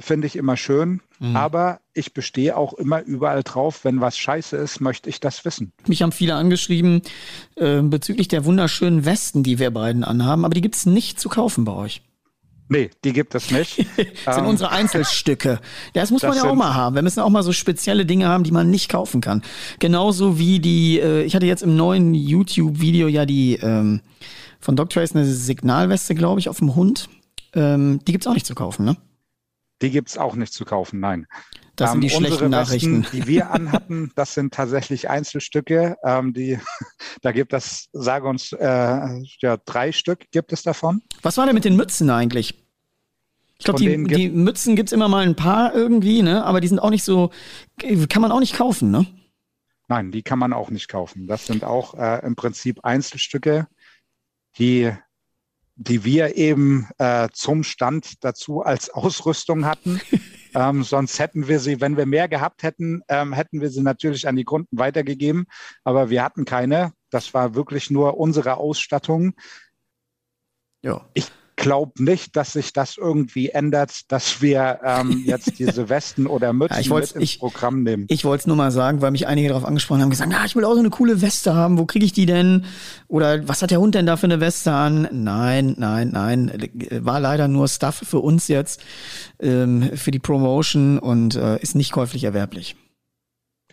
finde 0.00 0.26
ich 0.26 0.36
immer 0.36 0.56
schön. 0.56 1.00
Mhm. 1.18 1.36
Aber 1.36 1.80
ich 1.92 2.14
bestehe 2.14 2.56
auch 2.56 2.72
immer 2.74 3.02
überall 3.02 3.42
drauf, 3.42 3.84
wenn 3.84 4.00
was 4.00 4.18
scheiße 4.18 4.56
ist, 4.56 4.80
möchte 4.80 5.08
ich 5.08 5.20
das 5.20 5.44
wissen. 5.44 5.72
Mich 5.86 6.02
haben 6.02 6.12
viele 6.12 6.34
angeschrieben 6.34 7.02
äh, 7.56 7.82
bezüglich 7.82 8.28
der 8.28 8.44
wunderschönen 8.44 9.04
Westen, 9.04 9.42
die 9.42 9.58
wir 9.58 9.70
beiden 9.70 10.02
anhaben, 10.02 10.44
aber 10.44 10.54
die 10.54 10.62
gibt's 10.62 10.86
nicht 10.86 11.20
zu 11.20 11.28
kaufen 11.28 11.64
bei 11.64 11.72
euch. 11.72 12.02
Nee, 12.70 12.88
die 13.02 13.12
gibt 13.12 13.34
es 13.34 13.50
nicht. 13.50 13.78
Das 14.24 14.36
sind 14.36 14.44
Ähm, 14.44 14.50
unsere 14.50 14.70
Einzelstücke. 14.70 15.60
Das 15.92 16.12
muss 16.12 16.22
das 16.22 16.36
man 16.36 16.44
ja 16.44 16.50
auch 16.50 16.54
mal 16.54 16.72
haben. 16.72 16.94
Wir 16.94 17.02
müssen 17.02 17.18
auch 17.20 17.28
mal 17.28 17.42
so 17.42 17.52
spezielle 17.52 18.06
Dinge 18.06 18.28
haben, 18.28 18.44
die 18.44 18.52
man 18.52 18.70
nicht 18.70 18.88
kaufen 18.88 19.20
kann. 19.20 19.42
Genauso 19.80 20.38
wie 20.38 20.60
die, 20.60 21.00
äh, 21.00 21.22
ich 21.22 21.34
hatte 21.34 21.46
jetzt 21.46 21.62
im 21.62 21.74
neuen 21.74 22.14
YouTube-Video 22.14 23.08
ja 23.08 23.26
die 23.26 23.56
ähm, 23.56 24.02
von 24.60 24.76
Doctrace 24.76 25.16
eine 25.16 25.26
Signalweste, 25.26 26.14
glaube 26.14 26.38
ich, 26.38 26.48
auf 26.48 26.58
dem 26.58 26.76
Hund. 26.76 27.08
Ähm, 27.54 27.98
die 28.06 28.12
gibt's 28.12 28.28
auch 28.28 28.34
nicht 28.34 28.46
zu 28.46 28.54
kaufen, 28.54 28.84
ne? 28.84 28.96
Die 29.82 29.90
gibt's 29.90 30.16
auch 30.16 30.36
nicht 30.36 30.52
zu 30.52 30.64
kaufen, 30.64 31.00
nein. 31.00 31.26
Das 31.80 31.92
sind 31.92 32.02
die 32.02 32.08
ähm, 32.08 32.24
schlechten 32.24 32.50
Nachrichten. 32.50 33.02
Westen, 33.02 33.16
die 33.16 33.26
wir 33.26 33.50
anhatten, 33.50 34.12
das 34.14 34.34
sind 34.34 34.52
tatsächlich 34.52 35.08
Einzelstücke. 35.08 35.96
Ähm, 36.04 36.34
die, 36.34 36.58
da 37.22 37.32
gibt 37.32 37.54
es, 37.54 37.88
sage 37.92 38.28
uns, 38.28 38.52
äh, 38.52 39.22
ja, 39.40 39.56
drei 39.64 39.90
Stück 39.90 40.30
gibt 40.30 40.52
es 40.52 40.62
davon. 40.62 41.02
Was 41.22 41.38
war 41.38 41.46
denn 41.46 41.54
mit 41.54 41.64
den 41.64 41.76
Mützen 41.76 42.10
eigentlich? 42.10 42.59
Ich 43.60 43.64
glaube, 43.64 43.78
die, 43.78 44.04
die 44.04 44.30
Mützen 44.30 44.74
gibt's 44.74 44.90
immer 44.90 45.08
mal 45.08 45.24
ein 45.24 45.36
paar 45.36 45.74
irgendwie, 45.74 46.22
ne? 46.22 46.44
Aber 46.44 46.60
die 46.60 46.68
sind 46.68 46.78
auch 46.78 46.90
nicht 46.90 47.04
so, 47.04 47.30
kann 48.08 48.22
man 48.22 48.32
auch 48.32 48.40
nicht 48.40 48.56
kaufen, 48.56 48.90
ne? 48.90 49.06
Nein, 49.86 50.10
die 50.10 50.22
kann 50.22 50.38
man 50.38 50.52
auch 50.52 50.70
nicht 50.70 50.88
kaufen. 50.88 51.26
Das 51.26 51.46
sind 51.46 51.62
auch 51.62 51.94
äh, 51.94 52.24
im 52.24 52.36
Prinzip 52.36 52.84
Einzelstücke, 52.84 53.68
die 54.58 54.92
die 55.82 56.04
wir 56.04 56.36
eben 56.36 56.88
äh, 56.98 57.28
zum 57.32 57.62
Stand 57.62 58.22
dazu 58.22 58.60
als 58.60 58.90
Ausrüstung 58.90 59.64
hatten. 59.64 59.98
ähm, 60.54 60.82
sonst 60.82 61.18
hätten 61.18 61.48
wir 61.48 61.58
sie, 61.58 61.80
wenn 61.80 61.96
wir 61.96 62.04
mehr 62.04 62.28
gehabt 62.28 62.62
hätten, 62.62 63.00
ähm, 63.08 63.32
hätten 63.32 63.62
wir 63.62 63.70
sie 63.70 63.80
natürlich 63.80 64.28
an 64.28 64.36
die 64.36 64.44
Kunden 64.44 64.78
weitergegeben. 64.78 65.46
Aber 65.82 66.10
wir 66.10 66.22
hatten 66.22 66.44
keine. 66.44 66.92
Das 67.08 67.32
war 67.32 67.54
wirklich 67.54 67.90
nur 67.90 68.18
unsere 68.18 68.58
Ausstattung. 68.58 69.32
Ja. 70.82 71.08
Ich 71.14 71.32
glaube 71.60 72.02
nicht, 72.02 72.34
dass 72.34 72.54
sich 72.54 72.72
das 72.72 72.96
irgendwie 72.96 73.50
ändert, 73.50 74.10
dass 74.10 74.42
wir 74.42 74.80
ähm, 74.82 75.22
jetzt 75.26 75.58
diese 75.58 75.88
Westen 75.88 76.26
oder 76.26 76.52
Mützen 76.52 76.74
ja, 76.74 76.80
ich 76.80 76.90
mit 76.90 77.12
ins 77.12 77.22
ich, 77.22 77.38
Programm 77.38 77.82
nehmen. 77.82 78.06
Ich 78.08 78.24
wollte 78.24 78.40
es 78.40 78.46
nur 78.46 78.56
mal 78.56 78.72
sagen, 78.72 79.00
weil 79.02 79.12
mich 79.12 79.26
einige 79.26 79.48
darauf 79.48 79.64
angesprochen 79.64 80.02
haben, 80.02 80.10
gesagt, 80.10 80.30
na, 80.32 80.44
ich 80.44 80.56
will 80.56 80.64
auch 80.64 80.74
so 80.74 80.80
eine 80.80 80.90
coole 80.90 81.20
Weste 81.20 81.54
haben, 81.54 81.78
wo 81.78 81.86
kriege 81.86 82.04
ich 82.04 82.12
die 82.12 82.26
denn? 82.26 82.64
Oder 83.06 83.46
was 83.46 83.62
hat 83.62 83.70
der 83.70 83.80
Hund 83.80 83.94
denn 83.94 84.06
da 84.06 84.16
für 84.16 84.24
eine 84.26 84.40
Weste 84.40 84.72
an? 84.72 85.08
Nein, 85.12 85.74
nein, 85.78 86.10
nein, 86.10 86.70
war 86.90 87.20
leider 87.20 87.46
nur 87.46 87.68
Stuff 87.68 88.02
für 88.04 88.18
uns 88.18 88.48
jetzt, 88.48 88.80
ähm, 89.38 89.90
für 89.94 90.10
die 90.10 90.18
Promotion 90.18 90.98
und 90.98 91.36
äh, 91.36 91.60
ist 91.60 91.74
nicht 91.74 91.92
käuflich 91.92 92.24
erwerblich. 92.24 92.74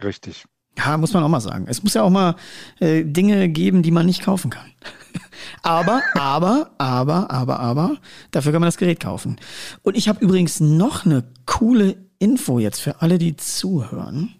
Richtig. 0.04 0.46
Ja, 0.78 0.98
muss 0.98 1.14
man 1.14 1.24
auch 1.24 1.30
mal 1.30 1.42
sagen. 1.42 1.66
Es 1.68 1.82
muss 1.82 1.96
ja 1.96 2.04
auch 2.04 2.10
mal 2.10 2.36
äh, 2.80 3.04
Dinge 3.04 3.50
geben, 3.50 3.82
die 3.82 3.92
man 3.92 4.06
nicht 4.06 4.22
kaufen 4.22 4.52
kann. 4.52 4.72
aber, 5.62 6.02
aber, 6.16 6.72
aber, 6.78 7.32
aber, 7.32 7.60
aber, 7.60 7.98
dafür 8.32 8.52
kann 8.52 8.62
man 8.62 8.68
das 8.68 8.78
Gerät 8.78 9.00
kaufen. 9.00 9.38
Und 9.84 9.98
ich 9.98 10.08
habe 10.08 10.24
übrigens 10.24 10.60
noch 10.60 11.06
eine 11.06 11.24
coole 11.46 11.98
Info 12.20 12.60
jetzt 12.60 12.80
für 12.80 13.02
alle, 13.02 13.18
die 13.18 13.36
zuhören. 13.36 14.36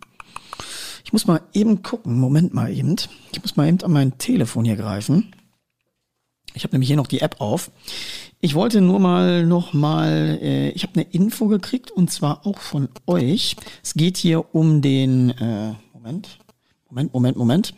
Ich 1.04 1.14
muss 1.14 1.26
mal 1.26 1.42
eben 1.54 1.84
gucken. 1.84 2.20
Moment 2.20 2.54
mal 2.54 2.74
eben. 2.74 2.96
Ich 3.32 3.42
muss 3.42 3.56
mal 3.56 3.68
eben 3.68 3.82
an 3.82 3.92
mein 3.92 4.18
Telefon 4.18 4.66
hier 4.66 4.76
greifen. 4.76 5.34
Ich 6.54 6.64
habe 6.64 6.74
nämlich 6.74 6.88
hier 6.88 6.98
noch 6.98 7.08
die 7.08 7.22
App 7.22 7.40
auf. 7.40 7.72
Ich 8.42 8.56
wollte 8.56 8.82
nur 8.82 9.00
mal 9.00 9.46
noch 9.46 9.74
mal, 9.74 10.38
äh, 10.42 10.70
ich 10.72 10.84
habe 10.84 10.96
eine 10.96 11.04
Info 11.12 11.48
gekriegt 11.48 11.92
und 11.92 12.12
zwar 12.12 12.46
auch 12.46 12.60
von 12.60 12.90
euch. 13.06 13.56
Es 13.84 13.94
geht 13.94 14.18
hier 14.18 14.54
um 14.54 14.82
den 14.82 15.30
äh, 15.30 15.74
Moment, 15.94 16.40
Moment, 16.90 17.14
Moment, 17.14 17.38
Moment. 17.38 17.74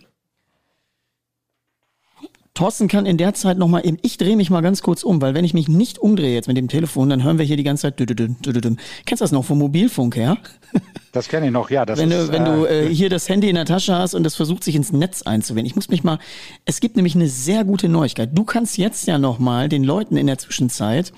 Thorsten 2.59 2.89
kann 2.89 3.05
in 3.05 3.15
der 3.15 3.33
Zeit 3.35 3.57
nochmal 3.57 3.87
eben, 3.87 3.97
ich 4.01 4.17
drehe 4.17 4.35
mich 4.35 4.49
mal 4.49 4.59
ganz 4.59 4.81
kurz 4.81 5.03
um, 5.03 5.21
weil 5.21 5.33
wenn 5.33 5.45
ich 5.45 5.53
mich 5.53 5.69
nicht 5.69 5.97
umdrehe 5.97 6.33
jetzt 6.33 6.49
mit 6.49 6.57
dem 6.57 6.67
Telefon, 6.67 7.09
dann 7.09 7.23
hören 7.23 7.37
wir 7.37 7.45
hier 7.45 7.55
die 7.55 7.63
ganze 7.63 7.83
Zeit. 7.83 7.95
Kennst 7.97 9.21
du 9.21 9.23
das 9.23 9.31
noch 9.31 9.45
vom 9.45 9.59
Mobilfunk 9.59 10.17
her? 10.17 10.37
Das 11.11 11.27
kenne 11.27 11.47
ich 11.47 11.51
noch, 11.51 11.69
ja. 11.69 11.85
Das 11.85 11.99
wenn 11.99 12.11
ist, 12.11 12.27
du, 12.27 12.31
wenn 12.31 12.43
äh, 12.43 12.45
du 12.45 12.65
äh, 12.65 12.93
hier 12.93 13.09
das 13.09 13.27
Handy 13.29 13.49
in 13.49 13.55
der 13.55 13.65
Tasche 13.65 13.95
hast 13.95 14.13
und 14.13 14.23
das 14.23 14.35
versucht 14.35 14.63
sich 14.63 14.75
ins 14.75 14.91
Netz 14.91 15.23
einzuwählen. 15.23 15.65
Ich 15.65 15.75
muss 15.75 15.89
mich 15.89 16.03
mal, 16.03 16.19
es 16.65 16.79
gibt 16.79 16.95
nämlich 16.95 17.15
eine 17.15 17.27
sehr 17.27 17.63
gute 17.63 17.89
Neuigkeit. 17.89 18.29
Du 18.33 18.43
kannst 18.43 18.77
jetzt 18.77 19.07
ja 19.07 19.17
nochmal 19.17 19.69
den 19.69 19.83
Leuten 19.83 20.17
in 20.17 20.27
der 20.27 20.37
Zwischenzeit 20.37 21.11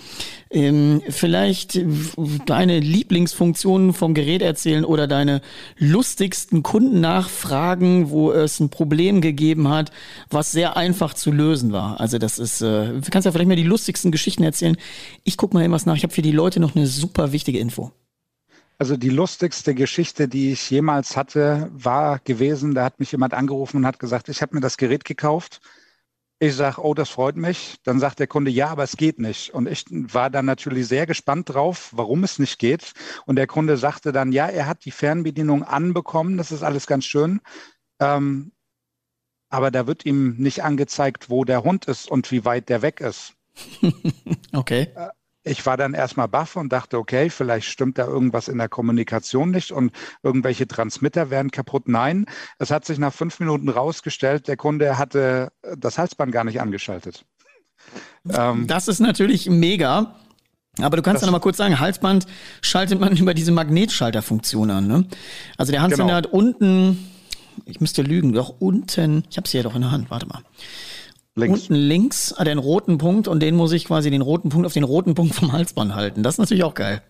ähm, 0.49 1.01
vielleicht 1.09 1.79
deine 2.45 2.79
Lieblingsfunktionen 2.79 3.93
vom 3.93 4.13
Gerät 4.13 4.41
erzählen 4.41 4.85
oder 4.85 5.07
deine 5.07 5.41
lustigsten 5.77 6.63
Kundennachfragen, 6.63 8.09
wo 8.09 8.31
es 8.31 8.59
ein 8.59 8.69
Problem 8.69 9.21
gegeben 9.21 9.69
hat, 9.69 9.91
was 10.29 10.51
sehr 10.51 10.77
einfach 10.77 11.13
zu 11.13 11.31
lösen 11.31 11.71
war. 11.71 11.99
Also 11.99 12.17
das 12.17 12.39
ist, 12.39 12.61
äh, 12.61 12.93
du 12.93 13.09
kannst 13.09 13.25
ja 13.25 13.31
vielleicht 13.31 13.49
mal 13.49 13.55
die 13.55 13.63
lustigsten 13.63 14.11
Geschichten 14.11 14.43
erzählen. 14.43 14.77
Ich 15.23 15.37
guck 15.37 15.53
mal 15.53 15.61
irgendwas 15.61 15.85
nach. 15.85 15.95
Ich 15.95 16.03
habe 16.03 16.13
für 16.13 16.21
die 16.21 16.31
Leute 16.31 16.59
noch 16.59 16.75
eine 16.75 16.87
super 16.87 17.31
wichtige 17.31 17.59
Info. 17.59 17.91
Also 18.81 18.97
die 18.97 19.09
lustigste 19.09 19.75
Geschichte, 19.75 20.27
die 20.27 20.53
ich 20.53 20.71
jemals 20.71 21.15
hatte, 21.15 21.69
war 21.71 22.17
gewesen, 22.17 22.73
da 22.73 22.83
hat 22.83 22.99
mich 22.99 23.11
jemand 23.11 23.35
angerufen 23.35 23.77
und 23.77 23.85
hat 23.85 23.99
gesagt, 23.99 24.27
ich 24.27 24.41
habe 24.41 24.55
mir 24.55 24.59
das 24.59 24.75
Gerät 24.77 25.05
gekauft. 25.05 25.61
Ich 26.39 26.55
sage, 26.55 26.81
oh, 26.83 26.95
das 26.95 27.11
freut 27.11 27.35
mich. 27.35 27.75
Dann 27.83 27.99
sagt 27.99 28.17
der 28.17 28.25
Kunde, 28.25 28.49
ja, 28.49 28.69
aber 28.69 28.81
es 28.81 28.97
geht 28.97 29.19
nicht. 29.19 29.53
Und 29.53 29.67
ich 29.67 29.85
war 29.91 30.31
dann 30.31 30.45
natürlich 30.45 30.87
sehr 30.87 31.05
gespannt 31.05 31.53
drauf, 31.53 31.91
warum 31.95 32.23
es 32.23 32.39
nicht 32.39 32.57
geht. 32.57 32.93
Und 33.27 33.35
der 33.35 33.45
Kunde 33.45 33.77
sagte 33.77 34.11
dann, 34.11 34.31
ja, 34.31 34.47
er 34.47 34.65
hat 34.65 34.83
die 34.83 34.89
Fernbedienung 34.89 35.61
anbekommen, 35.61 36.37
das 36.37 36.51
ist 36.51 36.63
alles 36.63 36.87
ganz 36.87 37.05
schön. 37.05 37.39
Ähm, 37.99 38.51
aber 39.51 39.69
da 39.69 39.85
wird 39.85 40.07
ihm 40.07 40.37
nicht 40.37 40.63
angezeigt, 40.63 41.29
wo 41.29 41.45
der 41.45 41.63
Hund 41.63 41.85
ist 41.85 42.09
und 42.09 42.31
wie 42.31 42.45
weit 42.45 42.67
der 42.67 42.81
weg 42.81 42.99
ist. 42.99 43.35
okay. 44.53 44.91
Äh, 45.43 45.51
ich 45.51 45.65
war 45.65 45.77
dann 45.77 45.93
erstmal 45.93 46.27
baff 46.27 46.55
und 46.55 46.71
dachte, 46.71 46.97
okay, 46.97 47.29
vielleicht 47.29 47.67
stimmt 47.67 47.97
da 47.97 48.05
irgendwas 48.05 48.47
in 48.47 48.57
der 48.57 48.69
Kommunikation 48.69 49.51
nicht 49.51 49.71
und 49.71 49.91
irgendwelche 50.23 50.67
Transmitter 50.67 51.29
werden 51.29 51.51
kaputt. 51.51 51.87
Nein, 51.87 52.25
es 52.59 52.71
hat 52.71 52.85
sich 52.85 52.99
nach 52.99 53.13
fünf 53.13 53.39
Minuten 53.39 53.69
rausgestellt, 53.69 54.47
der 54.47 54.57
Kunde 54.57 54.97
hatte 54.97 55.51
das 55.77 55.97
Halsband 55.97 56.31
gar 56.31 56.43
nicht 56.43 56.61
angeschaltet. 56.61 57.25
Ähm, 58.29 58.67
das 58.67 58.87
ist 58.87 58.99
natürlich 58.99 59.49
mega. 59.49 60.15
Aber 60.79 60.95
du 60.95 61.03
kannst 61.03 61.21
ja 61.21 61.25
noch 61.25 61.33
mal 61.33 61.39
kurz 61.39 61.57
sagen, 61.57 61.79
Halsband 61.79 62.25
schaltet 62.61 62.99
man 62.99 63.15
über 63.17 63.33
diese 63.33 63.51
Magnetschalterfunktion 63.51 64.71
an. 64.71 64.87
Ne? 64.87 65.05
Also 65.57 65.71
der 65.71 65.81
Handständer 65.81 66.21
genau. 66.21 66.27
hat 66.27 66.33
unten, 66.33 67.09
ich 67.65 67.81
müsste 67.81 68.01
lügen, 68.01 68.33
doch 68.33 68.55
unten, 68.59 69.23
ich 69.29 69.37
habe 69.37 69.47
sie 69.47 69.57
ja 69.57 69.63
doch 69.63 69.75
in 69.75 69.81
der 69.81 69.91
Hand, 69.91 70.09
warte 70.09 70.27
mal. 70.27 70.41
Links. 71.35 71.61
Unten 71.61 71.75
links 71.75 72.35
hat 72.37 72.47
er 72.47 72.51
einen 72.51 72.59
roten 72.59 72.97
Punkt 72.97 73.27
und 73.27 73.39
den 73.39 73.55
muss 73.55 73.71
ich 73.71 73.85
quasi 73.85 74.09
den 74.09 74.21
roten 74.21 74.49
Punkt 74.49 74.65
auf 74.65 74.73
den 74.73 74.83
roten 74.83 75.15
Punkt 75.15 75.33
vom 75.33 75.51
Halsband 75.53 75.95
halten. 75.95 76.23
Das 76.23 76.35
ist 76.35 76.39
natürlich 76.39 76.63
auch 76.63 76.73
geil. 76.73 77.01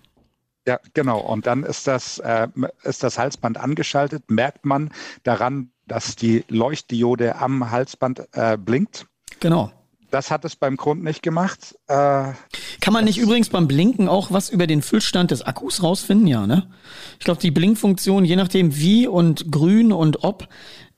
Ja, 0.67 0.79
genau. 0.93 1.19
Und 1.19 1.47
dann 1.47 1.63
ist 1.63 1.87
das, 1.87 2.19
äh, 2.19 2.47
ist 2.83 3.01
das 3.01 3.17
Halsband 3.17 3.57
angeschaltet, 3.57 4.29
merkt 4.29 4.63
man 4.65 4.91
daran, 5.23 5.71
dass 5.87 6.15
die 6.15 6.45
Leuchtdiode 6.49 7.37
am 7.37 7.71
Halsband 7.71 8.27
äh, 8.33 8.57
blinkt. 8.57 9.07
Genau. 9.39 9.71
Das 10.11 10.29
hat 10.29 10.45
es 10.45 10.55
beim 10.55 10.77
Kunden 10.77 11.05
nicht 11.05 11.23
gemacht. 11.23 11.75
Äh, 11.87 12.33
Kann 12.81 12.93
man 12.93 13.05
nicht 13.05 13.17
übrigens 13.17 13.49
beim 13.49 13.67
Blinken 13.67 14.07
auch 14.07 14.31
was 14.31 14.49
über 14.49 14.67
den 14.67 14.81
Füllstand 14.81 15.31
des 15.31 15.41
Akkus 15.41 15.81
rausfinden? 15.81 16.27
Ja, 16.27 16.45
ne? 16.45 16.69
Ich 17.17 17.25
glaube, 17.25 17.41
die 17.41 17.49
Blinkfunktion, 17.49 18.25
je 18.25 18.35
nachdem 18.35 18.75
wie 18.75 19.07
und 19.07 19.51
grün 19.51 19.91
und 19.91 20.23
ob 20.23 20.47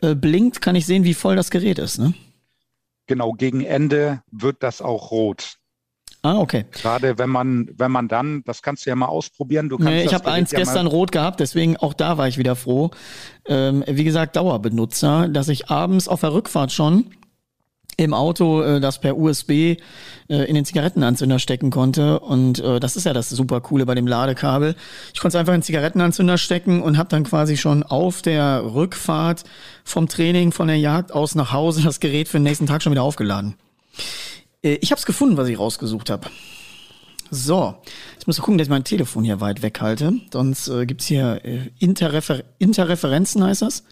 äh, 0.02 0.16
blinkt, 0.16 0.62
kann 0.62 0.76
ich 0.76 0.86
sehen, 0.86 1.04
wie 1.04 1.14
voll 1.14 1.36
das 1.36 1.52
Gerät 1.52 1.80
ist, 1.80 2.00
ne? 2.00 2.14
Genau 3.14 3.34
gegen 3.34 3.62
Ende 3.62 4.22
wird 4.32 4.64
das 4.64 4.82
auch 4.82 5.12
rot. 5.12 5.58
Ah, 6.24 6.38
okay. 6.38 6.66
Gerade 6.72 7.18
wenn 7.18 7.30
man, 7.30 7.70
wenn 7.78 7.92
man 7.92 8.08
dann, 8.08 8.44
das 8.46 8.62
kannst 8.62 8.86
du 8.86 8.90
ja 8.90 8.96
mal 8.96 9.08
ausprobieren. 9.08 9.68
Du 9.68 9.78
kannst 9.78 9.92
nee, 9.92 10.04
ich 10.04 10.14
habe 10.14 10.32
eins 10.32 10.52
ja 10.52 10.60
gestern 10.60 10.88
rot 10.88 11.12
gehabt, 11.12 11.40
deswegen 11.40 11.76
auch 11.78 11.94
da 11.94 12.18
war 12.18 12.28
ich 12.28 12.38
wieder 12.38 12.56
froh. 12.56 12.92
Ähm, 13.46 13.84
wie 13.88 14.06
gesagt, 14.06 14.36
Dauerbenutzer, 14.38 15.28
dass 15.28 15.50
ich 15.50 15.70
abends 15.70 16.08
auf 16.08 16.22
der 16.22 16.34
Rückfahrt 16.34 16.72
schon 16.72 17.14
im 17.98 18.14
Auto 18.14 18.62
äh, 18.62 18.80
das 18.80 19.00
per 19.00 19.18
USB 19.18 19.50
äh, 19.50 19.78
in 20.28 20.56
den 20.56 20.66
Zigarettenanzünder 20.66 21.40
stecken 21.40 21.70
konnte. 21.70 22.20
Und 22.20 22.60
äh, 22.60 22.80
das 22.80 22.96
ist 22.96 23.06
ja 23.06 23.14
das 23.14 23.30
super 23.30 23.62
coole 23.62 23.86
bei 23.86 23.96
dem 23.96 24.08
Ladekabel. 24.08 24.76
Ich 25.14 25.20
konnte 25.20 25.38
es 25.38 25.40
einfach 25.40 25.54
in 25.54 25.60
den 25.60 25.66
Zigarettenanzünder 25.66 26.38
stecken 26.38 26.82
und 26.82 26.98
habe 26.98 27.10
dann 27.10 27.24
quasi 27.24 27.58
schon 27.58 27.84
auf 27.84 28.22
der 28.22 28.64
Rückfahrt 28.74 29.44
vom 29.84 30.08
Training, 30.08 30.52
von 30.52 30.68
der 30.68 30.78
Jagd 30.78 31.12
aus 31.14 31.36
nach 31.36 31.52
Hause 31.52 31.84
das 31.84 32.00
Gerät 32.00 32.28
für 32.28 32.38
den 32.38 32.44
nächsten 32.44 32.68
Tag 32.68 32.82
schon 32.82 32.92
wieder 32.92 33.04
aufgeladen. 33.04 33.56
Äh, 34.64 34.76
ich 34.82 34.92
habe 34.92 35.00
es 35.00 35.06
gefunden, 35.06 35.38
was 35.38 35.48
ich 35.48 35.60
rausgesucht 35.60 36.10
habe. 36.10 36.30
So, 37.30 37.76
jetzt 38.14 38.28
muss 38.28 38.38
ich 38.38 38.44
gucken, 38.44 38.60
dass 38.60 38.68
ich 38.68 38.72
mein 38.72 38.84
Telefon 38.84 39.24
hier 39.24 39.42
weit 39.42 39.64
weghalte. 39.64 40.14
Sonst 40.32 40.68
äh, 40.68 40.86
gibt's 40.86 41.08
hier 41.08 41.42
äh, 41.44 41.70
Interrefer 41.80 42.44
Interreferenzen, 42.60 43.44
heißt 43.44 43.64
das. 43.64 43.84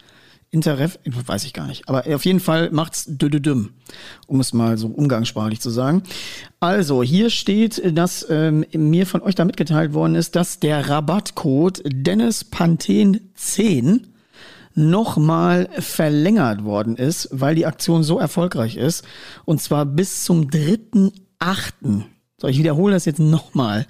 Interref, 0.53 0.99
weiß 1.05 1.45
ich 1.45 1.53
gar 1.53 1.65
nicht. 1.65 1.87
Aber 1.87 2.03
auf 2.13 2.25
jeden 2.25 2.41
Fall 2.41 2.71
macht's 2.71 3.05
düdüdüm, 3.07 3.69
um 4.27 4.41
es 4.41 4.51
mal 4.51 4.77
so 4.77 4.87
umgangssprachlich 4.87 5.61
zu 5.61 5.69
sagen. 5.69 6.03
Also, 6.59 7.03
hier 7.03 7.29
steht, 7.29 7.81
dass 7.97 8.27
ähm, 8.29 8.65
mir 8.73 9.07
von 9.07 9.21
euch 9.21 9.35
da 9.35 9.45
mitgeteilt 9.45 9.93
worden 9.93 10.15
ist, 10.15 10.35
dass 10.35 10.59
der 10.59 10.89
Rabattcode 10.89 11.81
Dennis 11.85 12.43
Panthen 12.43 13.31
10 13.35 14.07
nochmal 14.75 15.69
verlängert 15.79 16.65
worden 16.65 16.97
ist, 16.97 17.29
weil 17.31 17.55
die 17.55 17.65
Aktion 17.65 18.03
so 18.03 18.19
erfolgreich 18.19 18.75
ist. 18.75 19.05
Und 19.45 19.61
zwar 19.61 19.85
bis 19.85 20.25
zum 20.25 20.49
3.8. 20.49 22.03
So, 22.37 22.47
ich 22.47 22.57
wiederhole 22.57 22.93
das 22.93 23.05
jetzt 23.05 23.19
nochmal, 23.19 23.87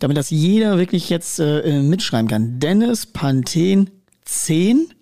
damit 0.00 0.16
das 0.16 0.30
jeder 0.30 0.76
wirklich 0.76 1.08
jetzt 1.08 1.38
äh, 1.38 1.82
mitschreiben 1.82 2.28
kann. 2.28 2.58
Dennis 2.58 3.06
Panthen 3.06 3.90
10 4.24 4.93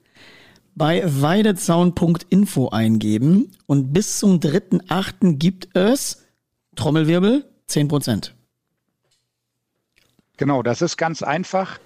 bei 0.75 1.03
weidezaun.info 1.05 2.69
eingeben 2.69 3.53
und 3.67 3.93
bis 3.93 4.19
zum 4.19 4.41
3.8. 4.41 5.37
gibt 5.37 5.77
es, 5.77 6.25
Trommelwirbel, 6.77 7.45
10%. 7.69 8.33
Genau, 10.37 10.63
das 10.63 10.83
ist 10.83 10.97
ganz 10.97 11.23
einfach. 11.23 11.79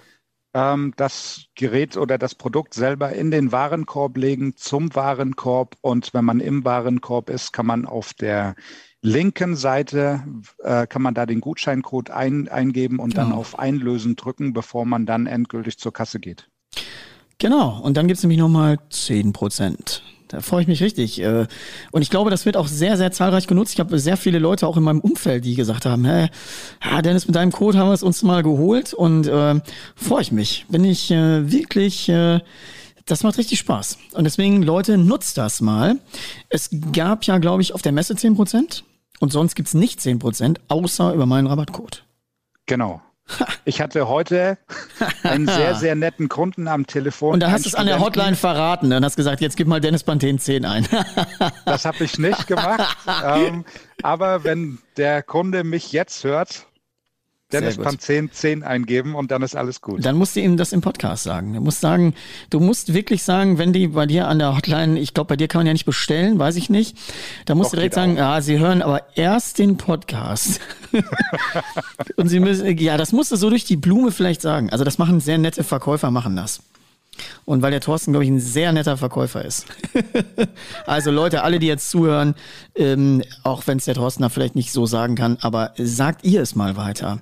Ähm, 0.53 0.93
das 0.95 1.45
Gerät 1.55 1.97
oder 1.97 2.17
das 2.17 2.33
Produkt 2.33 2.73
selber 2.73 3.11
in 3.11 3.29
den 3.29 3.51
Warenkorb 3.51 4.17
legen, 4.17 4.55
zum 4.55 4.95
Warenkorb. 4.95 5.75
Und 5.81 6.13
wenn 6.13 6.25
man 6.25 6.39
im 6.39 6.63
Warenkorb 6.63 7.29
ist, 7.29 7.51
kann 7.51 7.65
man 7.65 7.85
auf 7.85 8.13
der 8.13 8.55
linken 9.01 9.55
Seite, 9.55 10.23
äh, 10.59 10.87
kann 10.87 11.01
man 11.01 11.13
da 11.13 11.25
den 11.25 11.41
Gutscheincode 11.41 12.09
ein, 12.09 12.47
eingeben 12.47 12.99
und 12.99 13.13
genau. 13.13 13.29
dann 13.29 13.37
auf 13.37 13.59
Einlösen 13.59 14.15
drücken, 14.15 14.53
bevor 14.53 14.85
man 14.85 15.05
dann 15.05 15.27
endgültig 15.27 15.77
zur 15.77 15.93
Kasse 15.93 16.19
geht. 16.19 16.49
Genau, 17.39 17.79
und 17.81 17.97
dann 17.97 18.07
gibt 18.07 18.17
es 18.17 18.23
nämlich 18.23 18.39
nochmal 18.39 18.79
10 18.89 19.33
Prozent. 19.33 20.01
Da 20.27 20.41
freue 20.41 20.61
ich 20.61 20.67
mich 20.67 20.81
richtig. 20.83 21.21
Äh, 21.21 21.47
und 21.91 22.01
ich 22.01 22.09
glaube, 22.09 22.29
das 22.29 22.45
wird 22.45 22.57
auch 22.57 22.67
sehr, 22.67 22.97
sehr 22.97 23.11
zahlreich 23.11 23.47
genutzt. 23.47 23.73
Ich 23.73 23.79
habe 23.79 23.97
sehr 23.99 24.17
viele 24.17 24.39
Leute 24.39 24.67
auch 24.67 24.77
in 24.77 24.83
meinem 24.83 24.99
Umfeld, 24.99 25.45
die 25.45 25.55
gesagt 25.55 25.85
haben, 25.85 26.03
hey, 26.05 26.29
Dennis, 27.03 27.27
mit 27.27 27.35
deinem 27.35 27.51
Code 27.51 27.77
haben 27.77 27.89
wir 27.89 27.93
es 27.93 28.03
uns 28.03 28.23
mal 28.23 28.43
geholt 28.43 28.93
und 28.93 29.27
äh, 29.27 29.59
freue 29.95 30.21
ich 30.21 30.31
mich. 30.31 30.65
Bin 30.69 30.83
ich 30.83 31.11
äh, 31.11 31.49
wirklich, 31.49 32.09
äh, 32.09 32.41
das 33.05 33.23
macht 33.23 33.37
richtig 33.37 33.59
Spaß. 33.59 33.97
Und 34.13 34.25
deswegen, 34.25 34.63
Leute, 34.63 34.97
nutzt 34.97 35.37
das 35.37 35.61
mal. 35.61 35.97
Es 36.49 36.69
gab 36.91 37.23
ja, 37.23 37.37
glaube 37.37 37.61
ich, 37.61 37.73
auf 37.73 37.81
der 37.81 37.93
Messe 37.93 38.13
10% 38.13 38.83
und 39.19 39.31
sonst 39.31 39.55
gibt's 39.55 39.73
nicht 39.73 39.99
10%, 39.99 40.57
außer 40.67 41.13
über 41.13 41.25
meinen 41.25 41.47
Rabattcode. 41.47 42.03
Genau. 42.65 43.01
Ich 43.65 43.81
hatte 43.81 44.07
heute 44.07 44.57
einen 45.23 45.45
sehr, 45.45 45.75
sehr 45.75 45.95
netten 45.95 46.29
Kunden 46.29 46.67
am 46.67 46.87
Telefon. 46.87 47.33
Und 47.33 47.41
da 47.41 47.51
hast 47.51 47.65
du 47.65 47.69
es 47.69 47.75
an 47.75 47.85
der 47.85 47.99
Hotline 47.99 48.35
verraten 48.35 48.93
und 48.93 49.03
hast 49.03 49.17
gesagt, 49.17 49.41
jetzt 49.41 49.57
gib 49.57 49.67
mal 49.67 49.81
Dennis 49.81 50.03
Panthen 50.03 50.39
10 50.39 50.63
ein. 50.63 50.87
das 51.65 51.83
habe 51.83 52.03
ich 52.05 52.17
nicht 52.17 52.47
gemacht. 52.47 52.95
ähm, 53.25 53.65
aber 54.03 54.43
wenn 54.43 54.79
der 54.95 55.21
Kunde 55.21 55.65
mich 55.65 55.91
jetzt 55.91 56.23
hört, 56.23 56.67
Dennis 57.51 57.79
kann 57.79 57.97
10, 57.97 58.31
10 58.33 58.63
eingeben 58.63 59.15
und 59.15 59.31
dann 59.31 59.41
ist 59.41 59.55
alles 59.55 59.79
gut. 59.79 60.03
Dann 60.03 60.17
musst 60.17 60.35
du 60.35 60.41
ihm 60.41 60.57
das 60.57 60.73
im 60.73 60.81
Podcast 60.81 61.23
sagen. 61.23 61.53
Du 61.53 61.61
musst 61.61 61.79
sagen, 61.79 62.13
du 62.49 62.59
musst 62.59 62.93
wirklich 62.93 63.23
sagen, 63.23 63.57
wenn 63.57 63.71
die 63.71 63.87
bei 63.87 64.05
dir 64.05 64.27
an 64.27 64.39
der 64.39 64.55
Hotline, 64.55 64.99
ich 64.99 65.13
glaube, 65.13 65.29
bei 65.29 65.35
dir 65.37 65.47
kann 65.47 65.59
man 65.59 65.67
ja 65.67 65.71
nicht 65.71 65.85
bestellen, 65.85 66.39
weiß 66.39 66.57
ich 66.57 66.69
nicht. 66.69 66.97
Da 67.45 67.55
musst 67.55 67.67
Doch, 67.67 67.71
du 67.71 67.77
direkt 67.77 67.95
sagen, 67.95 68.13
auch. 68.13 68.17
ja, 68.17 68.41
sie 68.41 68.59
hören 68.59 68.81
aber 68.81 69.15
erst 69.15 69.59
den 69.59 69.77
Podcast. 69.77 70.59
und 72.17 72.27
sie 72.27 72.41
müssen, 72.41 72.77
ja, 72.79 72.97
das 72.97 73.13
musst 73.13 73.31
du 73.31 73.37
so 73.37 73.49
durch 73.49 73.63
die 73.63 73.77
Blume 73.77 74.11
vielleicht 74.11 74.41
sagen. 74.41 74.69
Also 74.69 74.83
das 74.83 74.97
machen 74.97 75.21
sehr 75.21 75.37
nette 75.37 75.63
Verkäufer, 75.63 76.11
machen 76.11 76.35
das. 76.35 76.61
Und 77.45 77.61
weil 77.61 77.71
der 77.71 77.81
Thorsten, 77.81 78.11
glaube 78.11 78.25
ich, 78.25 78.29
ein 78.29 78.39
sehr 78.39 78.71
netter 78.71 78.97
Verkäufer 78.97 79.43
ist. 79.43 79.65
also 80.85 81.11
Leute, 81.11 81.43
alle, 81.43 81.59
die 81.59 81.67
jetzt 81.67 81.89
zuhören, 81.89 82.35
ähm, 82.75 83.23
auch 83.43 83.65
wenn 83.67 83.77
es 83.77 83.85
der 83.85 83.95
Thorsten 83.95 84.23
da 84.23 84.29
vielleicht 84.29 84.55
nicht 84.55 84.71
so 84.71 84.85
sagen 84.85 85.15
kann, 85.15 85.37
aber 85.41 85.73
sagt 85.77 86.23
ihr 86.23 86.41
es 86.41 86.55
mal 86.55 86.77
weiter. 86.77 87.19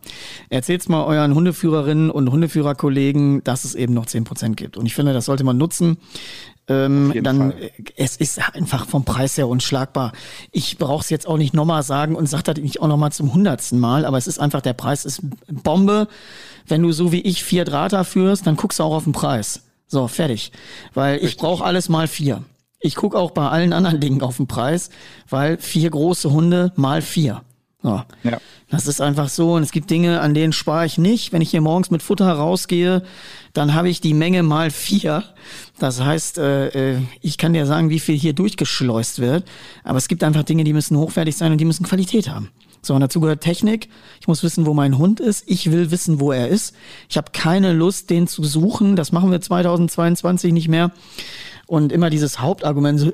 Erzählt's 0.50 0.90
mal 0.90 1.04
euren 1.06 1.36
Hundeführerinnen 1.36 2.10
und 2.10 2.32
Hundeführerkollegen, 2.32 3.44
dass 3.44 3.66
es 3.66 3.76
eben 3.76 3.94
noch 3.94 4.06
zehn 4.06 4.24
Prozent 4.24 4.58
gibt. 4.58 4.78
Und 4.78 4.86
ich 4.86 4.96
finde, 4.96 5.14
das 5.14 5.26
sollte 5.26 5.44
man 5.44 5.58
nutzen. 5.58 5.98
Ähm, 6.68 7.14
dann 7.22 7.52
Fall. 7.52 7.72
es 7.96 8.16
ist 8.16 8.40
einfach 8.56 8.88
vom 8.88 9.06
Preis 9.06 9.38
her 9.38 9.48
unschlagbar. 9.48 10.14
Ich 10.52 10.80
brauche 10.80 11.04
es 11.04 11.10
jetzt 11.12 11.28
auch 11.28 11.38
nicht 11.38 11.54
nochmal 11.54 11.84
sagen 11.84 12.16
und 12.16 12.28
sage 12.28 12.44
das 12.44 12.58
nicht 12.58 12.82
auch 12.82 12.88
nochmal 12.88 13.12
zum 13.12 13.34
hundertsten 13.34 13.80
Mal, 13.80 14.04
aber 14.04 14.18
es 14.18 14.26
ist 14.26 14.40
einfach, 14.40 14.62
der 14.62 14.74
Preis 14.74 15.06
ist 15.06 15.22
Bombe. 15.48 16.08
Wenn 16.68 16.82
du 16.82 16.92
so 16.92 17.12
wie 17.12 17.22
ich 17.22 17.44
vier 17.44 17.66
Drahter 17.66 18.04
führst, 18.04 18.48
dann 18.48 18.56
guckst 18.56 18.80
du 18.80 18.84
auch 18.84 18.96
auf 18.96 19.04
den 19.04 19.14
Preis. 19.14 19.62
So, 19.88 20.08
fertig. 20.08 20.52
Weil 20.94 21.24
ich 21.24 21.38
brauche 21.38 21.64
alles 21.64 21.90
mal 21.90 22.08
vier. 22.08 22.44
Ich 22.80 22.96
gucke 22.96 23.18
auch 23.18 23.32
bei 23.32 23.50
allen 23.50 23.74
anderen 23.74 24.00
Dingen 24.02 24.22
auf 24.22 24.38
den 24.38 24.48
Preis, 24.48 24.90
weil 25.30 25.58
vier 25.58 25.90
große 25.90 26.32
Hunde 26.32 26.72
mal 26.76 27.02
vier. 27.02 27.42
So. 27.86 28.02
Ja. 28.24 28.40
Das 28.72 28.88
ist 28.88 29.00
einfach 29.00 29.30
so. 29.30 29.54
Und 29.54 29.62
es 29.62 29.72
gibt 29.72 29.92
Dinge, 29.92 30.20
an 30.20 30.34
denen 30.34 30.54
spare 30.54 30.88
ich 30.88 30.98
nicht. 30.98 31.32
Wenn 31.32 31.44
ich 31.44 31.52
hier 31.52 31.62
morgens 31.62 31.92
mit 31.92 32.02
Futter 32.02 32.32
rausgehe, 32.32 33.04
dann 33.54 33.76
habe 33.76 33.90
ich 33.90 34.02
die 34.02 34.16
Menge 34.16 34.42
mal 34.42 34.72
vier. 34.72 35.24
Das 35.78 36.02
heißt, 36.02 36.40
äh, 36.40 36.96
äh, 36.96 37.02
ich 37.22 37.38
kann 37.38 37.54
dir 37.54 37.68
sagen, 37.68 37.92
wie 37.92 38.00
viel 38.00 38.18
hier 38.18 38.34
durchgeschleust 38.34 39.20
wird. 39.20 39.46
Aber 39.84 40.00
es 40.00 40.08
gibt 40.08 40.24
einfach 40.24 40.42
Dinge, 40.42 40.64
die 40.64 40.74
müssen 40.74 40.98
hochwertig 40.98 41.38
sein 41.38 41.52
und 41.52 41.60
die 41.60 41.66
müssen 41.66 41.86
Qualität 41.86 42.28
haben. 42.28 42.50
So, 42.86 42.94
und 42.94 43.02
dazu 43.02 43.20
gehört 43.20 43.42
Technik. 43.42 43.90
Ich 44.20 44.28
muss 44.28 44.44
wissen, 44.44 44.66
wo 44.66 44.74
mein 44.74 44.98
Hund 44.98 45.20
ist. 45.20 45.44
Ich 45.48 45.72
will 45.72 45.90
wissen, 45.92 46.20
wo 46.20 46.32
er 46.32 46.50
ist. 46.50 46.76
Ich 47.10 47.18
habe 47.18 47.32
keine 47.34 47.74
Lust, 47.74 48.10
den 48.10 48.28
zu 48.28 48.44
suchen. 48.44 48.96
Das 48.96 49.12
machen 49.12 49.32
wir 49.32 49.42
2022 49.42 50.54
nicht 50.54 50.68
mehr. 50.68 50.92
Und 51.68 51.92
immer 51.92 52.12
dieses 52.12 52.40
Hauptargument 52.40 53.00
so, 53.00 53.12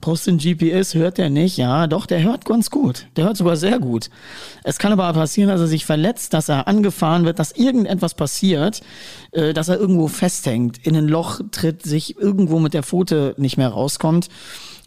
brauchst 0.00 0.26
du 0.26 0.32
ein 0.32 0.38
GPS, 0.38 0.94
hört 0.94 1.18
der 1.18 1.30
nicht? 1.30 1.56
Ja, 1.56 1.86
doch, 1.86 2.06
der 2.06 2.22
hört 2.22 2.44
ganz 2.44 2.68
gut. 2.68 3.06
Der 3.14 3.26
hört 3.26 3.36
sogar 3.36 3.56
sehr 3.56 3.78
gut. 3.78 4.10
Es 4.64 4.78
kann 4.78 4.90
aber 4.92 5.12
passieren, 5.12 5.50
dass 5.50 5.60
er 5.60 5.68
sich 5.68 5.86
verletzt, 5.86 6.34
dass 6.34 6.48
er 6.48 6.66
angefahren 6.66 7.24
wird, 7.24 7.38
dass 7.38 7.52
irgendetwas 7.52 8.14
passiert, 8.14 8.80
äh, 9.30 9.52
dass 9.54 9.68
er 9.68 9.78
irgendwo 9.78 10.08
festhängt, 10.08 10.84
in 10.84 10.96
ein 10.96 11.06
Loch 11.06 11.40
tritt, 11.52 11.82
sich 11.82 12.18
irgendwo 12.18 12.58
mit 12.58 12.74
der 12.74 12.82
Pfote 12.82 13.36
nicht 13.38 13.56
mehr 13.56 13.68
rauskommt. 13.68 14.28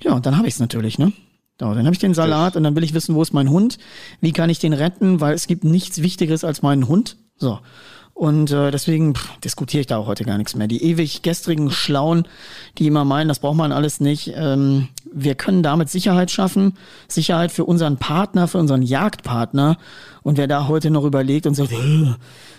Ja, 0.01 0.11
und 0.11 0.25
dann 0.25 0.37
habe 0.37 0.49
ich 0.49 0.55
es 0.55 0.59
natürlich, 0.59 0.99
ne? 0.99 1.13
So, 1.63 1.73
dann 1.73 1.85
habe 1.85 1.93
ich 1.93 1.99
den 1.99 2.13
Salat 2.13 2.57
und 2.57 2.63
dann 2.65 2.75
will 2.75 2.83
ich 2.83 2.93
wissen, 2.93 3.15
wo 3.15 3.21
ist 3.21 3.31
mein 3.31 3.49
Hund? 3.49 3.77
Wie 4.19 4.33
kann 4.33 4.49
ich 4.49 4.59
den 4.59 4.73
retten? 4.73 5.21
Weil 5.21 5.33
es 5.33 5.47
gibt 5.47 5.63
nichts 5.63 6.01
Wichtigeres 6.01 6.43
als 6.43 6.61
meinen 6.61 6.89
Hund. 6.89 7.15
So. 7.37 7.59
Und 8.13 8.51
äh, 8.51 8.69
deswegen 8.69 9.15
pff, 9.15 9.39
diskutiere 9.39 9.79
ich 9.79 9.87
da 9.87 9.95
auch 9.95 10.07
heute 10.07 10.25
gar 10.25 10.37
nichts 10.37 10.57
mehr. 10.57 10.67
Die 10.67 10.83
ewig 10.83 11.21
gestrigen 11.21 11.71
Schlauen, 11.71 12.27
die 12.77 12.87
immer 12.87 13.05
meinen, 13.05 13.29
das 13.29 13.39
braucht 13.39 13.55
man 13.55 13.71
alles 13.71 14.01
nicht. 14.01 14.33
Ähm, 14.35 14.89
wir 15.09 15.35
können 15.35 15.63
damit 15.63 15.87
Sicherheit 15.87 16.31
schaffen. 16.31 16.73
Sicherheit 17.07 17.53
für 17.53 17.63
unseren 17.63 17.95
Partner, 17.95 18.49
für 18.49 18.57
unseren 18.57 18.81
Jagdpartner. 18.81 19.77
Und 20.21 20.37
wer 20.37 20.47
da 20.47 20.67
heute 20.67 20.91
noch 20.91 21.05
überlegt 21.05 21.47
und 21.47 21.53
sagt, 21.53 21.71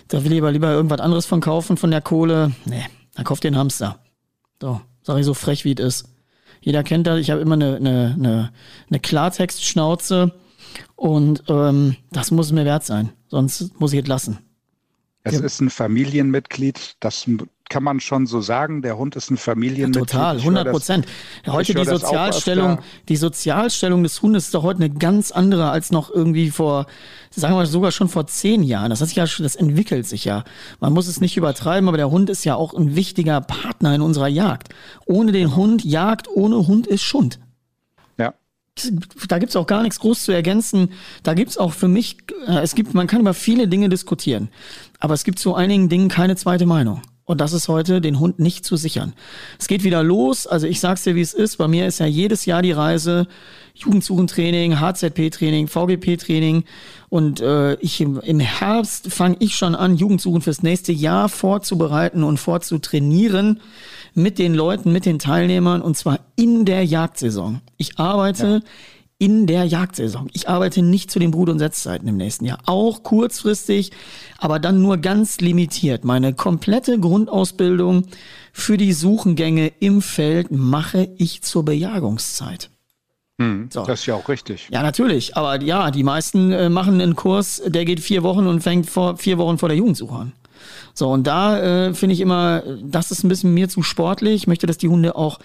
da 0.07 0.23
will 0.23 0.33
ich 0.33 0.39
aber 0.39 0.51
lieber 0.51 0.71
irgendwas 0.71 0.99
anderes 0.99 1.27
von 1.27 1.41
kaufen, 1.41 1.77
von 1.77 1.91
der 1.91 2.01
Kohle, 2.01 2.53
nee, 2.65 2.85
dann 3.13 3.23
kauft 3.23 3.43
den 3.43 3.55
Hamster. 3.55 3.99
So, 4.59 4.81
sag 5.03 5.19
ich 5.19 5.25
so 5.27 5.35
frech, 5.35 5.63
wie 5.63 5.73
es 5.73 6.01
ist. 6.01 6.14
Jeder 6.65 6.83
kennt 6.83 7.05
das. 7.05 7.19
Ich 7.19 7.29
habe 7.29 7.41
immer 7.41 7.53
eine, 7.53 7.75
eine, 7.75 8.15
eine, 8.17 8.51
eine 8.89 8.99
Klartextschnauze 8.99 10.33
und 10.95 11.43
ähm, 11.47 11.95
das 12.11 12.31
muss 12.31 12.51
mir 12.51 12.65
wert 12.65 12.83
sein. 12.83 13.11
Sonst 13.27 13.79
muss 13.79 13.93
ich 13.93 14.01
es 14.01 14.07
lassen. 14.07 14.39
Es 15.21 15.39
ist 15.39 15.61
ein 15.61 15.69
Familienmitglied, 15.69 16.95
das 16.99 17.27
kann 17.69 17.83
man 17.83 17.99
schon 17.99 18.27
so 18.27 18.41
sagen. 18.41 18.81
Der 18.81 18.97
Hund 18.97 19.15
ist 19.15 19.31
ein 19.31 19.37
Familienmitglied. 19.37 20.09
Total, 20.09 20.37
100 20.37 20.69
Prozent. 20.69 21.05
Heute 21.47 21.73
die 21.73 21.85
Sozialstellung, 21.85 22.79
die 23.09 23.15
Sozialstellung 23.15 24.03
des 24.03 24.21
Hundes 24.21 24.45
ist 24.45 24.53
doch 24.53 24.63
heute 24.63 24.83
eine 24.83 24.93
ganz 24.93 25.31
andere 25.31 25.69
als 25.69 25.91
noch 25.91 26.09
irgendwie 26.09 26.51
vor, 26.51 26.85
sagen 27.31 27.55
wir 27.55 27.65
sogar 27.65 27.91
schon 27.91 28.09
vor 28.09 28.27
zehn 28.27 28.63
Jahren. 28.63 28.89
Das 28.89 29.01
hat 29.01 29.07
sich 29.07 29.17
ja, 29.17 29.25
das 29.25 29.55
entwickelt 29.55 30.07
sich 30.07 30.25
ja. 30.25 30.43
Man 30.79 30.93
muss 30.93 31.07
es 31.07 31.21
nicht 31.21 31.37
übertreiben, 31.37 31.87
aber 31.87 31.97
der 31.97 32.11
Hund 32.11 32.29
ist 32.29 32.45
ja 32.45 32.55
auch 32.55 32.73
ein 32.73 32.95
wichtiger 32.95 33.41
Partner 33.41 33.95
in 33.95 34.01
unserer 34.01 34.27
Jagd. 34.27 34.69
Ohne 35.05 35.31
den 35.31 35.55
Hund 35.55 35.83
Jagd, 35.83 36.27
ohne 36.27 36.67
Hund 36.67 36.87
ist 36.87 37.03
Schund 37.03 37.39
da 39.27 39.39
gibt's 39.39 39.55
auch 39.55 39.67
gar 39.67 39.83
nichts 39.83 39.99
groß 39.99 40.23
zu 40.23 40.31
ergänzen. 40.31 40.89
Da 41.23 41.33
gibt's 41.33 41.57
auch 41.57 41.73
für 41.73 41.87
mich, 41.87 42.17
äh, 42.47 42.59
es 42.59 42.75
gibt, 42.75 42.93
man 42.93 43.07
kann 43.07 43.21
über 43.21 43.33
viele 43.33 43.67
Dinge 43.67 43.89
diskutieren, 43.89 44.49
aber 44.99 45.13
es 45.13 45.23
gibt 45.23 45.39
zu 45.39 45.55
einigen 45.55 45.89
Dingen 45.89 46.09
keine 46.09 46.35
zweite 46.35 46.65
Meinung. 46.65 47.01
Und 47.25 47.41
das 47.41 47.53
ist 47.53 47.67
heute, 47.67 48.01
den 48.01 48.19
Hund 48.19 48.37
nicht 48.37 48.65
zu 48.65 48.75
sichern. 48.75 49.13
Es 49.59 49.67
geht 49.67 49.83
wieder 49.83 50.03
los. 50.03 50.45
Also 50.45 50.67
ich 50.67 50.79
sag's 50.79 51.03
dir, 51.03 51.15
wie 51.15 51.21
es 51.21 51.33
ist. 51.33 51.57
Bei 51.57 51.67
mir 51.67 51.87
ist 51.87 51.99
ja 51.99 52.05
jedes 52.05 52.45
Jahr 52.45 52.61
die 52.61 52.71
Reise 52.71 53.27
Jugendsuchentraining, 53.73 54.79
HZP-Training, 54.79 55.67
VGP-Training. 55.67 56.65
Und 57.09 57.41
äh, 57.41 57.75
ich 57.75 57.99
im, 57.99 58.39
Herbst 58.39 59.11
fange 59.11 59.37
ich 59.39 59.55
schon 59.55 59.73
an, 59.73 59.95
Jugendsuchen 59.95 60.41
fürs 60.41 60.61
nächste 60.61 60.91
Jahr 60.91 61.27
vorzubereiten 61.27 62.23
und 62.23 62.37
vorzutrainieren 62.37 63.59
mit 64.13 64.37
den 64.37 64.53
Leuten, 64.53 64.91
mit 64.91 65.05
den 65.05 65.17
Teilnehmern 65.17 65.81
und 65.81 65.97
zwar 65.97 66.19
in 66.35 66.65
der 66.65 66.85
Jagdsaison. 66.85 67.61
Ich 67.77 67.99
arbeite 67.99 68.47
ja. 68.47 68.69
In 69.17 69.47
der 69.47 69.63
Jagdsaison. 69.63 70.29
Ich 70.33 70.49
arbeite 70.49 70.81
nicht 70.81 71.09
zu 71.09 71.19
den 71.19 71.31
Brut- 71.31 71.49
und 71.49 71.59
Setzzeiten 71.59 72.07
im 72.07 72.17
nächsten 72.17 72.45
Jahr. 72.45 72.59
Auch 72.65 73.03
kurzfristig, 73.03 73.91
aber 74.37 74.59
dann 74.59 74.81
nur 74.81 74.97
ganz 74.97 75.39
limitiert. 75.39 76.03
Meine 76.03 76.33
komplette 76.33 76.99
Grundausbildung 76.99 78.07
für 78.51 78.77
die 78.77 78.93
Suchengänge 78.93 79.71
im 79.79 80.01
Feld 80.01 80.51
mache 80.51 81.09
ich 81.17 81.41
zur 81.43 81.63
Bejagungszeit. 81.63 82.69
Hm, 83.39 83.69
so. 83.71 83.83
Das 83.83 84.01
ist 84.01 84.05
ja 84.05 84.15
auch 84.15 84.29
richtig. 84.29 84.69
Ja, 84.71 84.81
natürlich. 84.81 85.35
Aber 85.35 85.61
ja, 85.61 85.91
die 85.91 86.03
meisten 86.03 86.51
äh, 86.51 86.69
machen 86.69 87.01
einen 87.01 87.15
Kurs, 87.15 87.61
der 87.65 87.85
geht 87.85 87.99
vier 87.99 88.23
Wochen 88.23 88.47
und 88.47 88.61
fängt 88.61 88.89
vor 88.89 89.17
vier 89.17 89.37
Wochen 89.37 89.57
vor 89.57 89.69
der 89.69 89.77
Jugendsuche 89.77 90.15
an. 90.15 90.31
So, 90.93 91.09
und 91.11 91.27
da 91.27 91.87
äh, 91.87 91.93
finde 91.93 92.13
ich 92.13 92.21
immer, 92.21 92.63
das 92.81 93.11
ist 93.11 93.23
ein 93.23 93.29
bisschen 93.29 93.53
mir 93.53 93.67
zu 93.67 93.83
sportlich. 93.83 94.35
Ich 94.35 94.47
möchte, 94.47 94.67
dass 94.67 94.77
die 94.77 94.87
Hunde 94.87 95.15
auch 95.15 95.39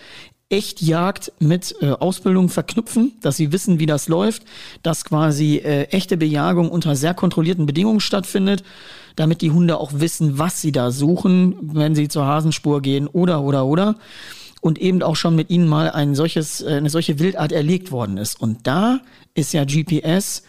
echt 0.50 0.82
Jagd 0.82 1.32
mit 1.38 1.76
äh, 1.80 1.90
Ausbildung 1.92 2.48
verknüpfen, 2.48 3.12
dass 3.22 3.36
sie 3.36 3.52
wissen, 3.52 3.78
wie 3.78 3.86
das 3.86 4.08
läuft, 4.08 4.42
dass 4.82 5.04
quasi 5.04 5.56
äh, 5.58 5.84
echte 5.84 6.16
Bejagung 6.16 6.70
unter 6.70 6.96
sehr 6.96 7.14
kontrollierten 7.14 7.66
Bedingungen 7.66 8.00
stattfindet, 8.00 8.64
damit 9.16 9.42
die 9.42 9.52
Hunde 9.52 9.78
auch 9.78 9.92
wissen, 9.94 10.38
was 10.38 10.60
sie 10.60 10.72
da 10.72 10.90
suchen, 10.90 11.56
wenn 11.60 11.94
sie 11.94 12.08
zur 12.08 12.26
Hasenspur 12.26 12.82
gehen 12.82 13.06
oder 13.06 13.42
oder 13.42 13.64
oder 13.64 13.96
und 14.60 14.78
eben 14.78 15.02
auch 15.02 15.16
schon 15.16 15.36
mit 15.36 15.50
ihnen 15.50 15.68
mal 15.68 15.90
ein 15.90 16.14
solches, 16.14 16.60
äh, 16.60 16.74
eine 16.74 16.90
solche 16.90 17.18
Wildart 17.20 17.52
erlegt 17.52 17.92
worden 17.92 18.18
ist. 18.18 18.40
Und 18.40 18.66
da 18.66 19.00
ist 19.34 19.52
ja 19.52 19.64
GPS 19.64 20.42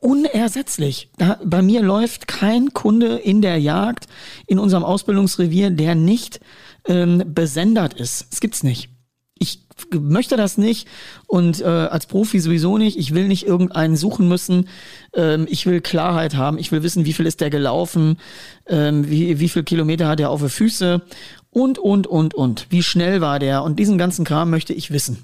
unersetzlich. 0.00 1.08
Da, 1.16 1.38
bei 1.44 1.62
mir 1.62 1.80
läuft 1.80 2.28
kein 2.28 2.74
Kunde 2.74 3.16
in 3.16 3.40
der 3.40 3.58
Jagd 3.58 4.06
in 4.46 4.58
unserem 4.58 4.84
Ausbildungsrevier, 4.84 5.70
der 5.70 5.94
nicht 5.94 6.40
ähm, 6.86 7.22
besendert 7.26 7.94
ist. 7.94 8.26
Das 8.30 8.40
gibt's 8.40 8.62
nicht. 8.62 8.90
Ich 9.36 9.66
möchte 9.92 10.36
das 10.36 10.58
nicht 10.58 10.86
und 11.26 11.60
äh, 11.60 11.64
als 11.64 12.06
Profi 12.06 12.38
sowieso 12.38 12.78
nicht. 12.78 12.96
Ich 12.96 13.14
will 13.14 13.26
nicht 13.26 13.46
irgendeinen 13.46 13.96
suchen 13.96 14.28
müssen. 14.28 14.68
Ähm, 15.12 15.46
ich 15.48 15.66
will 15.66 15.80
Klarheit 15.80 16.36
haben. 16.36 16.58
Ich 16.58 16.70
will 16.70 16.82
wissen, 16.82 17.04
wie 17.04 17.12
viel 17.12 17.26
ist 17.26 17.40
der 17.40 17.50
gelaufen, 17.50 18.18
ähm, 18.66 19.10
wie, 19.10 19.40
wie 19.40 19.48
viel 19.48 19.64
Kilometer 19.64 20.08
hat 20.08 20.20
er 20.20 20.30
auf 20.30 20.42
die 20.42 20.48
Füße 20.48 21.02
und, 21.50 21.78
und, 21.78 22.06
und, 22.06 22.34
und. 22.34 22.66
Wie 22.70 22.82
schnell 22.82 23.20
war 23.20 23.38
der? 23.38 23.62
Und 23.62 23.78
diesen 23.78 23.98
ganzen 23.98 24.24
Kram 24.24 24.50
möchte 24.50 24.72
ich 24.72 24.92
wissen. 24.92 25.18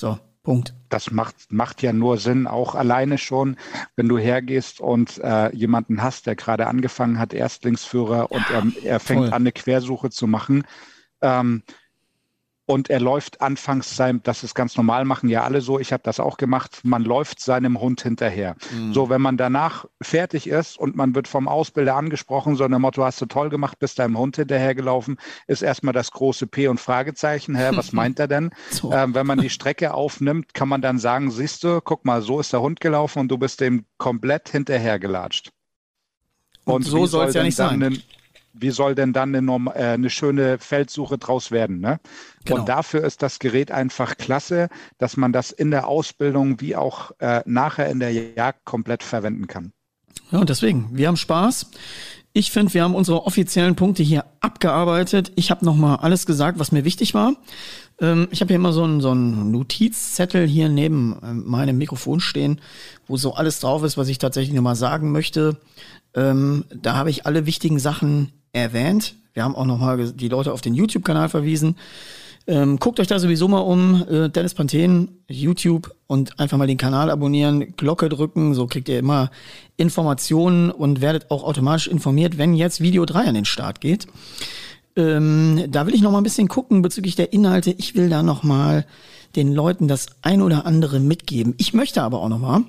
So, 0.00 0.18
Punkt. 0.42 0.74
Das 0.88 1.10
macht, 1.10 1.34
macht 1.50 1.82
ja 1.82 1.92
nur 1.92 2.18
Sinn, 2.18 2.46
auch 2.46 2.74
alleine 2.74 3.16
schon, 3.18 3.56
wenn 3.94 4.08
du 4.08 4.18
hergehst 4.18 4.80
und 4.80 5.18
äh, 5.18 5.54
jemanden 5.54 6.02
hast, 6.02 6.26
der 6.26 6.34
gerade 6.34 6.66
angefangen 6.66 7.18
hat, 7.18 7.32
Erstlingsführer, 7.32 8.32
und 8.32 8.44
er, 8.50 8.64
er 8.84 9.00
fängt 9.00 9.20
voll. 9.20 9.28
an, 9.28 9.42
eine 9.42 9.52
Quersuche 9.52 10.10
zu 10.10 10.26
machen. 10.26 10.64
Ähm, 11.22 11.62
und 12.64 12.90
er 12.90 13.00
läuft 13.00 13.40
anfangs 13.40 13.96
sein, 13.96 14.20
das 14.22 14.44
ist 14.44 14.54
ganz 14.54 14.76
normal, 14.76 15.04
machen 15.04 15.28
ja 15.28 15.42
alle 15.42 15.60
so, 15.60 15.80
ich 15.80 15.92
habe 15.92 16.02
das 16.04 16.20
auch 16.20 16.36
gemacht, 16.36 16.80
man 16.84 17.02
läuft 17.02 17.40
seinem 17.40 17.80
Hund 17.80 18.02
hinterher. 18.02 18.56
Mhm. 18.72 18.94
So, 18.94 19.10
wenn 19.10 19.20
man 19.20 19.36
danach 19.36 19.86
fertig 20.00 20.48
ist 20.48 20.78
und 20.78 20.94
man 20.94 21.14
wird 21.14 21.26
vom 21.26 21.48
Ausbilder 21.48 21.96
angesprochen, 21.96 22.54
so 22.54 22.64
ein 22.64 22.70
Motto, 22.80 23.04
hast 23.04 23.20
du 23.20 23.26
toll 23.26 23.50
gemacht, 23.50 23.78
bist 23.80 23.98
deinem 23.98 24.16
Hund 24.16 24.36
hinterhergelaufen, 24.36 25.18
ist 25.48 25.62
erstmal 25.62 25.92
das 25.92 26.12
große 26.12 26.46
P 26.46 26.68
und 26.68 26.80
Fragezeichen, 26.80 27.56
hä, 27.56 27.70
was 27.74 27.92
meint 27.92 28.20
er 28.20 28.28
denn? 28.28 28.50
so. 28.70 28.92
ähm, 28.92 29.14
wenn 29.14 29.26
man 29.26 29.40
die 29.40 29.50
Strecke 29.50 29.92
aufnimmt, 29.92 30.54
kann 30.54 30.68
man 30.68 30.80
dann 30.80 30.98
sagen, 30.98 31.30
siehst 31.30 31.64
du, 31.64 31.80
guck 31.82 32.04
mal, 32.04 32.22
so 32.22 32.38
ist 32.38 32.52
der 32.52 32.60
Hund 32.62 32.80
gelaufen 32.80 33.18
und 33.18 33.28
du 33.28 33.38
bist 33.38 33.60
dem 33.60 33.84
komplett 33.98 34.48
hinterhergelatscht. 34.48 35.50
Und, 36.64 36.74
und 36.74 36.82
so 36.84 37.06
soll 37.06 37.26
es 37.26 37.34
ja 37.34 37.42
nicht 37.42 37.56
sein. 37.56 37.82
Einen, 37.82 38.02
wie 38.52 38.70
soll 38.70 38.94
denn 38.94 39.12
dann 39.12 39.34
eine, 39.34 39.70
äh, 39.74 39.94
eine 39.94 40.10
schöne 40.10 40.58
Feldsuche 40.58 41.18
draus 41.18 41.50
werden? 41.50 41.80
Ne? 41.80 42.00
Genau. 42.44 42.60
Und 42.60 42.68
dafür 42.68 43.04
ist 43.04 43.22
das 43.22 43.38
Gerät 43.38 43.70
einfach 43.70 44.16
klasse, 44.16 44.68
dass 44.98 45.16
man 45.16 45.32
das 45.32 45.50
in 45.50 45.70
der 45.70 45.88
Ausbildung 45.88 46.60
wie 46.60 46.76
auch 46.76 47.12
äh, 47.18 47.42
nachher 47.46 47.88
in 47.88 48.00
der 48.00 48.12
Jagd 48.12 48.64
komplett 48.64 49.02
verwenden 49.02 49.46
kann. 49.46 49.72
Ja, 50.30 50.38
und 50.38 50.48
deswegen, 50.48 50.88
wir 50.92 51.08
haben 51.08 51.16
Spaß. 51.16 51.70
Ich 52.34 52.50
finde, 52.50 52.72
wir 52.72 52.82
haben 52.82 52.94
unsere 52.94 53.26
offiziellen 53.26 53.76
Punkte 53.76 54.02
hier 54.02 54.24
abgearbeitet. 54.40 55.32
Ich 55.36 55.50
habe 55.50 55.64
nochmal 55.64 55.98
alles 55.98 56.24
gesagt, 56.24 56.58
was 56.58 56.72
mir 56.72 56.84
wichtig 56.84 57.12
war. 57.12 57.34
Ähm, 58.02 58.28
ich 58.30 58.40
habe 58.42 58.48
hier 58.48 58.56
immer 58.56 58.72
so 58.74 58.82
einen, 58.82 59.00
so 59.00 59.12
einen 59.12 59.50
Notizzettel 59.50 60.46
hier 60.46 60.68
neben 60.68 61.16
ähm, 61.22 61.44
meinem 61.46 61.78
Mikrofon 61.78 62.20
stehen, 62.20 62.60
wo 63.06 63.16
so 63.16 63.34
alles 63.34 63.60
drauf 63.60 63.82
ist, 63.84 63.96
was 63.96 64.08
ich 64.08 64.18
tatsächlich 64.18 64.54
nochmal 64.54 64.76
sagen 64.76 65.12
möchte. 65.12 65.56
Ähm, 66.14 66.64
da 66.74 66.96
habe 66.96 67.08
ich 67.08 67.24
alle 67.24 67.46
wichtigen 67.46 67.78
Sachen 67.78 68.32
erwähnt. 68.52 69.14
Wir 69.32 69.44
haben 69.44 69.56
auch 69.56 69.64
nochmal 69.64 70.12
die 70.12 70.28
Leute 70.28 70.52
auf 70.52 70.60
den 70.60 70.74
YouTube-Kanal 70.74 71.30
verwiesen. 71.30 71.76
Ähm, 72.48 72.78
guckt 72.80 72.98
euch 72.98 73.06
da 73.06 73.20
sowieso 73.20 73.46
mal 73.46 73.60
um, 73.60 74.04
äh, 74.08 74.28
Dennis 74.28 74.54
Panthen, 74.54 75.22
YouTube 75.28 75.94
und 76.08 76.40
einfach 76.40 76.58
mal 76.58 76.66
den 76.66 76.76
Kanal 76.76 77.08
abonnieren, 77.08 77.76
Glocke 77.76 78.08
drücken, 78.08 78.54
so 78.54 78.66
kriegt 78.66 78.88
ihr 78.88 78.98
immer 78.98 79.30
Informationen 79.76 80.72
und 80.72 81.00
werdet 81.00 81.30
auch 81.30 81.44
automatisch 81.44 81.86
informiert, 81.86 82.38
wenn 82.38 82.54
jetzt 82.54 82.80
Video 82.80 83.06
3 83.06 83.26
an 83.26 83.34
den 83.36 83.44
Start 83.44 83.80
geht. 83.80 84.08
Ähm, 84.96 85.64
da 85.68 85.86
will 85.86 85.94
ich 85.94 86.02
noch 86.02 86.12
mal 86.12 86.18
ein 86.18 86.24
bisschen 86.24 86.48
gucken 86.48 86.82
bezüglich 86.82 87.16
der 87.16 87.32
Inhalte. 87.32 87.74
Ich 87.78 87.94
will 87.94 88.08
da 88.08 88.22
noch 88.22 88.42
mal 88.42 88.86
den 89.36 89.52
Leuten 89.52 89.88
das 89.88 90.06
ein 90.22 90.42
oder 90.42 90.66
andere 90.66 91.00
mitgeben. 91.00 91.54
Ich 91.58 91.72
möchte 91.72 92.02
aber 92.02 92.20
auch 92.20 92.28
noch 92.28 92.38
mal, 92.38 92.64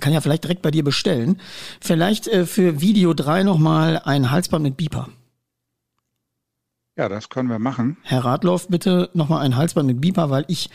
kann 0.00 0.12
ja 0.12 0.20
vielleicht 0.20 0.44
direkt 0.44 0.62
bei 0.62 0.70
dir 0.70 0.84
bestellen. 0.84 1.40
Vielleicht 1.80 2.26
äh, 2.28 2.46
für 2.46 2.80
Video 2.80 3.14
3 3.14 3.44
nochmal 3.44 4.00
ein 4.04 4.30
Halsband 4.30 4.62
mit 4.62 4.76
Beeper. 4.76 5.08
Ja, 6.98 7.10
das 7.10 7.28
können 7.28 7.50
wir 7.50 7.58
machen. 7.58 7.98
Herr 8.04 8.24
Radloff, 8.24 8.68
bitte 8.68 9.10
nochmal 9.12 9.44
ein 9.44 9.54
Halsband 9.54 9.86
mit 9.86 10.00
Beeper, 10.00 10.30
weil 10.30 10.46
ich 10.48 10.70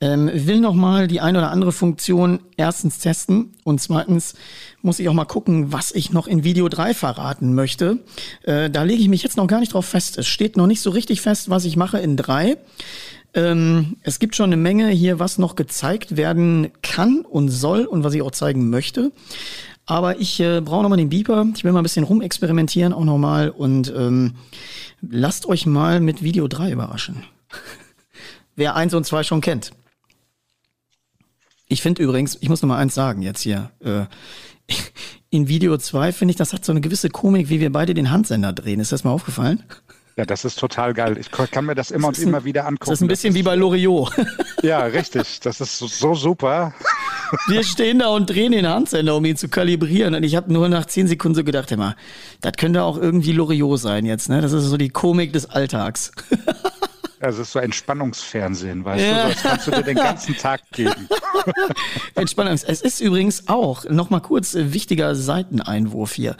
ähm, 0.00 0.30
will 0.32 0.60
nochmal 0.60 1.08
die 1.08 1.20
eine 1.20 1.38
oder 1.40 1.50
andere 1.50 1.72
Funktion 1.72 2.40
erstens 2.56 3.00
testen 3.00 3.52
und 3.64 3.78
zweitens 3.78 4.34
muss 4.80 4.98
ich 4.98 5.10
auch 5.10 5.12
mal 5.12 5.26
gucken, 5.26 5.70
was 5.70 5.90
ich 5.90 6.10
noch 6.10 6.26
in 6.26 6.42
Video 6.42 6.70
3 6.70 6.94
verraten 6.94 7.54
möchte. 7.54 7.98
Äh, 8.44 8.70
da 8.70 8.82
lege 8.84 9.02
ich 9.02 9.08
mich 9.08 9.22
jetzt 9.22 9.36
noch 9.36 9.46
gar 9.46 9.60
nicht 9.60 9.74
drauf 9.74 9.84
fest. 9.84 10.16
Es 10.16 10.26
steht 10.26 10.56
noch 10.56 10.66
nicht 10.66 10.80
so 10.80 10.88
richtig 10.88 11.20
fest, 11.20 11.50
was 11.50 11.66
ich 11.66 11.76
mache 11.76 11.98
in 11.98 12.16
3. 12.16 12.56
Ähm, 13.34 13.96
es 14.02 14.20
gibt 14.20 14.36
schon 14.36 14.46
eine 14.46 14.56
Menge 14.56 14.88
hier, 14.88 15.18
was 15.18 15.36
noch 15.36 15.54
gezeigt 15.54 16.16
werden 16.16 16.68
kann 16.80 17.20
und 17.20 17.50
soll 17.50 17.84
und 17.84 18.04
was 18.04 18.14
ich 18.14 18.22
auch 18.22 18.30
zeigen 18.30 18.70
möchte. 18.70 19.12
Aber 19.88 20.20
ich 20.20 20.38
äh, 20.38 20.60
brauche 20.60 20.82
nochmal 20.82 20.98
den 20.98 21.08
Beeper. 21.08 21.46
Ich 21.56 21.64
will 21.64 21.72
mal 21.72 21.80
ein 21.80 21.82
bisschen 21.82 22.04
rumexperimentieren 22.04 22.92
auch 22.92 23.04
nochmal 23.04 23.48
und 23.48 23.90
ähm, 23.96 24.34
lasst 25.00 25.46
euch 25.46 25.64
mal 25.64 26.00
mit 26.00 26.22
Video 26.22 26.46
3 26.46 26.72
überraschen. 26.72 27.24
Wer 28.54 28.76
eins 28.76 28.92
und 28.92 29.04
zwei 29.04 29.22
schon 29.22 29.40
kennt. 29.40 29.72
Ich 31.68 31.80
finde 31.80 32.02
übrigens, 32.02 32.36
ich 32.38 32.50
muss 32.50 32.60
noch 32.60 32.68
mal 32.68 32.76
eins 32.76 32.94
sagen 32.94 33.22
jetzt 33.22 33.40
hier. 33.40 33.70
Äh, 33.80 34.04
in 35.30 35.48
Video 35.48 35.78
2 35.78 36.12
finde 36.12 36.32
ich, 36.32 36.36
das 36.36 36.52
hat 36.52 36.66
so 36.66 36.72
eine 36.72 36.82
gewisse 36.82 37.08
Komik, 37.08 37.48
wie 37.48 37.60
wir 37.60 37.72
beide 37.72 37.94
den 37.94 38.10
Handsender 38.10 38.52
drehen. 38.52 38.80
Ist 38.80 38.92
das 38.92 39.04
mal 39.04 39.12
aufgefallen? 39.12 39.62
Ja, 40.18 40.26
das 40.26 40.44
ist 40.44 40.58
total 40.58 40.92
geil. 40.92 41.16
Ich 41.16 41.30
kann 41.30 41.64
mir 41.64 41.74
das 41.74 41.90
immer 41.92 42.08
das 42.08 42.18
und 42.18 42.24
immer 42.24 42.44
wieder 42.44 42.66
angucken. 42.66 42.90
Das 42.90 42.98
ist 42.98 43.00
ein 43.00 43.08
bisschen 43.08 43.30
ist, 43.30 43.36
wie 43.36 43.42
bei 43.42 43.54
Loriot. 43.54 44.12
Ja, 44.62 44.80
richtig. 44.80 45.40
Das 45.40 45.62
ist 45.62 45.78
so, 45.78 45.86
so, 45.86 46.14
super. 46.14 46.74
Wir 47.48 47.64
stehen 47.64 47.98
da 47.98 48.08
und 48.08 48.28
drehen 48.28 48.52
den 48.52 48.68
Handsender, 48.68 49.16
um 49.16 49.24
ihn 49.24 49.36
zu 49.36 49.48
kalibrieren. 49.48 50.14
Und 50.14 50.22
ich 50.22 50.36
habe 50.36 50.52
nur 50.52 50.68
nach 50.68 50.86
zehn 50.86 51.06
Sekunden 51.06 51.36
so 51.36 51.44
gedacht, 51.44 51.70
immer, 51.72 51.96
das 52.40 52.52
könnte 52.56 52.82
auch 52.82 52.96
irgendwie 52.96 53.32
Loriot 53.32 53.80
sein 53.80 54.06
jetzt. 54.06 54.28
Ne? 54.28 54.40
Das 54.40 54.52
ist 54.52 54.64
so 54.64 54.76
die 54.76 54.90
Komik 54.90 55.32
des 55.32 55.46
Alltags. 55.46 56.12
Also 57.20 57.42
es 57.42 57.48
ist 57.48 57.52
so 57.52 57.58
Entspannungsfernsehen, 57.58 58.84
weißt 58.84 59.04
ja. 59.04 59.22
du, 59.22 59.32
das 59.32 59.42
kannst 59.42 59.66
du 59.66 59.70
dir 59.72 59.82
den 59.82 59.96
ganzen 59.96 60.36
Tag 60.36 60.60
geben. 60.70 61.08
Entspannungs. 62.14 62.62
Es 62.62 62.80
ist 62.80 63.00
übrigens 63.00 63.48
auch, 63.48 63.84
nochmal 63.88 64.20
kurz, 64.20 64.54
äh, 64.54 64.72
wichtiger 64.72 65.16
Seiteneinwurf 65.16 66.12
hier. 66.12 66.36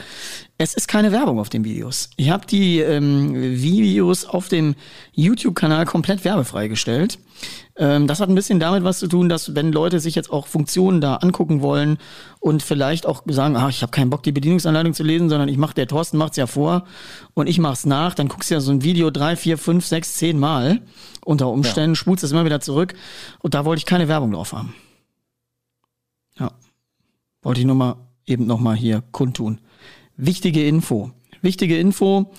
Es 0.61 0.75
ist 0.75 0.89
keine 0.89 1.13
Werbung 1.13 1.39
auf 1.39 1.51
den 1.51 1.63
Videos. 1.63 2.11
Ich 2.17 2.31
habe 2.31 2.45
die 2.45 2.81
ähm, 2.81 3.33
Videos 3.33 4.25
auf 4.25 4.49
dem 4.49 4.75
YouTube-Kanal 5.13 5.87
komplett 5.87 6.25
werbefrei 6.25 6.67
gestellt. 6.67 7.21
Ähm, 7.77 8.09
das 8.09 8.19
hat 8.19 8.29
ein 8.29 8.35
bisschen 8.35 8.59
damit 8.59 8.83
was 8.83 8.99
zu 8.99 9.07
tun, 9.07 9.29
dass 9.29 9.55
wenn 9.55 9.71
Leute 9.71 10.01
sich 10.01 10.17
jetzt 10.17 10.33
auch 10.33 10.49
Funktionen 10.49 11.01
da 11.01 11.15
angucken 11.15 11.63
wollen 11.63 11.99
und 12.41 12.65
vielleicht 12.65 13.07
auch 13.07 13.23
sagen, 13.27 13.55
ach, 13.57 13.69
ich 13.69 13.83
habe 13.83 13.93
keinen 13.93 14.11
Bock, 14.11 14.25
die 14.25 14.33
Bedienungsanleitung 14.33 14.95
zu 14.95 15.05
lesen, 15.05 15.29
sondern 15.29 15.49
ich 15.49 15.59
mache, 15.59 15.75
der 15.75 15.87
Thorsten 15.87 16.17
macht's 16.17 16.37
ja 16.37 16.49
vor 16.49 16.87
und 17.35 17.47
ich 17.47 17.61
mach's 17.61 17.87
nach, 17.87 18.15
dann 18.15 18.27
guckst 18.27 18.51
du 18.51 18.55
ja 18.55 18.61
so 18.61 18.73
ein 18.73 18.83
Video 18.83 19.11
drei, 19.13 19.37
vier, 19.37 19.59
fünf, 19.59 19.87
sechs, 19.87 20.17
zehn 20.17 20.41
Mal 20.41 20.81
unter 21.25 21.47
Umständen, 21.51 21.93
ja. 21.93 21.95
spulst 21.95 22.25
es 22.25 22.33
immer 22.33 22.45
wieder 22.45 22.59
zurück 22.59 22.95
und 23.39 23.55
da 23.55 23.65
wollte 23.65 23.79
ich 23.79 23.87
keine 23.87 24.09
Werbung 24.09 24.33
drauf 24.33 24.53
haben. 24.53 24.75
Ja. 26.37 26.51
Wollte 27.43 27.61
ich 27.61 27.67
nur 27.67 27.77
mal 27.77 27.95
eben 28.27 28.47
noch 28.47 28.59
mal 28.59 28.75
hier 28.75 29.05
kundtun 29.13 29.61
wichtige 30.19 30.67
Info. 30.67 31.13
Wichtige 31.41 31.79
Info. 31.79 32.35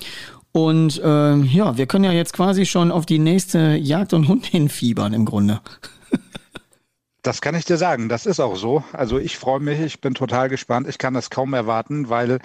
Und 0.51 0.99
äh, 0.99 1.35
ja, 1.35 1.77
wir 1.77 1.87
können 1.87 2.05
ja 2.05 2.11
jetzt 2.11 2.33
quasi 2.33 2.65
schon 2.65 2.91
auf 2.91 3.05
die 3.05 3.19
nächste 3.19 3.75
Jagd 3.75 4.13
und 4.13 4.27
Hund 4.27 4.45
hinfiebern 4.45 5.13
im 5.13 5.25
Grunde. 5.25 5.61
Das 7.21 7.41
kann 7.41 7.53
ich 7.53 7.65
dir 7.65 7.75
sagen, 7.75 8.07
das 8.07 8.25
ist 8.25 8.39
auch 8.39 8.55
so. 8.55 8.81
Also 8.93 9.19
ich 9.19 9.37
freue 9.37 9.59
mich, 9.59 9.77
ich 9.81 9.99
bin 9.99 10.13
total 10.13 10.47
gespannt. 10.47 10.87
Ich 10.87 10.97
kann 10.97 11.13
das 11.13 11.29
kaum 11.29 11.53
erwarten, 11.53 12.07
weil 12.07 12.39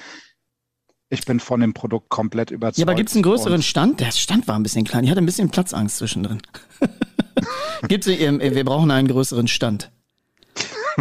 ich 1.11 1.24
bin 1.24 1.39
von 1.39 1.61
dem 1.61 1.74
Produkt 1.74 2.09
komplett 2.09 2.51
überzeugt. 2.51 2.78
Ja, 2.78 2.85
aber 2.85 2.97
gibt 2.97 3.09
es 3.09 3.14
einen 3.14 3.22
größeren 3.22 3.62
Stand? 3.62 4.01
Der 4.01 4.11
Stand 4.11 4.49
war 4.49 4.57
ein 4.57 4.64
bisschen 4.64 4.85
klein. 4.85 5.05
Ich 5.05 5.11
hatte 5.11 5.22
ein 5.22 5.26
bisschen 5.26 5.49
Platzangst 5.49 5.99
zwischendrin. 5.99 6.43
gibt's, 7.89 8.09
äh, 8.09 8.55
wir 8.55 8.64
brauchen 8.64 8.91
einen 8.91 9.07
größeren 9.07 9.47
Stand. 9.47 9.93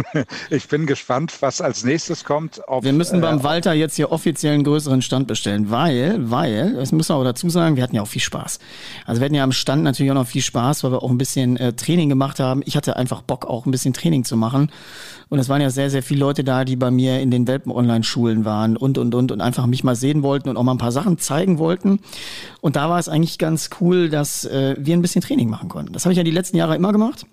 ich 0.50 0.68
bin 0.68 0.86
gespannt, 0.86 1.32
was 1.40 1.60
als 1.60 1.84
nächstes 1.84 2.24
kommt. 2.24 2.60
Ob, 2.66 2.84
wir 2.84 2.92
müssen 2.92 3.20
beim 3.20 3.38
äh, 3.38 3.44
Walter 3.44 3.72
jetzt 3.72 3.96
hier 3.96 4.12
offiziell 4.12 4.54
einen 4.54 4.64
größeren 4.64 5.02
Stand 5.02 5.26
bestellen, 5.26 5.70
weil, 5.70 6.30
weil, 6.30 6.74
das 6.74 6.92
müssen 6.92 7.10
wir 7.10 7.16
auch 7.16 7.24
dazu 7.24 7.48
sagen, 7.48 7.76
wir 7.76 7.82
hatten 7.82 7.96
ja 7.96 8.02
auch 8.02 8.08
viel 8.08 8.22
Spaß. 8.22 8.58
Also 9.06 9.20
wir 9.20 9.26
hatten 9.26 9.34
ja 9.34 9.44
am 9.44 9.52
Stand 9.52 9.82
natürlich 9.82 10.10
auch 10.10 10.16
noch 10.16 10.26
viel 10.26 10.42
Spaß, 10.42 10.84
weil 10.84 10.92
wir 10.92 11.02
auch 11.02 11.10
ein 11.10 11.18
bisschen 11.18 11.56
äh, 11.56 11.72
Training 11.72 12.08
gemacht 12.08 12.40
haben. 12.40 12.62
Ich 12.64 12.76
hatte 12.76 12.96
einfach 12.96 13.22
Bock, 13.22 13.46
auch 13.46 13.66
ein 13.66 13.70
bisschen 13.70 13.94
Training 13.94 14.24
zu 14.24 14.36
machen. 14.36 14.70
Und 15.28 15.38
es 15.38 15.48
waren 15.48 15.60
ja 15.60 15.70
sehr, 15.70 15.90
sehr 15.90 16.02
viele 16.02 16.20
Leute 16.20 16.44
da, 16.44 16.64
die 16.64 16.76
bei 16.76 16.90
mir 16.90 17.20
in 17.20 17.30
den 17.30 17.46
Welpen-Online-Schulen 17.46 18.44
waren 18.44 18.76
und, 18.76 18.98
und, 18.98 19.14
und, 19.14 19.32
und 19.32 19.40
einfach 19.40 19.66
mich 19.66 19.84
mal 19.84 19.96
sehen 19.96 20.22
wollten 20.22 20.48
und 20.48 20.56
auch 20.56 20.62
mal 20.62 20.72
ein 20.72 20.78
paar 20.78 20.92
Sachen 20.92 21.18
zeigen 21.18 21.58
wollten. 21.58 22.00
Und 22.60 22.76
da 22.76 22.88
war 22.88 22.98
es 22.98 23.08
eigentlich 23.08 23.38
ganz 23.38 23.70
cool, 23.80 24.08
dass 24.08 24.44
äh, 24.44 24.76
wir 24.78 24.96
ein 24.96 25.02
bisschen 25.02 25.22
Training 25.22 25.48
machen 25.48 25.68
konnten. 25.68 25.92
Das 25.92 26.04
habe 26.04 26.12
ich 26.12 26.18
ja 26.18 26.24
die 26.24 26.30
letzten 26.30 26.56
Jahre 26.56 26.76
immer 26.76 26.92
gemacht. 26.92 27.26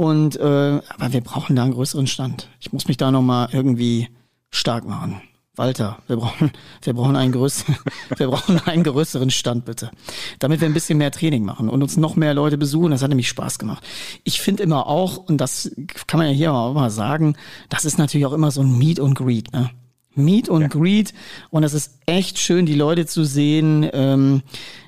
Und 0.00 0.36
äh, 0.36 0.80
aber 0.88 1.12
wir 1.12 1.20
brauchen 1.20 1.56
da 1.56 1.64
einen 1.64 1.74
größeren 1.74 2.06
Stand. 2.06 2.48
Ich 2.58 2.72
muss 2.72 2.88
mich 2.88 2.96
da 2.96 3.10
noch 3.10 3.20
mal 3.20 3.50
irgendwie 3.52 4.08
stark 4.48 4.86
machen. 4.86 5.20
Walter, 5.56 5.98
wir 6.06 6.16
brauchen, 6.16 6.52
wir 6.80 6.94
brauchen 6.94 7.16
einen 7.16 7.32
größeren, 7.32 7.76
wir 8.16 8.28
brauchen 8.28 8.58
einen 8.60 8.82
größeren 8.82 9.28
Stand 9.28 9.66
bitte, 9.66 9.90
damit 10.38 10.62
wir 10.62 10.68
ein 10.68 10.72
bisschen 10.72 10.96
mehr 10.96 11.10
Training 11.10 11.44
machen 11.44 11.68
und 11.68 11.82
uns 11.82 11.98
noch 11.98 12.16
mehr 12.16 12.32
Leute 12.32 12.56
besuchen. 12.56 12.92
Das 12.92 13.02
hat 13.02 13.10
nämlich 13.10 13.28
Spaß 13.28 13.58
gemacht. 13.58 13.86
Ich 14.24 14.40
finde 14.40 14.62
immer 14.62 14.86
auch, 14.86 15.18
und 15.18 15.36
das 15.36 15.70
kann 16.06 16.16
man 16.16 16.28
ja 16.28 16.32
hier 16.32 16.54
auch 16.54 16.72
mal 16.72 16.88
sagen, 16.88 17.36
das 17.68 17.84
ist 17.84 17.98
natürlich 17.98 18.24
auch 18.24 18.32
immer 18.32 18.50
so 18.50 18.62
ein 18.62 18.78
Meet 18.78 19.00
und 19.00 19.12
Greet. 19.12 19.52
Ne? 19.52 19.68
Meet 20.14 20.48
und 20.48 20.62
ja. 20.62 20.68
Greet 20.68 21.12
und 21.50 21.62
es 21.62 21.74
ist 21.74 21.98
echt 22.06 22.38
schön, 22.38 22.64
die 22.64 22.74
Leute 22.74 23.04
zu 23.04 23.24
sehen. 23.24 23.86
Ähm, 23.92 24.40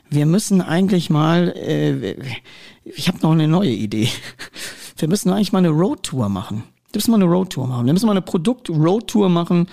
wir 0.08 0.24
müssen 0.24 0.62
eigentlich 0.62 1.10
mal, 1.10 1.48
äh, 1.54 2.16
ich 2.84 3.08
habe 3.08 3.18
noch 3.20 3.32
eine 3.32 3.46
neue 3.46 3.72
Idee. 3.72 4.08
Wir 5.02 5.08
müssen 5.08 5.32
eigentlich 5.32 5.52
mal 5.52 5.58
eine 5.58 5.70
Roadtour 5.70 6.28
machen. 6.28 6.62
Wir 6.92 6.98
müssen 6.98 7.10
mal 7.10 7.16
eine 7.16 7.24
Roadtour 7.24 7.66
machen. 7.66 7.86
Wir 7.86 7.92
müssen 7.92 8.06
mal 8.06 8.12
eine 8.12 8.22
Produkt-Roadtour 8.22 9.28
machen 9.28 9.66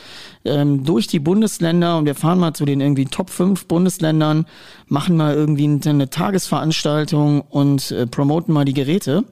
ähm, 0.44 0.84
durch 0.84 1.06
die 1.06 1.20
Bundesländer 1.20 2.00
und 2.00 2.06
wir 2.06 2.16
fahren 2.16 2.40
mal 2.40 2.54
zu 2.54 2.66
den 2.66 2.82
irgendwie 2.82 3.06
Top 3.06 3.30
5 3.30 3.68
Bundesländern, 3.68 4.48
machen 4.88 5.18
mal 5.18 5.36
irgendwie 5.36 5.66
eine 5.88 6.10
Tagesveranstaltung 6.10 7.42
und 7.42 7.92
äh, 7.92 8.08
promoten 8.08 8.56
mal 8.56 8.66
die 8.66 8.74
Geräte, 8.74 9.24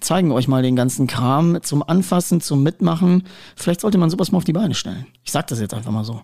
zeigen 0.00 0.32
euch 0.32 0.48
mal 0.48 0.62
den 0.62 0.76
ganzen 0.76 1.06
Kram 1.06 1.62
zum 1.62 1.82
Anfassen, 1.82 2.42
zum 2.42 2.62
Mitmachen. 2.62 3.22
Vielleicht 3.56 3.80
sollte 3.80 3.96
man 3.96 4.10
sowas 4.10 4.30
mal 4.30 4.36
auf 4.38 4.44
die 4.44 4.52
Beine 4.52 4.74
stellen. 4.74 5.06
Ich 5.24 5.32
sag 5.32 5.46
das 5.46 5.60
jetzt 5.60 5.72
einfach 5.72 5.92
mal 5.92 6.04
so. 6.04 6.20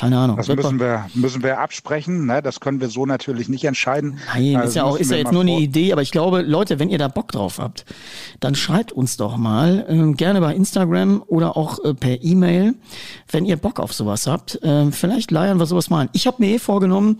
Keine 0.00 0.16
Ahnung. 0.16 0.38
Das 0.38 0.48
müssen 0.48 0.80
wir, 0.80 1.10
müssen 1.12 1.42
wir 1.42 1.60
absprechen. 1.60 2.24
Ne? 2.24 2.40
Das 2.40 2.60
können 2.60 2.80
wir 2.80 2.88
so 2.88 3.04
natürlich 3.04 3.50
nicht 3.50 3.64
entscheiden. 3.64 4.18
Nein, 4.34 4.56
also 4.56 4.68
ist 4.68 4.74
ja 4.76 4.84
auch, 4.84 4.96
ist 4.96 5.10
ja 5.10 5.18
jetzt 5.18 5.30
nur 5.30 5.42
eine 5.42 5.58
Idee, 5.58 5.92
aber 5.92 6.00
ich 6.00 6.10
glaube, 6.10 6.40
Leute, 6.40 6.78
wenn 6.78 6.88
ihr 6.88 6.96
da 6.96 7.08
Bock 7.08 7.32
drauf 7.32 7.58
habt, 7.58 7.84
dann 8.40 8.54
schreibt 8.54 8.92
uns 8.92 9.18
doch 9.18 9.36
mal, 9.36 9.84
äh, 9.86 10.12
gerne 10.14 10.40
bei 10.40 10.54
Instagram 10.54 11.22
oder 11.26 11.54
auch 11.54 11.84
äh, 11.84 11.92
per 11.92 12.22
E-Mail, 12.22 12.76
wenn 13.30 13.44
ihr 13.44 13.58
Bock 13.58 13.78
auf 13.78 13.92
sowas 13.92 14.26
habt. 14.26 14.62
Äh, 14.62 14.90
vielleicht 14.90 15.30
leiern 15.32 15.58
wir 15.58 15.66
sowas 15.66 15.90
mal 15.90 16.00
an. 16.00 16.08
Ich 16.14 16.26
habe 16.26 16.38
mir 16.38 16.54
eh 16.54 16.58
vorgenommen, 16.58 17.18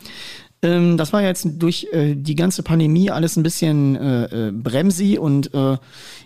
ähm, 0.62 0.96
das 0.96 1.12
war 1.12 1.20
jetzt 1.20 1.46
durch 1.58 1.86
äh, 1.92 2.14
die 2.14 2.34
ganze 2.34 2.62
Pandemie 2.62 3.10
alles 3.10 3.36
ein 3.36 3.42
bisschen 3.42 3.96
äh, 3.96 4.48
äh, 4.48 4.52
bremsi 4.52 5.18
und 5.18 5.52
äh, 5.52 5.76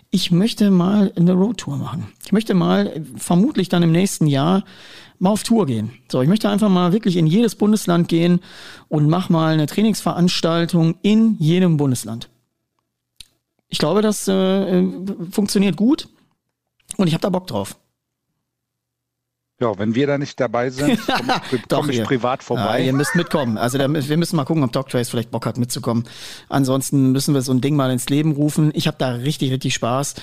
ich 0.09 0.31
möchte 0.31 0.71
mal 0.71 1.11
eine 1.17 1.33
Roadtour 1.33 1.75
machen. 1.75 2.07
Ich 2.25 2.31
möchte 2.31 2.53
mal 2.53 2.87
äh, 2.87 3.01
vermutlich 3.17 3.67
dann 3.67 3.83
im 3.83 3.91
nächsten 3.91 4.27
Jahr 4.27 4.63
mal 5.19 5.31
auf 5.31 5.43
Tour 5.43 5.65
gehen. 5.65 5.91
So, 6.11 6.21
ich 6.21 6.27
möchte 6.27 6.49
einfach 6.49 6.69
mal 6.69 6.93
wirklich 6.93 7.17
in 7.17 7.27
jedes 7.27 7.55
Bundesland 7.55 8.07
gehen 8.07 8.41
und 8.87 9.09
mach 9.09 9.29
mal 9.29 9.53
eine 9.53 9.65
Trainingsveranstaltung 9.65 10.95
in 11.01 11.37
jedem 11.39 11.77
Bundesland. 11.77 12.29
Ich 13.67 13.79
glaube, 13.79 14.01
das 14.01 14.27
äh, 14.27 14.83
funktioniert 15.31 15.75
gut 15.75 16.07
und 16.97 17.07
ich 17.07 17.13
habe 17.13 17.21
da 17.21 17.29
Bock 17.29 17.47
drauf. 17.47 17.77
Ja, 19.61 19.77
wenn 19.79 19.95
wir 19.95 20.05
da 20.05 20.17
nicht 20.17 20.37
dabei 20.37 20.69
sind, 20.69 20.99
komme 21.07 21.41
ich, 21.51 21.61
komm 21.69 21.89
ich 21.89 22.03
privat 22.03 22.43
vorbei. 22.43 22.79
Ja, 22.79 22.85
ihr 22.87 22.93
müsst 22.93 23.15
mitkommen. 23.15 23.57
Also 23.57 23.77
da, 23.77 23.87
wir 23.89 24.17
müssen 24.17 24.35
mal 24.35 24.43
gucken, 24.43 24.63
ob 24.63 24.73
Doctrace 24.73 25.07
vielleicht 25.07 25.31
Bock 25.31 25.45
hat 25.45 25.57
mitzukommen. 25.57 26.03
Ansonsten 26.49 27.13
müssen 27.13 27.33
wir 27.33 27.41
so 27.41 27.53
ein 27.53 27.61
Ding 27.61 27.77
mal 27.77 27.89
ins 27.89 28.09
Leben 28.09 28.33
rufen. 28.33 28.71
Ich 28.73 28.85
habe 28.85 28.97
da 28.99 29.11
richtig, 29.11 29.53
richtig 29.53 29.73
Spaß, 29.73 30.15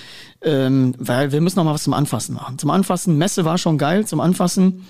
ähm, 0.42 0.94
weil 0.98 1.32
wir 1.32 1.40
müssen 1.40 1.56
noch 1.56 1.64
mal 1.64 1.72
was 1.72 1.84
zum 1.84 1.94
Anfassen 1.94 2.34
machen. 2.34 2.58
Zum 2.58 2.68
Anfassen, 2.68 3.16
Messe 3.16 3.46
war 3.46 3.56
schon 3.56 3.78
geil 3.78 4.06
zum 4.06 4.20
Anfassen. 4.20 4.86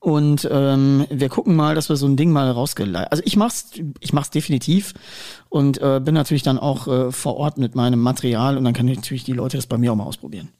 Und 0.00 0.46
ähm, 0.50 1.06
wir 1.10 1.28
gucken 1.30 1.56
mal, 1.56 1.74
dass 1.74 1.88
wir 1.88 1.96
so 1.96 2.06
ein 2.06 2.16
Ding 2.16 2.30
mal 2.30 2.48
rausgeleitet. 2.50 3.10
Also 3.10 3.22
ich 3.26 3.36
mach's, 3.36 3.70
ich 4.00 4.12
mach's 4.12 4.30
definitiv 4.30 4.94
und 5.48 5.80
äh, 5.80 5.98
bin 5.98 6.14
natürlich 6.14 6.42
dann 6.42 6.58
auch 6.58 6.86
äh, 6.86 7.10
vor 7.10 7.36
Ort 7.36 7.58
mit 7.58 7.74
meinem 7.74 8.00
Material 8.00 8.58
und 8.58 8.64
dann 8.64 8.74
kann 8.74 8.86
ich 8.86 8.96
natürlich 8.96 9.24
die 9.24 9.32
Leute 9.32 9.56
das 9.56 9.66
bei 9.66 9.78
mir 9.78 9.92
auch 9.92 9.96
mal 9.96 10.04
ausprobieren. 10.04 10.50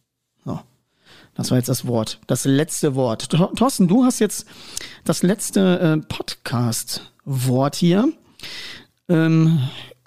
Das 1.39 1.53
war 1.53 1.57
jetzt 1.57 1.69
das 1.69 1.87
Wort, 1.87 2.19
das 2.27 2.45
letzte 2.45 2.97
Wort. 2.97 3.31
Thorsten, 3.31 3.87
du 3.87 4.05
hast 4.05 4.19
jetzt 4.19 4.45
das 5.05 5.23
letzte 5.23 5.79
äh, 5.79 5.97
Podcast-Wort 6.13 7.77
hier. 7.77 8.09
Ähm, 9.09 9.61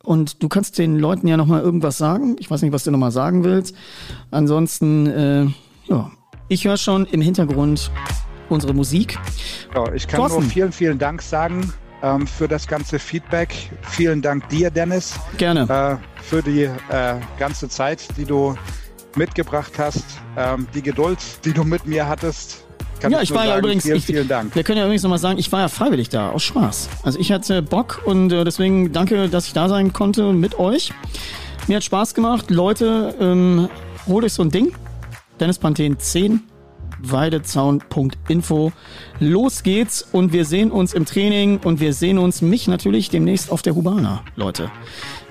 und 0.04 0.44
du 0.44 0.50
kannst 0.50 0.78
den 0.78 1.00
Leuten 1.00 1.28
ja 1.28 1.38
nochmal 1.38 1.62
irgendwas 1.62 1.98
sagen. 1.98 2.36
Ich 2.38 2.52
weiß 2.52 2.62
nicht, 2.64 2.74
was 2.74 2.84
du 2.84 2.92
nochmal 2.92 3.14
sagen 3.14 3.46
willst. 3.46 3.74
Ansonsten, 4.30 5.08
äh, 5.08 5.46
ja, 5.86 6.12
ich 6.50 6.66
höre 6.66 6.76
schon 6.76 7.06
im 7.06 7.22
Hintergrund 7.22 7.92
unsere 8.50 8.74
Musik. 8.74 9.18
Ja, 9.74 9.90
ich 9.94 10.10
kann 10.10 10.20
Thorsten. 10.20 10.42
nur 10.42 10.50
vielen, 10.50 10.74
vielen 10.74 11.00
Dank 11.00 11.22
sagen 11.22 11.74
ähm, 12.04 12.28
für 12.28 12.50
das 12.50 12.68
ganze 12.68 13.00
Feedback. 13.00 13.72
Vielen 13.84 14.22
Dank 14.22 14.50
dir, 14.50 14.70
Dennis. 14.70 15.18
Gerne. 15.38 15.62
Äh, 15.62 16.24
für 16.24 16.44
die 16.44 16.64
äh, 16.64 17.16
ganze 17.40 17.70
Zeit, 17.70 18.06
die 18.18 18.26
du 18.26 18.58
mitgebracht 19.16 19.74
hast, 19.78 20.03
ähm, 20.38 20.68
die 20.74 20.82
Geduld, 20.82 21.20
die 21.45 21.53
du 21.53 21.64
mit 21.64 21.86
mir 21.86 22.07
hattest. 22.07 22.66
Kann 22.99 23.12
ja, 23.12 23.18
ich, 23.22 23.26
ich 23.26 23.32
war 23.32 23.39
sagen, 23.39 23.49
ja 23.49 23.57
übrigens. 23.57 23.84
Vielen, 23.84 23.97
ich, 23.97 24.05
vielen 24.05 24.28
Dank. 24.28 24.55
Wir 24.55 24.64
können 24.64 24.78
ja 24.78 24.84
übrigens 24.84 25.03
nochmal 25.03 25.20
sagen, 25.20 25.39
ich 25.39 25.51
war 25.51 25.62
ja 25.62 25.68
freiwillig 25.68 26.09
da, 26.09 26.30
aus 26.30 26.43
Spaß. 26.43 26.89
Also 27.03 27.20
ich 27.20 27.32
hatte 27.32 27.62
Bock 27.62 28.01
und 28.05 28.32
äh, 28.32 28.43
deswegen 28.43 28.91
danke, 28.91 29.28
dass 29.28 29.47
ich 29.47 29.53
da 29.53 29.70
sein 29.70 29.91
konnte 29.91 30.34
mit 30.34 30.59
euch. 30.59 30.93
Mir 31.68 31.78
hat 31.78 31.84
Spaß 31.84 32.14
gemacht. 32.14 32.51
Leute, 32.51 33.16
ähm, 33.20 33.70
holt 34.07 34.26
euch 34.26 34.34
so 34.34 34.43
ein 34.43 34.51
Ding. 34.51 34.74
Dennis 35.39 35.57
Panthen 35.57 35.97
10 35.97 36.43
weidezaun.info. 37.03 38.72
Los 39.20 39.64
geht's 39.64 40.07
und 40.12 40.34
wir 40.34 40.45
sehen 40.45 40.72
uns 40.72 40.93
im 40.93 41.05
Training 41.05 41.59
und 41.64 41.80
wir 41.80 41.93
sehen 41.93 42.18
uns 42.18 42.41
mich 42.41 42.68
natürlich 42.68 43.09
demnächst 43.09 43.51
auf 43.51 43.62
der 43.62 43.76
Hubana, 43.76 44.24
Leute. 44.36 44.72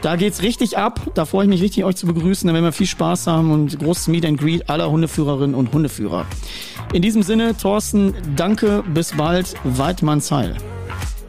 Da 0.02 0.16
geht's 0.16 0.42
richtig 0.42 0.78
ab. 0.78 1.00
Da 1.14 1.24
freue 1.24 1.44
ich 1.44 1.50
mich 1.50 1.62
richtig, 1.62 1.84
euch 1.84 1.96
zu 1.96 2.06
begrüßen. 2.06 2.46
Da 2.46 2.54
werden 2.54 2.64
wir 2.64 2.72
viel 2.72 2.86
Spaß 2.86 3.26
haben 3.26 3.50
und 3.50 3.78
großes 3.78 4.08
Meet 4.08 4.24
and 4.24 4.40
Greet 4.40 4.70
aller 4.70 4.90
Hundeführerinnen 4.90 5.54
und 5.54 5.72
Hundeführer. 5.72 6.26
In 6.92 7.02
diesem 7.02 7.22
Sinne, 7.22 7.56
Thorsten, 7.56 8.14
danke, 8.34 8.82
bis 8.94 9.12
bald. 9.12 9.54
Weidmannsheil. 9.64 10.56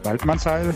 Waldmannsheil. 0.02 0.74